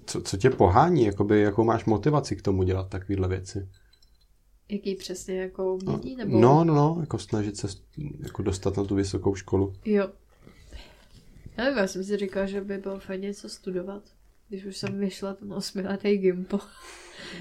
co, 0.05 0.21
co 0.21 0.37
tě 0.37 0.49
pohání, 0.49 1.05
jakoby, 1.05 1.41
jakou 1.41 1.63
máš 1.63 1.85
motivaci 1.85 2.35
k 2.35 2.41
tomu 2.41 2.63
dělat 2.63 2.89
takovéhle 2.89 3.27
věci? 3.27 3.69
Jaký 4.69 4.95
přesně 4.95 5.41
jako 5.41 5.75
umění, 5.75 6.15
nebo... 6.15 6.39
No, 6.39 6.63
no, 6.63 6.73
no, 6.73 6.97
jako 6.99 7.19
snažit 7.19 7.57
se 7.57 7.67
jako 8.19 8.41
dostat 8.41 8.77
na 8.77 8.83
tu 8.83 8.95
vysokou 8.95 9.35
školu. 9.35 9.73
Jo. 9.85 10.09
Já 11.57 11.63
nevím, 11.63 11.79
já 11.79 11.87
jsem 11.87 12.03
si 12.03 12.17
říkala, 12.17 12.45
že 12.45 12.61
by 12.61 12.77
bylo 12.77 12.99
fajn 12.99 13.21
něco 13.21 13.49
studovat. 13.49 14.03
Když 14.49 14.65
už 14.65 14.77
jsem 14.77 14.99
vyšla 14.99 15.33
ten 15.33 15.53
osmiletý 15.53 16.17
gimpo. 16.17 16.59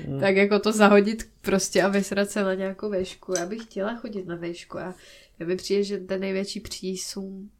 Hmm. 0.07 0.21
tak 0.21 0.37
jako 0.37 0.59
to 0.59 0.73
zahodit 0.73 1.29
prostě 1.41 1.83
a 1.83 1.89
vysrat 1.89 2.31
se 2.31 2.43
na 2.43 2.55
nějakou 2.55 2.91
vešku. 2.91 3.35
Já 3.39 3.47
bych 3.47 3.63
chtěla 3.63 3.97
chodit 3.97 4.27
na 4.27 4.37
vešku 4.37 4.79
a 4.79 4.95
já 5.39 5.47
mi 5.47 5.57
přijde, 5.57 5.85
že 5.85 5.99
ten 5.99 6.21
největší 6.21 6.61
přísun 6.61 7.51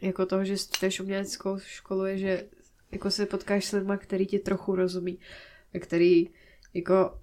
jako 0.00 0.26
toho, 0.26 0.44
že 0.44 0.56
studuješ 0.56 1.00
uměleckou 1.00 1.58
školu 1.58 2.04
je, 2.04 2.18
že 2.18 2.44
jako 2.92 3.10
se 3.10 3.26
potkáš 3.26 3.64
s 3.64 3.72
lidma, 3.72 3.96
který 3.96 4.26
ti 4.26 4.38
trochu 4.38 4.74
rozumí 4.74 5.18
a 5.74 5.78
který 5.78 6.30
jako 6.74 7.18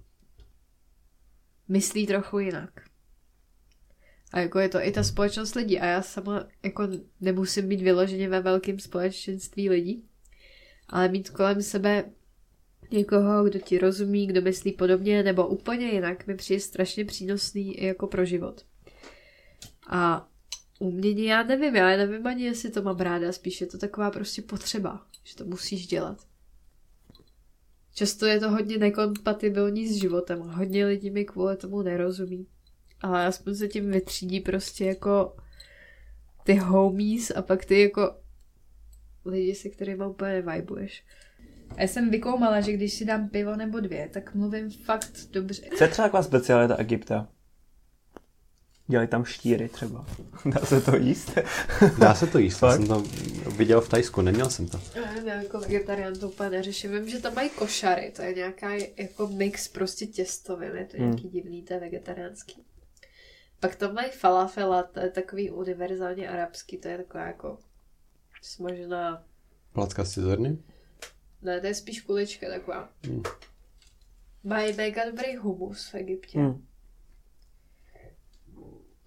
myslí 1.68 2.06
trochu 2.06 2.38
jinak. 2.38 2.70
A 4.32 4.40
jako 4.40 4.58
je 4.58 4.68
to 4.68 4.78
i 4.78 4.92
ta 4.92 5.02
společnost 5.02 5.54
lidí. 5.54 5.80
A 5.80 5.86
já 5.86 6.02
sama 6.02 6.46
jako 6.62 6.88
nemusím 7.20 7.68
být 7.68 7.80
vyloženě 7.80 8.28
ve 8.28 8.40
velkém 8.40 8.78
společenství 8.78 9.70
lidí, 9.70 10.04
ale 10.88 11.08
mít 11.08 11.30
kolem 11.30 11.62
sebe 11.62 12.04
někoho, 12.90 13.44
kdo 13.44 13.58
ti 13.58 13.78
rozumí, 13.78 14.26
kdo 14.26 14.42
myslí 14.42 14.72
podobně 14.72 15.22
nebo 15.22 15.46
úplně 15.46 15.86
jinak, 15.86 16.26
mi 16.26 16.36
přijde 16.36 16.60
strašně 16.60 17.04
přínosný 17.04 17.74
i 17.74 17.86
jako 17.86 18.06
pro 18.06 18.24
život. 18.24 18.64
A 19.88 20.28
umění 20.78 21.24
já 21.24 21.42
nevím, 21.42 21.76
já 21.76 21.96
nevím 21.96 22.26
ani, 22.26 22.44
jestli 22.44 22.70
to 22.70 22.82
mám 22.82 22.96
ráda, 22.96 23.32
spíš 23.32 23.60
je 23.60 23.66
to 23.66 23.78
taková 23.78 24.10
prostě 24.10 24.42
potřeba, 24.42 25.06
že 25.24 25.36
to 25.36 25.44
musíš 25.44 25.86
dělat. 25.86 26.27
Často 27.98 28.26
je 28.26 28.40
to 28.40 28.50
hodně 28.50 28.78
nekompatibilní 28.78 29.88
s 29.88 30.00
životem, 30.00 30.40
hodně 30.40 30.86
lidí 30.86 31.10
mi 31.10 31.24
kvůli 31.24 31.56
tomu 31.56 31.82
nerozumí. 31.82 32.46
Ale 33.00 33.26
aspoň 33.26 33.54
se 33.54 33.68
tím 33.68 33.90
vytřídí 33.90 34.40
prostě 34.40 34.84
jako 34.84 35.36
ty 36.44 36.54
homies 36.54 37.30
a 37.30 37.42
pak 37.42 37.64
ty 37.64 37.80
jako 37.80 38.16
lidi, 39.24 39.54
se 39.54 39.68
kterými 39.68 40.06
úplně 40.06 40.42
nevibuješ. 40.42 41.04
A 41.76 41.82
já 41.82 41.88
jsem 41.88 42.10
vykoumala, 42.10 42.60
že 42.60 42.72
když 42.72 42.92
si 42.92 43.04
dám 43.04 43.28
pivo 43.28 43.56
nebo 43.56 43.80
dvě, 43.80 44.08
tak 44.12 44.34
mluvím 44.34 44.70
fakt 44.70 45.12
dobře. 45.30 45.62
Co 45.76 45.84
je 45.84 45.90
třeba 45.90 46.08
taková 46.08 46.22
specialita 46.22 46.76
Egypta? 46.76 47.28
Dělají 48.90 49.08
tam 49.08 49.24
štíry 49.24 49.68
třeba. 49.68 50.06
Dá 50.46 50.66
se 50.66 50.80
to 50.80 50.96
jíst? 50.96 51.38
Dá 51.98 52.14
se 52.14 52.26
to 52.26 52.38
jíst, 52.38 52.62
já 52.62 52.72
jsem 52.76 52.86
to 52.86 53.02
viděl 53.56 53.80
v 53.80 53.88
Tajsku, 53.88 54.20
neměl 54.22 54.50
jsem 54.50 54.68
to. 54.68 54.80
Já 54.94 55.34
jako 55.34 55.60
vegetarián 55.60 56.14
to 56.18 56.28
úplně 56.28 56.50
neřeším. 56.50 56.92
Vím, 56.92 57.08
že 57.08 57.18
tam 57.18 57.34
mají 57.34 57.50
košary, 57.50 58.12
to 58.16 58.22
je 58.22 58.34
nějaká 58.34 58.70
jako 58.96 59.26
mix 59.28 59.68
prostě 59.68 60.06
těstovin, 60.06 60.72
je 60.76 60.84
to 60.84 60.96
Hmm. 60.96 61.06
nějaký 61.06 61.28
divný, 61.28 61.62
to 61.62 61.74
je 61.74 61.80
vegetariánský. 61.80 62.64
Pak 63.60 63.76
tam 63.76 63.94
mají 63.94 64.10
falafela, 64.10 64.82
to 64.82 65.00
je 65.00 65.10
takový 65.10 65.50
univerzálně 65.50 66.28
arabský, 66.28 66.78
to 66.78 66.88
je 66.88 66.96
taková 66.98 67.26
jako 67.26 67.58
smažená, 68.42 69.24
Placka 69.72 70.04
z 70.04 70.12
cizorny? 70.12 70.58
ne, 71.42 71.60
to 71.60 71.66
je 71.66 71.74
spíš 71.74 72.00
kulička 72.00 72.48
taková. 72.48 72.88
Hmm. 73.04 73.22
Mají 74.44 74.72
mega 74.76 75.04
dobrý 75.10 75.36
humus 75.36 75.88
v 75.88 75.94
Egyptě. 75.94 76.38
Hmm. 76.38 76.64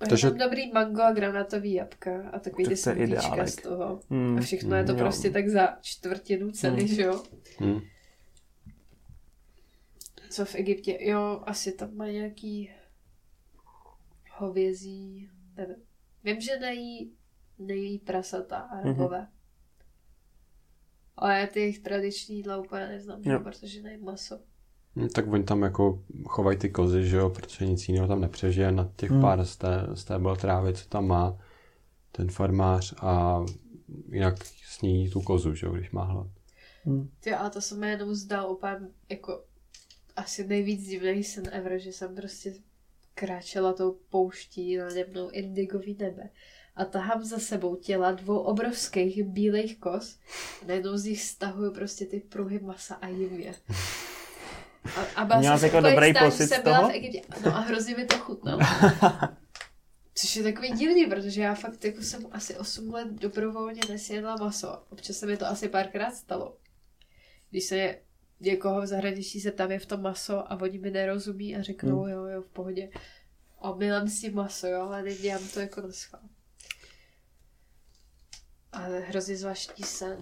Takže- 0.09 0.29
tam 0.29 0.37
dobrý 0.37 0.71
mango 0.71 1.01
a 1.01 1.11
granatový 1.11 1.73
jabka 1.73 2.29
a 2.29 2.39
takový 2.39 2.63
Tak 2.63 2.71
ty 2.71 2.77
smutýčka 2.77 3.03
ideálek. 3.03 3.47
z 3.49 3.55
toho. 3.55 3.99
Hmm. 4.09 4.37
A 4.37 4.41
všechno 4.41 4.75
je 4.75 4.83
to 4.83 4.91
Jo. 4.91 4.97
prostě 4.97 5.29
tak 5.31 5.47
za 5.49 5.77
čtvrtinu 5.81 6.51
ceny, 6.51 6.77
Hmm. 6.83 6.87
že 6.95 7.01
jo? 7.01 7.23
Hm. 7.61 7.79
Co 10.29 10.45
v 10.45 10.55
Egyptě? 10.55 10.97
Jo, 11.01 11.41
asi 11.45 11.71
tam 11.71 11.95
mají 11.95 12.13
nějaký 12.15 12.71
hovězí, 14.37 15.29
nevím. 15.57 15.75
Vím, 16.23 16.41
že 16.41 16.59
nejí, 16.59 17.13
nejí 17.59 17.99
prasata 17.99 18.57
arabové. 18.57 19.19
Mhm. 19.19 19.27
Ale 21.17 21.39
já 21.39 21.47
ty 21.47 21.59
jejich 21.59 21.79
tradiční 21.79 22.35
jídla 22.37 22.57
úplně 22.57 22.87
neznám, 22.87 23.21
Jo. 23.23 23.31
jo. 23.33 23.39
protože 23.39 23.81
nejí 23.81 23.97
maso. 23.97 24.39
Hm, 24.95 25.07
Tak 25.09 25.27
oni 25.27 25.43
tam 25.43 25.61
jako 25.61 26.03
chovají 26.25 26.57
ty 26.57 26.69
kozy, 26.69 27.07
že 27.07 27.17
jo, 27.17 27.29
protože 27.29 27.65
nic 27.65 27.89
jiného 27.89 28.07
tam 28.07 28.21
nepřežije 28.21 28.71
na 28.71 28.91
těch 28.95 29.09
Hmm. 29.11 29.21
pár 29.21 29.45
sté, 29.45 29.87
stébel 29.93 30.35
trávy, 30.35 30.73
co 30.73 30.89
tam 30.89 31.07
má 31.07 31.37
ten 32.11 32.31
farmář 32.31 32.93
a 33.01 33.43
jinak 34.11 34.45
sní 34.45 35.09
tu 35.09 35.21
kozu, 35.21 35.55
že 35.55 35.65
jo, 35.67 35.73
když 35.73 35.91
má 35.91 36.03
hlad. 36.03 36.27
Hmm. 36.85 37.09
Ty, 37.19 37.33
ale 37.33 37.49
to 37.49 37.61
se 37.61 37.75
mi 37.75 37.89
jenom 37.89 38.15
zdal 38.15 38.51
úplně 38.51 38.77
jako 39.09 39.43
asi 40.15 40.47
nejvíc 40.47 40.87
divný 40.87 41.23
sen 41.23 41.43
ever, 41.51 41.79
že 41.79 41.93
jsem 41.93 42.15
prostě 42.15 42.53
kráčela 43.15 43.73
tou 43.73 43.97
pouští 44.09 44.77
nade 44.77 45.05
mnou 45.11 45.29
indigový 45.29 45.97
nebe 45.99 46.29
a 46.75 46.85
tahám 46.85 47.23
za 47.23 47.39
sebou 47.39 47.75
těla 47.75 48.11
dvou 48.11 48.37
obrovských 48.39 49.23
bílých 49.23 49.79
kos 49.79 50.19
a 50.63 50.65
najednou 50.67 50.97
z 50.97 51.03
nich 51.03 51.21
stahuju 51.21 51.73
prostě 51.73 52.05
ty 52.05 52.19
pruhy 52.19 52.59
masa 52.59 52.95
a 52.95 53.07
jim 53.07 53.39
je. 53.39 53.53
A, 55.15 55.21
a 55.21 55.39
Měla 55.39 55.57
jsem 55.57 55.69
jsi 55.69 55.75
jako 55.75 55.89
dobrý 55.89 56.13
pocit 56.13 56.47
z 56.47 56.59
toho? 56.61 56.89
v 56.89 56.91
Egyptě. 56.91 57.21
No 57.45 57.55
a 57.55 57.59
hrozně 57.59 57.95
mi 57.95 58.05
to 58.05 58.17
chutnalo. 58.17 58.59
Což 60.15 60.35
je 60.35 60.43
takový 60.43 60.71
divný, 60.71 61.05
protože 61.05 61.41
já 61.41 61.55
fakt 61.55 61.85
jako 61.85 62.01
jsem 62.01 62.27
asi 62.31 62.57
8 62.57 62.93
let 62.93 63.07
dobrovolně 63.07 63.81
nesjedla 63.89 64.35
maso. 64.35 64.83
Občas 64.89 65.17
se 65.17 65.25
mi 65.25 65.37
to 65.37 65.45
asi 65.47 65.69
párkrát 65.69 66.11
stalo. 66.11 66.57
Když 67.49 67.63
se 67.63 67.95
někoho 68.39 68.81
v 68.81 68.85
zahraničí 68.87 69.41
se 69.41 69.51
tam 69.51 69.71
je 69.71 69.79
v 69.79 69.85
tom 69.85 70.01
maso 70.01 70.51
a 70.51 70.61
oni 70.61 70.77
mi 70.79 70.91
nerozumí 70.91 71.55
a 71.55 71.61
řeknou, 71.61 72.01
Hmm. 72.03 72.11
jo, 72.11 72.25
jo, 72.25 72.41
v 72.41 72.49
pohodě. 72.49 72.89
A 73.61 73.75
milám 73.75 74.07
si 74.07 74.31
maso, 74.31 74.67
jo, 74.67 74.81
ale 74.81 75.03
nedělám 75.03 75.47
to 75.53 75.59
jako 75.59 75.81
na 75.81 75.91
schvál. 75.91 76.21
Ale 78.71 78.99
hrozně 78.99 79.37
zvláštní 79.37 79.83
sen. 79.83 80.17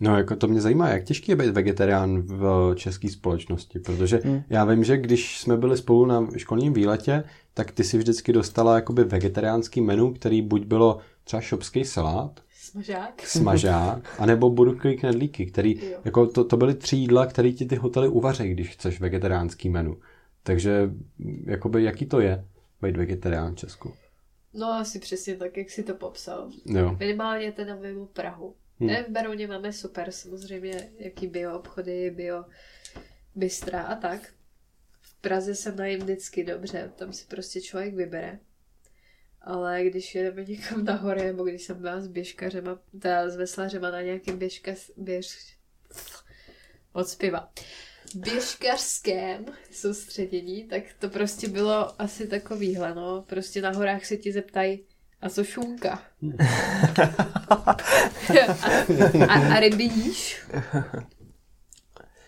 No, 0.00 0.16
jako 0.16 0.36
to 0.36 0.48
mě 0.48 0.60
zajímá, 0.60 0.88
jak 0.88 1.04
těžký 1.04 1.32
je 1.32 1.36
být 1.36 1.50
vegetarián 1.50 2.20
v 2.22 2.72
české 2.76 3.08
společnosti, 3.08 3.78
protože 3.78 4.20
Hmm. 4.24 4.42
já 4.50 4.64
vím, 4.64 4.84
že 4.84 4.96
když 4.96 5.40
jsme 5.40 5.56
byli 5.56 5.76
spolu 5.76 6.06
na 6.06 6.28
školním 6.36 6.72
výletě, 6.72 7.24
tak 7.54 7.70
ty 7.72 7.84
si 7.84 7.98
vždycky 7.98 8.32
dostala 8.32 8.74
jakoby 8.74 9.04
vegetariánský 9.04 9.80
menu, 9.80 10.12
který 10.14 10.42
buď 10.42 10.64
bylo 10.64 10.98
třeba 11.24 11.40
šopský 11.40 11.84
salát, 11.84 12.40
Smažák? 12.60 13.22
smažák, 13.26 14.16
anebo 14.20 14.50
burgery 14.50 14.96
knedlíky, 14.96 15.46
který, 15.46 15.78
Jo. 15.90 15.98
jako 16.04 16.26
to, 16.26 16.44
to 16.44 16.56
byly 16.56 16.74
tři 16.74 16.96
jídla, 16.96 17.26
které 17.26 17.52
ti 17.52 17.66
ty 17.66 17.76
hotely 17.76 18.08
uvaří, 18.08 18.50
když 18.50 18.68
chceš 18.68 19.00
vegetariánský 19.00 19.68
menu. 19.68 19.96
Takže, 20.42 20.90
jakoby, 21.46 21.82
jaký 21.84 22.06
to 22.06 22.20
je 22.20 22.44
být 22.82 22.96
vegetarián 22.96 23.52
v 23.54 23.56
Česku? 23.56 23.92
No 24.54 24.66
asi 24.72 24.98
přesně 24.98 25.34
tak, 25.36 25.56
jak 25.56 25.70
si 25.70 25.82
to 25.82 25.94
popsal. 25.94 26.48
Jo. 26.66 26.96
Minimálně 27.00 27.52
teda 27.52 27.76
mimo 27.76 28.06
Prahu. 28.06 28.54
Hmm. 28.80 29.04
V 29.04 29.08
Berouně 29.08 29.46
máme 29.46 29.72
super, 29.72 30.12
samozřejmě, 30.12 30.92
jaký 30.98 31.26
bio 31.26 31.58
obchody, 31.58 32.10
bio 32.10 32.44
bystra 33.34 33.82
a 33.82 33.94
tak. 33.94 34.34
V 35.00 35.14
Praze 35.20 35.54
se 35.54 35.72
najím 35.72 36.00
vždycky 36.00 36.44
dobře, 36.44 36.92
tam 36.96 37.12
si 37.12 37.26
prostě 37.26 37.60
člověk 37.60 37.94
vybere. 37.94 38.38
Ale 39.40 39.84
když 39.84 40.14
jedeme 40.14 40.44
někam 40.44 40.84
na 40.84 40.94
hory, 40.94 41.22
nebo 41.22 41.44
když 41.44 41.62
jsem 41.62 41.80
byla 41.80 42.00
s 42.00 42.08
běžkařema, 42.08 42.78
teda 43.00 43.30
s 43.30 43.36
veslařema 43.36 43.90
na 43.90 44.02
nějakém 44.02 44.38
běžka, 44.38 44.72
běž, 44.96 45.56
moc 46.94 47.14
piva, 47.14 47.52
běžkařském 48.14 49.44
soustředění, 49.70 50.64
tak 50.64 50.82
to 50.98 51.08
prostě 51.08 51.48
bylo 51.48 52.02
asi 52.02 52.26
takovýhle, 52.26 52.94
no. 52.94 53.24
Prostě 53.28 53.62
na 53.62 53.70
horách 53.70 54.04
se 54.04 54.16
ti 54.16 54.32
zeptají, 54.32 54.84
A 55.22 55.28
co 55.28 55.44
šunka? 55.44 56.02
a, 57.50 57.54
a? 57.54 57.76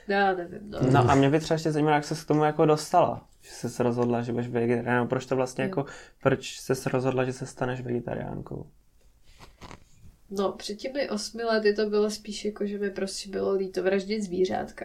Já 0.09 0.33
nevím, 0.35 0.71
no. 0.71 0.79
No 0.91 1.11
a 1.11 1.15
mě 1.15 1.31
by 1.31 1.41
třeba 1.41 1.55
ještě 1.55 1.73
zajímalo, 1.73 1.95
jak 1.95 2.05
se 2.05 2.15
k 2.15 2.25
tomu 2.25 2.45
jako 2.45 2.67
dostala. 2.67 3.29
Že 3.41 3.51
jsi 3.51 3.71
se 3.71 3.83
rozhodla, 3.83 4.23
že 4.23 4.33
budeš 4.33 4.49
vegetariánkou. 4.49 5.09
Proč 5.09 5.27
to 5.27 5.37
vlastně 5.37 5.65
Jo. 5.65 5.69
jako, 5.69 5.85
proč 6.23 6.61
jsi 6.61 6.75
se 6.75 6.91
rozhodla, 6.91 7.25
že 7.25 7.33
se 7.33 7.47
staneš 7.47 7.81
vegetariánkou? 7.81 8.67
No, 10.31 10.53
před 10.53 10.75
těmi 10.75 11.11
osmi 11.11 11.45
lety 11.45 11.75
to 11.75 11.91
bylo 11.91 12.11
spíš 12.11 12.45
jako, 12.45 12.67
že 12.67 12.79
mi 12.79 12.91
prostě 12.91 13.31
bylo 13.31 13.53
líto 13.55 13.83
vraždit 13.83 14.23
zvířátka. 14.23 14.85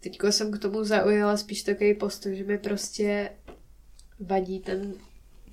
Teďko 0.00 0.32
jsem 0.32 0.52
k 0.52 0.58
tomu 0.58 0.84
zaujala 0.84 1.36
spíš 1.36 1.62
takový 1.62 1.94
postoj, 1.94 2.36
že 2.36 2.44
mi 2.44 2.58
prostě 2.58 3.30
vadí 4.20 4.60
ten, 4.60 4.92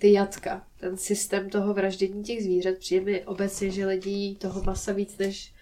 ty 0.02 0.12
jatka, 0.12 0.68
ten 0.80 0.98
systém 0.98 1.50
toho 1.50 1.74
vraždění 1.74 2.24
těch 2.24 2.44
zvířat. 2.44 2.78
Přijde 2.78 3.06
mi 3.06 3.26
obecně, 3.26 3.72
že 3.72 3.86
lidi 3.86 4.36
toho 4.40 4.64
masa 4.64 4.94
víc, 4.94 5.18
než 5.18 5.54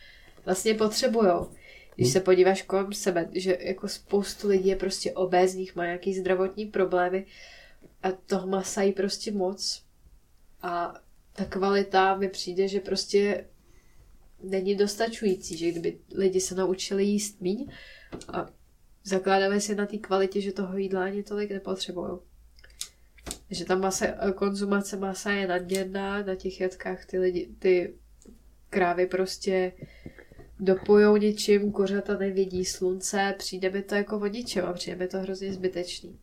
vlastně 0.45 0.73
potřebujou. 0.73 1.51
Když 1.95 2.11
se 2.11 2.19
podíváš 2.19 2.61
kolem 2.61 2.93
sebe, 2.93 3.29
že 3.33 3.57
jako 3.61 3.87
spoustu 3.87 4.47
lidí 4.47 4.69
je 4.69 4.75
prostě 4.75 5.11
obézních, 5.11 5.75
má 5.75 5.85
nějaký 5.85 6.13
zdravotní 6.13 6.65
problémy 6.65 7.25
a 8.03 8.11
toho 8.11 8.47
masa 8.47 8.81
jí 8.81 8.91
prostě 8.91 9.31
moc. 9.31 9.83
A 10.61 10.93
ta 11.33 11.45
kvalita 11.45 12.15
mi 12.15 12.29
přijde, 12.29 12.67
že 12.67 12.79
prostě 12.79 13.45
není 14.43 14.75
dostačující, 14.75 15.57
že 15.57 15.71
kdyby 15.71 15.99
lidi 16.15 16.41
se 16.41 16.55
naučili 16.55 17.03
jíst 17.03 17.41
míň 17.41 17.67
a 18.27 18.49
zakládáme 19.03 19.61
si 19.61 19.75
na 19.75 19.85
té 19.85 19.97
kvalitě, 19.97 20.41
že 20.41 20.51
toho 20.51 20.77
jídla 20.77 21.03
ani 21.03 21.23
tolik 21.23 21.51
nepotřebují. 21.51 22.28
Že 23.49 23.65
ta 23.65 23.75
masa, 23.75 24.05
konzumace 24.35 24.97
masa 24.97 25.31
je 25.31 25.47
nadměrná, 25.47 26.23
na 26.23 26.35
těch 26.35 26.61
jatkách 26.61 27.05
ty, 27.05 27.19
lidi, 27.19 27.49
ty 27.59 27.93
krávy 28.69 29.05
prostě 29.05 29.71
dopojou 30.59 31.17
něčím, 31.17 31.71
kuřata 31.71 32.17
nevidí 32.17 32.65
slunce, 32.65 33.35
přijde 33.37 33.69
mi 33.69 33.81
to 33.81 33.95
jako 33.95 34.17
o 34.17 34.27
ničem 34.27 34.65
a 34.65 34.73
přijde 34.73 34.97
mi 34.97 35.07
to 35.07 35.17
hrozně 35.19 35.53
zbytečný. 35.53 36.19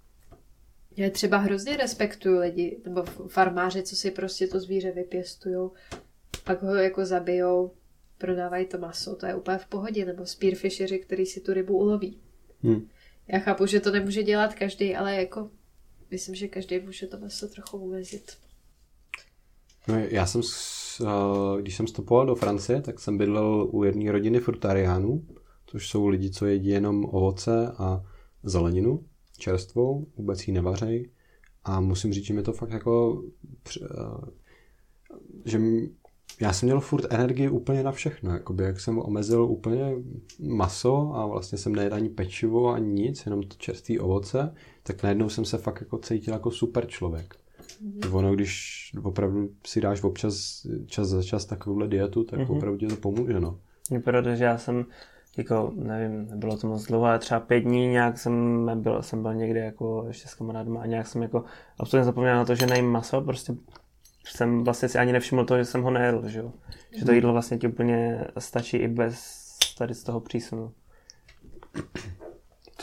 Já 0.97 1.11
třeba 1.11 1.37
hrozně 1.37 1.77
respektuju 1.77 2.41
lidi, 2.41 2.81
nebo 2.85 3.03
farmáři, 3.29 3.83
co 3.83 3.97
si 3.97 4.11
prostě 4.11 4.47
to 4.47 4.61
zvíře 4.61 4.93
vypěstujou, 4.93 5.73
pak 6.45 6.63
ho 6.63 6.75
jako 6.75 7.07
zabijou, 7.07 7.73
prodávají 8.19 8.67
to 8.67 8.79
maso, 8.79 9.17
to 9.17 9.27
je 9.27 9.35
úplně 9.35 9.59
v 9.59 9.67
pohodě, 9.67 10.05
nebo 10.05 10.27
spearfisheři, 10.27 10.99
který 10.99 11.27
si 11.27 11.41
tu 11.41 11.53
rybu 11.53 11.79
uloví. 11.79 12.21
Hmm. 12.63 12.89
Já 13.29 13.39
chápu, 13.39 13.67
že 13.67 13.81
to 13.81 13.91
nemůže 13.91 14.23
dělat 14.23 14.55
každý, 14.55 14.97
ale 14.97 15.15
jako 15.15 15.51
myslím, 16.11 16.35
že 16.35 16.49
každý 16.49 16.81
může 16.81 17.07
to 17.07 17.19
maso 17.19 17.49
trochu 17.49 17.79
omezit. 17.79 18.33
No, 19.89 19.99
já 19.99 20.27
jsem, 20.27 20.41
eh, 21.01 21.63
když 21.63 21.77
jsem 21.77 21.87
vstupoval 21.87 22.27
do 22.27 22.35
Francie, 22.35 22.83
tak 22.83 23.01
jsem 23.01 23.19
bydlel 23.19 23.69
u 23.73 23.85
jedné 23.85 24.13
rodiny 24.13 24.41
frutariánů, 24.41 25.27
což 25.67 25.89
jsou 25.89 26.07
lidi, 26.09 26.31
co 26.31 26.47
jedí 26.47 26.69
jenom 26.69 27.05
ovoce 27.05 27.73
a 27.79 28.05
zeleninu 28.43 29.05
čerstvou, 29.39 30.07
vůbec 30.17 30.49
ji 30.49 30.55
nevařej. 30.55 31.11
A 31.65 31.81
musím 31.81 32.13
říct, 32.13 32.25
že 32.25 32.35
mi 32.35 32.43
to 32.43 32.53
fakt 32.53 32.71
jako... 32.71 33.23
eh, 33.83 34.31
že 35.45 35.61
já 36.41 36.53
jsem 36.53 36.67
měl 36.67 36.81
furt 36.81 37.13
energii 37.13 37.49
úplně 37.49 37.83
na 37.83 37.93
všechno, 37.93 38.33
jakoby 38.33 38.65
jak 38.65 38.81
jsem 38.81 38.99
omezil 38.99 39.45
úplně 39.45 39.95
maso 40.39 41.13
a 41.15 41.27
vlastně 41.27 41.59
jsem 41.59 41.75
nejedl 41.75 41.95
ani 41.95 42.09
pečivo, 42.09 42.69
ani 42.69 42.93
nic, 42.93 43.27
jenom 43.27 43.43
to 43.43 43.57
čerstvé 43.57 43.99
ovoce, 43.99 44.55
tak 44.87 45.03
najednou 45.03 45.29
jsem 45.29 45.45
se 45.45 45.59
fakt 45.59 45.81
jako 45.81 45.99
cítil 45.99 46.33
jako 46.35 46.51
super 46.51 46.87
člověk. 46.87 47.35
Mm-hmm. 47.35 48.17
Ono, 48.17 48.35
když 48.35 48.93
opravdu 49.03 49.49
si 49.67 49.81
dáš 49.81 50.03
občas 50.03 50.67
čas 50.87 51.09
za 51.09 51.23
čas 51.23 51.45
takovouhle 51.45 51.89
dietu, 51.89 52.25
tak 52.25 52.39
Mhm. 52.39 52.49
mm-hmm. 52.49 52.57
opravdu 52.57 52.79
ti 52.79 52.87
to 52.87 52.97
pomůže, 52.97 53.41
no. 53.41 53.59
Je 53.91 54.01
pravda, 54.01 54.35
že 54.35 54.45
já 54.45 54.59
jsem 54.59 54.85
jako, 55.37 55.73
nevím, 55.75 56.27
nebylo 56.31 56.57
to 56.57 56.67
moc 56.67 56.87
dlouho, 56.87 57.05
ale 57.05 57.19
třeba 57.19 57.41
pět 57.41 57.61
dní 57.61 57.89
nějak 57.89 58.19
jsem 58.19 58.67
byl, 58.83 59.03
jsem 59.03 59.23
byl 59.23 59.35
někde 59.35 59.61
jako 59.61 60.05
ještě 60.09 60.29
s 60.29 60.35
kamarádem 60.35 60.77
a 60.79 60.87
nějak 60.87 61.07
jsem 61.07 61.23
jako 61.23 61.45
absolutně 61.79 62.05
zapomněl 62.05 62.37
na 62.37 62.45
to, 62.45 62.55
že 62.55 62.67
nejím 62.67 62.87
maso, 62.87 63.21
prostě 63.21 63.55
jsem 64.27 64.65
vlastně 64.65 64.89
si 64.89 64.99
ani 64.99 65.13
nevšiml 65.13 65.45
toho, 65.45 65.59
že 65.59 65.65
jsem 65.65 65.83
ho 65.83 65.91
nejedl, 65.91 66.29
že 66.29 66.39
jo. 66.39 66.53
Že 66.99 67.05
to 67.05 67.13
jídlo 67.13 67.33
vlastně 67.33 67.59
ti 67.59 67.69
úplně 67.69 68.25
stačí 68.39 68.77
i 68.77 68.89
bez 68.89 69.47
tady 69.79 69.95
z 69.95 70.03
toho 70.03 70.21
přísunu. 70.21 70.73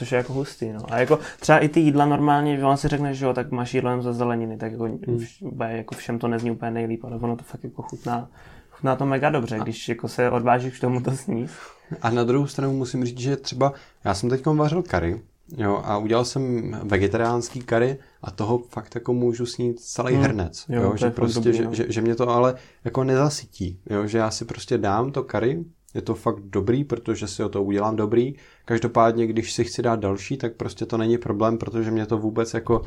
Což 0.03 0.11
je 0.11 0.17
jako 0.17 0.33
hustý, 0.33 0.71
no. 0.73 0.79
A 0.93 0.99
jako 0.99 1.19
třeba 1.39 1.59
i 1.59 1.69
ty 1.69 1.79
jídla 1.79 2.05
normálně, 2.05 2.57
že 2.57 2.63
on 2.65 2.77
si 2.77 2.87
řekne, 2.87 3.13
že 3.13 3.25
jo, 3.25 3.33
tak 3.33 3.51
máš 3.51 3.73
jídlo 3.73 3.89
jen 3.91 4.01
ze 4.01 4.13
zeleniny, 4.13 4.57
tak 4.57 4.71
jako, 4.71 4.83
vš- 4.83 5.47
úplně 5.47 5.69
jako 5.71 5.95
všem 5.95 6.19
to 6.19 6.27
nezní 6.27 6.51
úplně 6.51 6.71
nejlíp, 6.71 7.03
ale 7.05 7.15
ono 7.17 7.35
to 7.35 7.43
fakt 7.43 7.63
jako 7.63 7.81
chutná, 7.81 8.27
chutná 8.71 8.95
to 8.95 9.05
mega 9.05 9.29
dobře, 9.29 9.59
když 9.63 9.89
jako 9.89 10.07
se 10.07 10.29
odvážíš 10.29 10.77
k 10.77 10.81
tomu 10.81 11.01
to 11.01 11.11
sníst. 11.11 11.53
A 12.01 12.09
na 12.09 12.23
druhou 12.23 12.47
stranu 12.47 12.73
musím 12.73 13.05
říct, 13.05 13.19
že 13.19 13.35
třeba 13.37 13.73
já 14.03 14.13
jsem 14.13 14.29
teď 14.29 14.45
vařil 14.45 14.83
kary, 14.83 15.21
jo, 15.57 15.81
a 15.85 15.97
udělal 15.97 16.25
jsem 16.25 16.71
vegetariánský 16.83 17.61
kary 17.61 17.97
a 18.21 18.31
toho 18.31 18.57
fakt 18.69 18.95
jako 18.95 19.13
můžu 19.13 19.45
snít 19.45 19.79
celý 19.79 20.13
Hmm. 20.13 20.23
hrnec, 20.23 20.65
Jo, 20.69 20.81
jo, 20.81 20.95
že 20.97 21.09
prostě, 21.09 21.39
dobrý, 21.39 21.57
že, 21.57 21.63
no. 21.65 21.73
že, 21.73 21.85
že, 21.89 22.01
mě 22.01 22.15
to 22.15 22.29
ale 22.29 22.55
jako 22.83 23.03
nezasytí, 23.03 23.79
jo, 23.89 24.07
že 24.07 24.17
já 24.17 24.31
si 24.31 24.45
prostě 24.45 24.77
dám 24.77 25.11
to 25.11 25.23
kary, 25.23 25.63
je 25.93 26.01
to 26.01 26.15
fakt 26.15 26.39
dobrý, 26.39 26.83
protože 26.83 27.27
si 27.27 27.43
o 27.43 27.49
to 27.49 27.63
udělám 27.63 27.95
dobrý, 27.95 28.33
každopádně, 28.65 29.27
když 29.27 29.53
si 29.53 29.63
chci 29.63 29.81
dát 29.81 29.99
další, 29.99 30.37
tak 30.37 30.55
prostě 30.55 30.85
to 30.85 30.97
není 30.97 31.17
problém, 31.17 31.57
protože 31.57 31.91
mě 31.91 32.05
to 32.05 32.17
vůbec 32.17 32.53
jako 32.53 32.81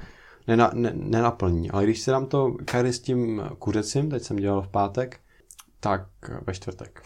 nena, 0.49 0.71
ne, 0.75 0.93
nenaplní, 0.95 1.71
ale 1.71 1.85
když 1.85 2.01
si 2.01 2.11
dám 2.11 2.27
to 2.27 2.57
kary 2.65 2.93
s 2.93 3.01
tím 3.01 3.43
kuřecím, 3.59 4.11
teď 4.11 4.23
jsem 4.23 4.37
dělal 4.37 4.63
v 4.63 4.69
pátek, 4.69 5.21
tak 5.81 6.07
ve 6.47 6.55
čtvrtek. 6.55 7.03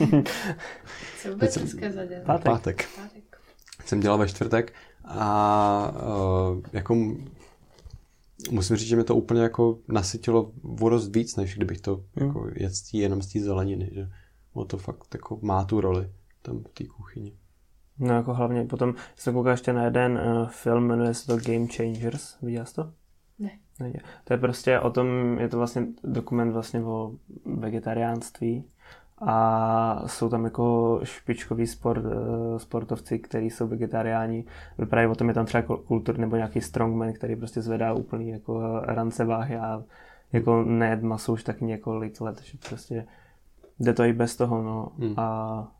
Co 1.22 1.30
vůbec 1.30 1.52
jsem- 1.52 1.62
dneska? 1.62 1.86
Pátek. 2.24 2.44
Pátek. 2.44 2.88
Pátek. 2.96 3.38
jsem 3.86 4.00
dělal 4.00 4.18
ve 4.18 4.28
čtvrtek 4.28 4.72
a 5.04 5.92
uh, 6.52 6.60
jako 6.72 6.94
musím 8.50 8.76
říct, 8.76 8.88
že 8.88 8.96
mě 8.96 9.04
to 9.04 9.16
úplně 9.16 9.42
jako 9.42 9.78
nasytilo 9.88 10.52
o 10.80 10.88
dost 10.88 11.14
víc, 11.16 11.36
než 11.36 11.54
kdybych 11.56 11.80
to 11.80 12.04
Hmm. 12.16 12.26
jako 12.28 12.48
jedl 12.54 12.74
jenom 12.92 13.22
z 13.22 13.32
té 13.32 13.40
zeleniny, 13.40 13.90
že 13.92 14.08
o 14.56 14.64
to 14.64 14.78
fakt 14.78 15.14
jako 15.14 15.38
má 15.42 15.64
tu 15.64 15.80
roli 15.80 16.10
tam 16.42 16.58
v 16.58 16.68
té 16.68 16.84
kuchyni. 16.84 17.36
No 17.98 18.14
jako 18.14 18.34
hlavně 18.34 18.64
potom 18.64 18.94
jsem 19.16 19.34
koukal 19.34 19.52
ještě 19.52 19.72
na 19.72 19.84
jeden 19.84 20.12
uh, 20.12 20.48
film, 20.48 20.86
jmenuje 20.86 21.14
se 21.14 21.26
to 21.26 21.36
Game 21.36 21.66
Changers, 21.66 22.40
viděl 22.42 22.64
jsi 22.64 22.74
to? 22.74 22.92
Ne. 23.38 23.50
Ne. 23.80 23.92
To 24.24 24.32
je 24.32 24.38
prostě 24.38 24.80
o 24.80 24.90
tom, 24.90 25.38
je 25.38 25.48
to 25.48 25.56
vlastně 25.56 25.86
dokument 26.04 26.52
vlastně 26.52 26.82
o 26.84 27.12
vegetariánství 27.44 28.64
a 29.18 30.02
jsou 30.06 30.28
tam 30.28 30.44
jako 30.44 31.00
špičkoví 31.02 31.66
sport, 31.66 32.04
eh, 32.04 32.58
sportovci, 32.58 33.18
kteří 33.18 33.50
jsou 33.50 33.68
vegetariáni. 33.68 34.44
Vypráví 34.78 35.06
o 35.06 35.14
tom, 35.14 35.28
je 35.28 35.34
tam 35.34 35.46
třeba 35.46 35.62
kul- 35.62 35.82
kultur 35.84 36.18
nebo 36.18 36.36
nějaký 36.36 36.60
strongman, 36.60 37.12
který 37.12 37.36
prostě 37.36 37.62
zvedá 37.62 37.92
úplný 37.92 38.28
jako 38.28 38.80
rance 38.80 39.24
váhy 39.24 39.56
a 39.56 39.84
jako 40.32 40.62
nejed 40.64 41.02
maso 41.02 41.32
už 41.32 41.44
taky 41.44 41.64
několik 41.64 42.20
let, 42.20 42.42
že 42.42 42.58
prostě 42.68 43.06
jde 43.80 43.92
to 43.92 44.02
i 44.04 44.12
bez 44.12 44.36
toho, 44.36 44.62
no. 44.62 44.88
Hmm. 44.98 45.14
A 45.16 45.72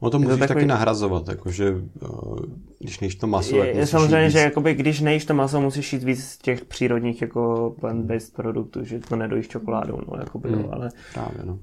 O 0.00 0.10
to 0.10 0.18
Je 0.20 0.24
to 0.24 0.30
takový- 0.36 0.48
taky 0.48 0.66
nahrazovat, 0.66 1.28
jakože 1.28 1.70
uh, 1.74 2.38
když 2.78 3.00
nejíš 3.00 3.14
to 3.14 3.26
maso, 3.26 3.50
tak 3.56 3.58
je, 3.66 3.66
je 3.68 3.74
musíš 3.74 3.90
samozřejmě, 3.90 4.18
jít 4.20 4.24
víc. 4.24 4.32
že 4.32 4.38
jakoby, 4.38 4.74
když 4.74 5.00
nejíš 5.00 5.24
to 5.24 5.34
maso, 5.34 5.60
musíš 5.60 5.92
jít 5.92 6.02
víc 6.02 6.24
z 6.24 6.38
těch 6.38 6.64
přírodních 6.64 7.22
jako 7.22 7.74
plant-based 7.80 8.34
produktů, 8.36 8.84
že 8.84 8.98
to 8.98 9.16
nedojíš 9.16 9.48
čokoládou, 9.48 9.98
no, 10.08 10.16
jakoby, 10.18 10.48
Hmm. 10.48 10.66
ale, 10.72 10.88
Právě, 11.14 11.38
no. 11.44 11.58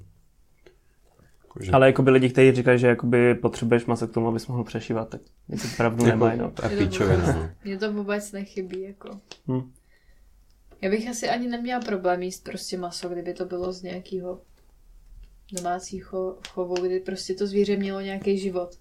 Jakože, 1.43 1.71
ale 1.71 1.87
jakoby 1.87 2.11
lidi, 2.11 2.29
kteří 2.29 2.51
říkají, 2.55 2.79
že 2.79 2.87
jakoby 2.87 3.35
potřebuješ 3.35 3.85
maso 3.85 4.07
k 4.07 4.11
tomu, 4.13 4.27
abys 4.27 4.47
mohl 4.47 4.63
přešívat, 4.63 5.09
tak 5.09 5.21
jako 5.49 5.67
pravdu 5.77 6.05
jako, 6.05 6.17
nemají, 6.17 6.39
no. 6.39 6.51
to 6.51 6.65
je 6.65 6.77
píčovina, 6.77 7.33
no. 7.33 7.49
Mně 7.65 7.77
to 7.77 7.93
vůbec 7.93 8.31
nechybí, 8.31 8.81
jako. 8.81 9.09
Hm. 9.47 9.71
Já 10.81 10.89
bych 10.89 11.09
asi 11.09 11.29
ani 11.29 11.47
neměla 11.47 11.81
problém 11.81 12.21
jíst 12.21 12.43
prostě 12.43 12.77
maso, 12.77 13.09
kdyby 13.09 13.33
to 13.33 13.45
bylo 13.45 13.73
z 13.73 13.81
nějakého 13.81 14.39
domácího 15.51 16.37
chovu, 16.49 16.75
kdy 16.75 16.99
prostě 16.99 17.33
to 17.33 17.47
zvíře 17.47 17.77
mělo 17.77 18.01
nějaký 18.01 18.37
život. 18.37 18.79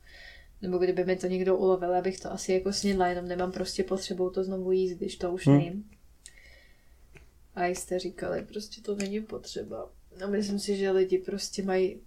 Nebo 0.62 0.78
kdyby 0.78 1.04
mi 1.04 1.16
to 1.16 1.26
někdo 1.26 1.56
ulovil, 1.56 1.94
abych 1.94 2.20
to 2.20 2.32
asi 2.32 2.52
jako 2.52 2.72
snědla, 2.72 3.06
jenom 3.06 3.28
nemám 3.28 3.52
prostě 3.52 3.84
potřebu 3.84 4.30
to 4.30 4.44
znovu 4.44 4.72
jíst, 4.72 4.92
když 4.92 5.16
to 5.16 5.32
už 5.32 5.46
Hm. 5.46 5.50
nejím. 5.52 5.90
A 7.54 7.66
jste 7.66 7.98
říkali, 7.98 8.42
prostě 8.42 8.80
to 8.80 8.94
není 8.94 9.20
potřeba. 9.20 9.90
No 10.20 10.28
myslím 10.28 10.58
si, 10.58 10.76
že 10.76 10.90
lidi 10.90 11.18
prostě 11.18 11.62
mají 11.62 12.00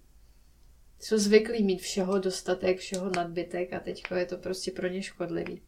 jsou 1.00 1.18
zvyklí 1.18 1.64
mít 1.64 1.80
všeho 1.80 2.18
dostatek, 2.18 2.78
všeho 2.78 3.10
nadbytek 3.10 3.72
a 3.72 3.80
teďko 3.80 4.14
je 4.14 4.26
to 4.26 4.36
prostě 4.38 4.70
pro 4.70 4.88
ně 4.88 5.02
škodlivý. 5.02 5.62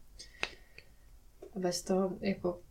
A 1.55 1.59
bez 1.59 1.81
toho 1.81 2.17
jako 2.21 2.61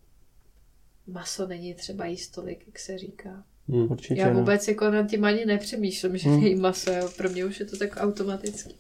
maso 1.07 1.47
není 1.47 1.75
třeba 1.75 2.07
jíst 2.07 2.29
tolik, 2.29 2.67
jak 2.67 2.79
se 2.79 2.99
říká. 2.99 3.45
Hm. 3.69 3.87
Určitě, 3.91 4.21
Já 4.21 4.33
no. 4.33 4.39
vůbec 4.41 4.69
jako 4.69 4.91
nad 4.91 5.11
tím 5.11 5.25
ani 5.25 5.45
nepřemýšlím, 5.47 6.17
že 6.17 6.29
Hmm. 6.29 6.41
nejím 6.41 6.61
maso, 6.61 6.93
jo. 6.93 7.09
pro 7.17 7.29
mě 7.29 7.45
už 7.45 7.61
je 7.61 7.67
to 7.67 7.77
tak 7.77 7.91
automaticky. 7.97 8.75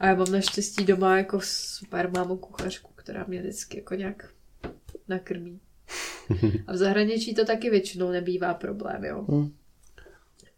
A 0.00 0.06
já 0.06 0.14
mám 0.14 0.32
naštěstí 0.32 0.84
doma 0.84 1.18
jako 1.18 1.40
super 1.42 2.10
mámu 2.10 2.36
kuchařku, 2.36 2.90
která 2.94 3.24
mě 3.28 3.40
vždycky 3.40 3.76
jako 3.78 3.94
nějak 3.94 4.30
nakrmí. 5.08 5.60
A 6.66 6.72
v 6.72 6.76
zahraničí 6.76 7.34
to 7.34 7.44
taky 7.44 7.70
většinou 7.70 8.10
nebývá 8.10 8.54
problém, 8.54 9.04
jo. 9.04 9.22
Hmm. 9.28 9.52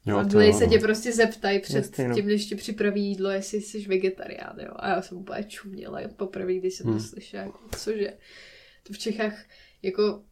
Jo, 0.06 0.14
v 0.14 0.16
to 0.16 0.18
Anglii 0.18 0.52
se 0.52 0.64
no. 0.66 0.72
tě 0.72 0.78
prostě 0.78 1.12
zeptají 1.12 1.60
před 1.60 1.76
Jasně, 1.76 2.08
no. 2.08 2.14
tím, 2.14 2.26
než 2.26 2.46
ti 2.46 2.54
připraví 2.54 3.04
jídlo, 3.06 3.30
jestli 3.30 3.60
jsi 3.60 3.80
vegetarián, 3.88 4.56
jo. 4.60 4.72
A 4.76 4.88
já 4.88 5.02
jsem 5.02 5.18
úplně 5.18 5.44
čuměla 5.44 6.00
poprvé, 6.16 6.54
když 6.54 6.74
jsem 6.74 6.84
to 6.86 6.90
Hmm. 6.90 7.00
slyšela, 7.00 7.42
jako, 7.42 7.58
cože. 7.78 8.12
To 8.82 8.92
v 8.92 8.98
Čechách, 8.98 9.44
jako 9.82 10.22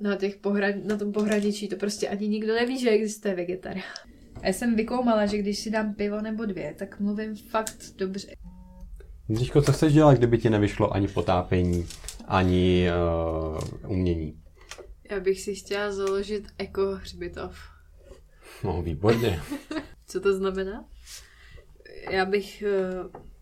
na, 0.00 0.16
těch 0.16 0.36
pohran, 0.36 0.72
na 0.84 0.96
tom 0.96 1.12
pohraničí 1.12 1.68
to 1.68 1.76
prostě 1.76 2.08
ani 2.08 2.28
nikdo 2.28 2.54
neví, 2.54 2.80
že 2.80 2.90
existuje 2.90 3.34
vegetarián. 3.34 3.84
A 4.42 4.46
já 4.46 4.52
jsem 4.52 4.76
vykoumala, 4.76 5.26
že 5.26 5.38
když 5.38 5.58
si 5.58 5.70
dám 5.70 5.94
pivo 5.94 6.20
nebo 6.20 6.44
dvě, 6.44 6.74
tak 6.78 7.00
mluvím 7.00 7.36
fakt 7.36 7.76
dobře. 7.96 8.34
Jindřiško, 9.28 9.62
co 9.62 9.72
chceš 9.72 9.92
dělat, 9.92 10.18
kdyby 10.18 10.38
ti 10.38 10.50
nevyšlo 10.50 10.94
ani 10.94 11.08
potápění, 11.08 11.86
ani 12.28 12.88
uh, 13.84 13.90
umění? 13.90 14.40
Já 15.10 15.20
bych 15.20 15.40
si 15.40 15.54
chtěla 15.54 15.92
založit 15.92 16.44
eko 16.58 16.82
hřbitov. 16.94 17.58
No, 18.64 18.82
výborně. 18.82 19.40
Co 20.06 20.20
to 20.20 20.36
znamená? 20.36 20.84
Já 22.10 22.24
bych 22.24 22.62
eh, 22.62 22.90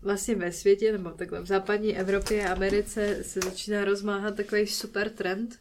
vlastně 0.01 0.35
ve 0.35 0.51
světě, 0.51 0.91
nebo 0.91 1.09
takhle 1.09 1.41
v 1.41 1.45
západní 1.45 1.97
Evropě 1.97 2.47
a 2.47 2.51
Americe 2.51 3.23
se 3.23 3.39
začíná 3.43 3.85
rozmáhat 3.85 4.35
takový 4.35 4.67
super 4.67 5.09
trend 5.09 5.59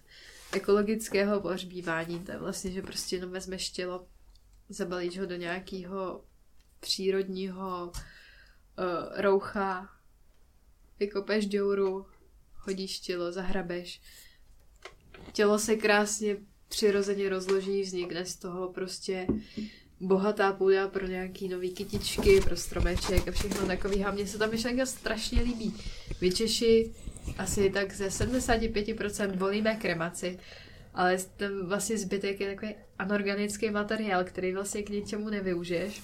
ekologického 0.52 1.40
pohřbívání. 1.40 2.20
To 2.20 2.32
je 2.32 2.38
vlastně, 2.38 2.70
že 2.70 2.82
prostě 2.82 3.16
jenom 3.16 3.30
vezmeš 3.30 3.70
tělo, 3.70 4.06
zabalíš 4.68 5.18
ho 5.18 5.26
do 5.26 5.36
nějakého 5.36 6.24
přírodního 6.80 7.92
uh, 7.92 7.94
roucha, 9.16 9.88
vykopeš 11.00 11.46
děuru, 11.46 12.06
hodíš 12.54 13.00
tělo, 13.00 13.32
zahrabeš. 13.32 14.00
Tělo 15.32 15.58
se 15.58 15.76
krásně 15.76 16.36
přirozeně 16.68 17.28
rozloží, 17.28 17.82
vznikne 17.82 18.24
z 18.24 18.36
toho 18.36 18.72
prostě 18.72 19.26
bohatá 20.00 20.52
půda 20.52 20.88
pro 20.88 21.06
nějaký 21.06 21.48
nový 21.48 21.70
kytičky, 21.70 22.40
pro 22.40 22.56
stromeček 22.56 23.28
a 23.28 23.32
všechno 23.32 23.66
takový. 23.66 24.04
A 24.04 24.10
mně 24.10 24.26
se 24.26 24.38
ta 24.38 24.46
myšlenka 24.46 24.86
strašně 24.86 25.42
líbí. 25.42 25.74
My 26.20 26.32
Češi 26.32 26.94
asi 27.38 27.70
tak 27.70 27.94
ze 27.94 28.08
75% 28.08 29.36
volíme 29.36 29.76
kremaci, 29.76 30.38
ale 30.94 31.18
ten 31.36 31.66
vlastně 31.66 31.98
zbytek 31.98 32.40
je 32.40 32.54
takový 32.54 32.74
anorganický 32.98 33.70
materiál, 33.70 34.24
který 34.24 34.52
vlastně 34.52 34.82
k 34.82 34.90
ničemu 34.90 35.30
nevyužiješ. 35.30 36.02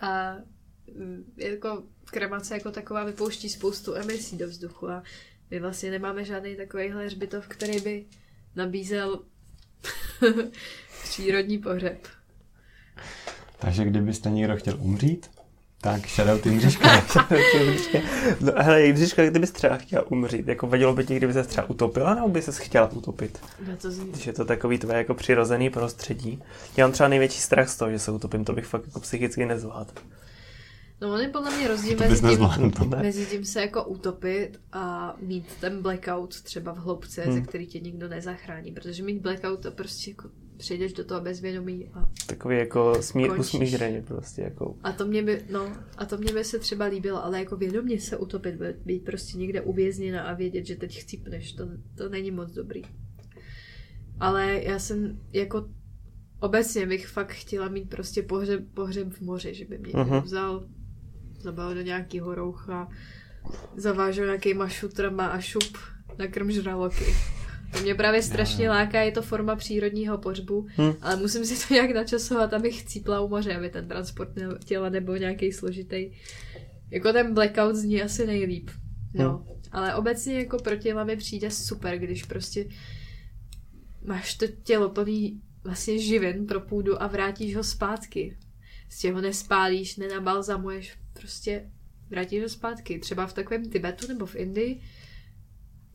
A 0.00 0.36
mm, 0.94 1.32
jako 1.36 1.82
kremace 2.04 2.54
jako 2.54 2.70
taková 2.70 3.04
vypouští 3.04 3.48
spoustu 3.48 3.94
emisí 3.94 4.36
do 4.36 4.48
vzduchu 4.48 4.88
a 4.88 5.02
my 5.50 5.60
vlastně 5.60 5.90
nemáme 5.90 6.24
žádný 6.24 6.56
takovýhle 6.56 7.06
hřbitov, 7.06 7.48
který 7.48 7.80
by 7.80 8.04
nabízel 8.56 9.20
přírodní 11.02 11.58
pohřeb. 11.58 12.08
Takže 13.58 13.84
kdybyste 13.84 14.30
někdo 14.30 14.56
chtěl 14.56 14.76
umřít, 14.80 15.30
tak 15.86 16.08
shoutout 16.08 16.46
Jindřiška. 16.46 16.88
no, 18.40 18.52
hele, 18.56 18.82
Jindřiška, 18.82 19.26
kdybys 19.26 19.50
třeba 19.52 19.76
chtěla 19.76 20.06
umřít, 20.06 20.48
jako 20.48 20.66
vadilo 20.66 20.94
by 20.94 21.06
ti, 21.06 21.16
kdyby 21.16 21.32
se 21.32 21.42
třeba 21.42 21.70
utopila, 21.70 22.14
nebo 22.14 22.28
by 22.28 22.42
se 22.42 22.52
chtěla 22.52 22.92
utopit? 22.92 23.38
No 23.68 23.76
to 23.76 23.90
zní. 23.90 24.10
Když 24.10 24.26
je 24.26 24.32
to 24.32 24.44
takový 24.44 24.78
tvé 24.78 24.98
jako 24.98 25.14
přirozený 25.14 25.70
prostředí. 25.70 26.42
Já 26.76 26.86
mám 26.86 26.92
třeba 26.92 27.08
největší 27.08 27.40
strach 27.40 27.68
z 27.68 27.76
toho, 27.76 27.90
že 27.90 27.98
se 27.98 28.10
utopím, 28.10 28.44
to 28.44 28.52
bych 28.52 28.66
fakt 28.66 28.86
jako 28.86 29.00
psychicky 29.00 29.46
nezvládl. 29.46 29.92
No 31.00 31.12
on 31.12 31.20
je 31.20 31.28
podle 31.28 31.56
mě 31.56 31.68
rozdíl 31.68 31.98
mezi 31.98 32.16
tím, 32.16 32.26
nezvládl. 32.26 32.70
Mezi 33.02 33.26
tím 33.26 33.44
se 33.44 33.60
jako 33.60 33.84
utopit 33.84 34.50
a 34.72 35.16
mít 35.20 35.46
ten 35.60 35.82
blackout 35.82 36.42
třeba 36.42 36.72
v 36.72 36.78
hloubce. 36.78 37.22
Hmm. 37.22 37.34
ze 37.34 37.40
který 37.40 37.66
tě 37.66 37.80
nikdo 37.80 38.08
nezachrání, 38.08 38.72
protože 38.72 39.02
mít 39.02 39.22
blackout 39.22 39.62
to 39.62 39.70
prostě 39.70 40.10
jako 40.10 40.28
přejdeš 40.56 40.92
do 40.92 41.04
toho 41.04 41.20
bezvědomí 41.20 41.88
a, 41.94 42.10
Takový 42.26 42.56
jako 42.58 43.02
smír, 43.02 43.28
Končíš. 43.28 43.54
usmířeně 43.54 44.02
prostě 44.02 44.42
jako. 44.42 44.76
a 44.82 44.92
to 44.92 45.06
mě 45.06 45.22
by, 45.22 45.44
no, 45.50 45.72
a 45.98 46.04
to 46.06 46.16
mě 46.18 46.32
by 46.32 46.44
se 46.44 46.58
třeba 46.58 46.84
líbilo, 46.84 47.24
ale 47.24 47.38
jako 47.38 47.56
vědomě 47.56 48.00
se 48.00 48.16
utopit, 48.16 48.54
být- 48.84 49.04
prostě 49.04 49.38
někde 49.38 49.60
uvězněna 49.60 50.22
a 50.22 50.34
vědět, 50.34 50.66
že 50.66 50.76
teď 50.76 50.98
chcípneš, 51.00 51.52
to, 51.52 51.68
to 51.94 52.08
není 52.08 52.30
moc 52.30 52.52
dobrý. 52.52 52.82
Ale 54.20 54.60
já 54.62 54.78
jsem 54.78 55.20
jako 55.32 55.68
obecně 56.40 56.86
bych 56.86 57.06
fakt 57.08 57.32
chtěla 57.32 57.68
mít 57.68 57.90
prostě 57.90 58.22
pohřeb, 58.22 58.60
pohřeb 58.74 59.12
v 59.12 59.20
moři, 59.20 59.54
že 59.54 59.64
by 59.64 59.78
mě 59.78 59.92
někdo 59.96 60.20
vzal, 60.20 60.66
zabal 61.40 61.74
do 61.74 61.82
nějakého 61.82 62.34
roucha, 62.34 62.88
zavážel 63.76 64.24
nějakýma 64.24 64.68
šutrama 64.68 65.26
a 65.26 65.40
šup 65.40 65.76
na 66.18 66.26
krm 66.26 66.50
žraloky. 66.50 67.04
To 67.72 67.82
mě 67.82 67.94
právě 67.94 68.22
strašně 68.22 68.70
láká, 68.70 69.00
je 69.00 69.12
to 69.12 69.22
forma 69.22 69.56
přírodního 69.56 70.18
pohřbu, 70.18 70.66
Hm. 70.78 70.92
ale 71.00 71.16
musím 71.16 71.44
si 71.44 71.68
to 71.68 71.74
nějak 71.74 71.90
načasovat, 71.94 72.52
abych 72.54 72.84
cípla 72.84 73.20
u 73.20 73.28
moře, 73.28 73.56
aby 73.56 73.68
ten 73.68 73.88
transport 73.88 74.36
ne- 74.36 74.58
těla 74.64 74.88
nebyl 74.88 75.18
nějaký 75.18 75.52
složitý. 75.52 76.10
Jako 76.90 77.12
ten 77.12 77.34
blackout 77.34 77.76
zní 77.76 78.02
asi 78.02 78.26
nejlíp. 78.26 78.70
No, 79.14 79.46
ale 79.72 79.94
obecně 79.94 80.38
jako 80.38 80.58
pro 80.58 80.76
těla 80.76 81.04
mi 81.04 81.16
přijde 81.16 81.50
super, 81.50 81.98
když 81.98 82.22
prostě 82.24 82.66
máš 84.04 84.34
to 84.34 84.46
tělo 84.62 84.88
plný 84.88 85.40
vlastně 85.64 85.98
živin 85.98 86.46
pro 86.46 86.60
půdu 86.60 87.02
a 87.02 87.06
vrátíš 87.06 87.56
ho 87.56 87.64
zpátky. 87.64 88.36
Z 88.90 88.98
těho 88.98 89.20
nespálíš, 89.20 89.96
nenabalzamuješ, 89.96 90.94
prostě 91.20 91.70
vrátíš 92.10 92.42
ho 92.42 92.48
zpátky. 92.48 92.98
Třeba 92.98 93.26
v 93.26 93.32
takovém 93.32 93.70
Tibetu 93.70 94.08
nebo 94.08 94.26
v 94.26 94.36
Indii, 94.36 94.80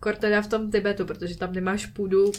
kor 0.02 0.16
teda 0.16 0.42
v 0.42 0.48
tom 0.48 0.72
Tibetu, 0.72 1.06
protože 1.06 1.38
tam 1.38 1.54
nemáš 1.54 1.86
půdu 1.86 2.32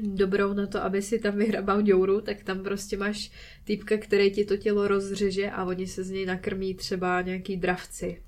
dobrou 0.00 0.52
na 0.52 0.66
to, 0.66 0.82
aby 0.82 1.02
si 1.02 1.18
tam 1.18 1.36
vyhrabal 1.36 1.82
děuru, 1.82 2.20
tak 2.20 2.42
tam 2.42 2.62
prostě 2.62 2.96
máš 2.96 3.30
týpka, 3.64 3.96
který 3.96 4.30
ti 4.30 4.44
to 4.44 4.56
tělo 4.56 4.88
rozřeže 4.88 5.50
a 5.50 5.64
oni 5.64 5.86
se 5.86 6.04
z 6.04 6.10
něj 6.10 6.26
nakrmí 6.26 6.74
třeba 6.74 7.22
nějaký 7.22 7.56
dravci. 7.56 8.22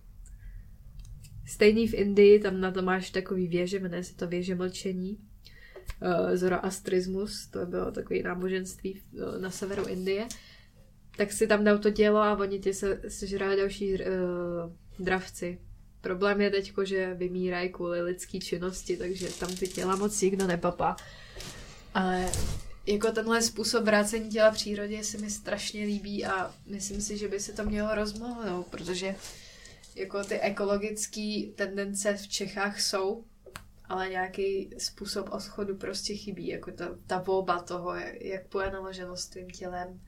Stejný 1.46 1.88
v 1.88 1.94
Indii, 1.94 2.38
tam 2.38 2.60
na 2.60 2.70
to 2.70 2.82
máš 2.82 3.10
takový 3.10 3.48
věže, 3.48 3.78
jmenuje 3.78 4.04
se 4.04 4.16
to 4.16 4.26
věže 4.26 4.54
mlčení. 4.54 5.18
Uh, 6.02 6.36
Zoroastrismus, 6.36 7.46
to 7.46 7.66
bylo 7.66 7.92
takový 7.92 8.22
náboženství 8.22 9.00
uh, 9.12 9.40
na 9.40 9.50
severu 9.50 9.86
Indie. 9.86 10.26
Tak 11.16 11.32
si 11.32 11.46
tam 11.46 11.64
dal 11.64 11.78
to 11.78 11.90
tělo 11.90 12.18
a 12.18 12.38
oni 12.38 12.58
ti 12.58 12.74
se 12.74 13.00
sežrali 13.08 13.56
další 13.56 13.94
uh, 13.94 13.98
dravci. 14.98 15.58
Problém 16.00 16.40
je 16.40 16.50
teď, 16.50 16.72
že 16.84 17.14
vymírají 17.14 17.68
kvůli 17.68 18.02
lidské 18.02 18.38
činnosti, 18.38 18.96
takže 18.96 19.28
tam 19.28 19.56
ty 19.56 19.68
těla 19.68 19.96
moc 19.96 20.20
nikdo 20.20 20.46
nepapá. 20.46 20.96
Ale 21.94 22.32
jako 22.86 23.12
tenhle 23.12 23.42
způsob 23.42 23.84
vrácení 23.84 24.30
těla 24.30 24.50
přírodě 24.50 25.04
se 25.04 25.18
mi 25.18 25.30
strašně 25.30 25.84
líbí 25.84 26.26
a 26.26 26.54
myslím 26.66 27.00
si, 27.00 27.16
že 27.16 27.28
by 27.28 27.40
se 27.40 27.52
to 27.52 27.64
mělo 27.64 27.94
rozmohnout, 27.94 28.66
protože 28.66 29.14
jako 29.94 30.24
ty 30.24 30.40
ekologické 30.40 31.42
tendence 31.54 32.16
v 32.16 32.28
Čechách 32.28 32.80
jsou, 32.80 33.24
ale 33.84 34.08
nějaký 34.08 34.70
způsob 34.78 35.28
odchodu 35.32 35.76
prostě 35.76 36.14
chybí, 36.14 36.48
jako 36.48 36.70
ta, 36.70 36.88
ta 37.06 37.18
volba 37.18 37.62
toho, 37.62 37.94
jak, 38.20 38.46
půjde 38.46 38.70
naloženo 38.70 39.16
s 39.16 39.26
tvým 39.26 39.50
tělem, 39.50 40.00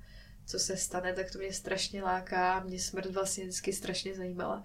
co 0.47 0.59
se 0.59 0.77
stane, 0.77 1.13
tak 1.13 1.31
to 1.31 1.39
mě 1.39 1.53
strašně 1.53 2.03
láká, 2.03 2.61
mě 2.61 2.79
smrt 2.79 3.11
vlastně 3.11 3.45
vždycky 3.45 3.73
strašně 3.73 4.15
zajímala. 4.15 4.63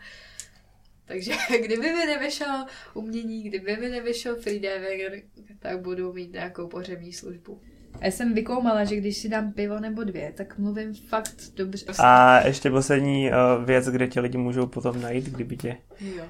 Takže 1.08 1.32
kdyby 1.66 1.92
mi 1.92 2.06
nevyšel 2.06 2.66
umění, 2.94 3.44
kdyby 3.44 3.78
mi 3.78 3.90
nevyšel 3.90 4.36
freediver, 4.36 5.12
tak 5.60 5.82
budu 5.82 6.14
mít 6.14 6.34
nějakou 6.34 6.68
pohřební 6.68 7.14
službu. 7.14 7.62
A 8.02 8.06
já 8.06 8.12
jsem 8.12 8.34
vykoumala, 8.34 8.84
že 8.84 8.96
když 8.96 9.18
si 9.18 9.30
dám 9.30 9.52
pivo 9.52 9.80
nebo 9.80 10.04
dvě, 10.04 10.34
tak 10.38 10.58
mluvím 10.58 10.94
fakt 10.94 11.36
dobře. 11.56 11.86
A 12.00 12.48
ještě 12.48 12.70
poslední 12.70 13.30
uh, 13.30 13.66
věc, 13.66 13.86
kde 13.90 14.08
tě 14.08 14.20
lidi 14.20 14.38
můžou 14.38 14.68
potom 14.68 15.02
najít, 15.02 15.26
kdyby 15.26 15.58
tě... 15.58 15.78
Jo. 16.00 16.26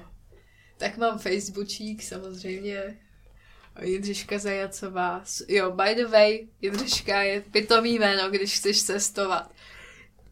Tak 0.76 0.96
mám 0.96 1.18
Facebookík 1.18 2.02
samozřejmě. 2.02 2.98
Jindřiška 3.82 4.38
Zajacová. 4.38 5.24
Jo, 5.48 5.70
by 5.70 5.94
the 5.94 6.06
way, 6.06 6.46
Jindřiška 6.62 7.22
je 7.22 7.40
pitomý 7.40 7.94
jméno, 7.98 8.30
když 8.30 8.56
chceš 8.56 8.82
cestovat. 8.82 9.50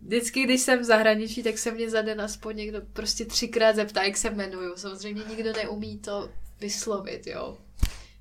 Vždycky, 0.03 0.45
když 0.45 0.61
jsem 0.61 0.81
v 0.81 0.85
zahraničí, 0.85 1.43
tak 1.43 1.59
se 1.59 1.71
mě 1.71 1.91
za 1.91 2.03
den 2.03 2.21
aspoň 2.21 2.57
někdo 2.57 2.81
prostě 2.93 3.25
třikrát 3.25 3.77
zeptá, 3.77 4.03
jak 4.03 4.17
se 4.17 4.29
jmenuju. 4.29 4.77
Samozřejmě 4.77 5.23
nikdo 5.29 5.53
neumí 5.53 5.99
to 5.99 6.31
vyslovit, 6.61 7.27
jo. 7.27 7.59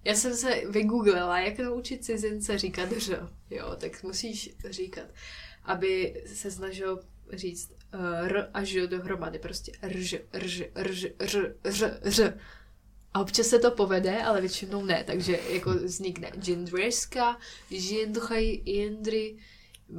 Já 0.04 0.16
jsem 0.16 0.36
se 0.36 0.62
vygooglila, 0.70 1.40
jak 1.40 1.60
naučit 1.60 2.06
cizince 2.06 2.58
říkat 2.58 2.92
ř, 2.92 3.10
jo, 3.50 3.76
tak 3.78 4.04
musíš 4.04 4.56
říkat, 4.70 5.06
aby 5.64 6.24
se 6.34 6.52
snažil 6.52 7.00
říct 7.34 7.72
uh, 7.94 8.28
r 8.28 8.50
a 8.54 8.64
ž 8.64 8.88
dohromady, 8.88 9.40
prostě 9.40 9.72
rž, 9.88 10.16
rž, 10.34 10.64
rž, 10.76 11.06
rž, 11.20 11.36
rž, 11.66 11.84
rž. 12.04 12.20
A 13.14 13.22
občas 13.22 13.48
se 13.48 13.60
to 13.60 13.72
povede, 13.72 14.24
ale 14.24 14.42
většinou 14.42 14.86
ne, 14.86 15.04
takže 15.04 15.40
jako 15.50 15.72
vznikne 15.74 16.32
Jindřiška, 16.46 17.38
Jindřej, 17.70 18.62
Jindry, 18.66 19.38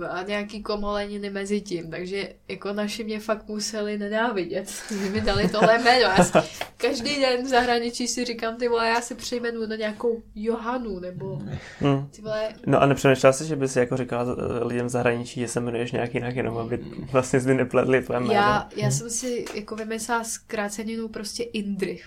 a 0.09 0.23
nějaký 0.23 0.63
komoleniny 0.63 1.31
mezi 1.31 1.61
tím, 1.61 1.91
takže 1.91 2.29
jako 2.49 2.73
naši 2.73 3.05
mě 3.05 3.21
fakt 3.21 3.49
museli 3.49 3.99
nenávidět, 3.99 4.71
že 5.03 5.11
mi 5.11 5.21
dali 5.21 5.49
tohle 5.49 5.79
jméno. 5.79 6.01
Já 6.01 6.25
si, 6.25 6.33
každý 6.77 7.21
den 7.21 7.45
v 7.45 7.49
zahraničí 7.49 8.09
si 8.09 8.25
říkám, 8.25 8.57
ty 8.57 8.69
vole, 8.69 8.89
já 8.89 9.01
si 9.01 9.15
přejmenuji 9.15 9.67
na 9.69 9.77
nějakou 9.77 10.23
Johanu, 10.35 11.01
nebo 11.01 11.39
Hmm. 11.81 12.09
ty 12.11 12.23
vole, 12.23 12.49
No 12.67 12.83
a 12.83 12.87
nepřemýšlela 12.87 13.33
jsi, 13.33 13.45
že 13.47 13.57
bys 13.57 13.77
jako 13.77 13.97
říkala 13.97 14.25
eh, 14.33 14.65
lidem 14.65 14.87
v 14.87 14.91
zahraničí, 14.91 15.41
že 15.41 15.49
se 15.49 15.61
jmenuješ 15.61 15.93
nějak 15.93 16.15
jinak, 16.15 16.37
jenom 16.37 16.59
aby 16.59 16.79
vlastně 17.13 17.41
zde 17.41 17.55
nepletli 17.55 18.03
tvoje 18.03 18.21
jméno. 18.21 18.33
já, 18.35 18.69
já 18.77 18.91
jsem 18.91 19.11
si 19.11 19.45
jako 19.55 19.77
vymyslela 19.77 20.25
zkráceninu 20.25 21.09
prostě 21.09 21.43
Indry. 21.43 22.01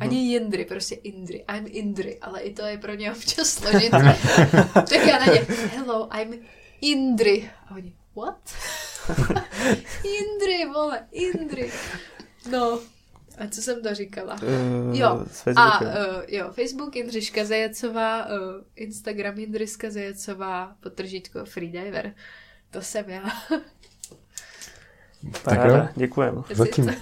Ani 0.00 0.16
Jindry, 0.32 0.64
prostě 0.64 0.94
Indry. 0.94 1.44
I'm 1.56 1.64
Indry, 1.66 2.18
ale 2.22 2.40
i 2.40 2.52
to 2.54 2.62
je 2.66 2.78
pro 2.78 2.94
ně 2.94 3.12
občas 3.12 3.48
složité. 3.48 4.16
tak 4.74 5.06
já 5.06 5.18
na 5.18 5.32
ně, 5.34 5.46
hello, 5.76 6.08
I'm 6.20 6.38
Indry. 6.82 7.50
A 7.66 7.74
oni, 7.74 7.96
what? 8.16 8.54
Indry, 10.04 10.66
vole, 10.74 11.06
Indry. 11.12 11.72
No, 12.50 12.80
a 13.38 13.46
co 13.50 13.62
jsem 13.62 13.82
to 13.82 13.94
říkala? 13.94 14.34
Uh, 14.42 14.96
Jo, 14.98 15.26
A 15.56 15.80
uh, 15.80 15.88
jo, 16.28 16.52
Facebook 16.52 16.96
Jindřiška 16.96 17.44
Zajecová, 17.44 18.26
uh, 18.26 18.32
Instagram 18.76 19.38
Jindřiška 19.38 19.90
Zajecová, 19.90 20.76
potržítko 20.80 21.44
Freediver. 21.44 22.14
To 22.70 22.82
jsem 22.82 23.10
já. 23.10 23.22
Paráda, 25.44 25.76
jo. 25.76 25.88
děkujem. 25.96 26.44
Zatím. 26.54 26.94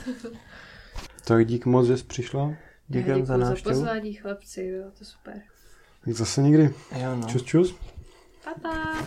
Tak 1.24 1.46
dík 1.46 1.66
moc, 1.66 1.86
že 1.86 1.96
jsi 1.96 2.04
přišla. 2.04 2.54
Děkujem 2.88 3.26
za 3.26 3.34
Děkuji 3.34 3.44
za 3.44 3.50
návštěvu. 3.50 3.74
pozvání, 3.74 4.14
chlapci, 4.14 4.70
bylo 4.70 4.90
to 4.98 5.04
super. 5.04 5.42
Tak 6.04 6.14
zase 6.14 6.42
někdy. 6.42 6.74
Jo, 7.02 7.16
no. 7.16 7.26
Čus, 7.28 7.42
čus. 7.42 7.74
Pa, 8.44 8.50
pa. 8.62 9.06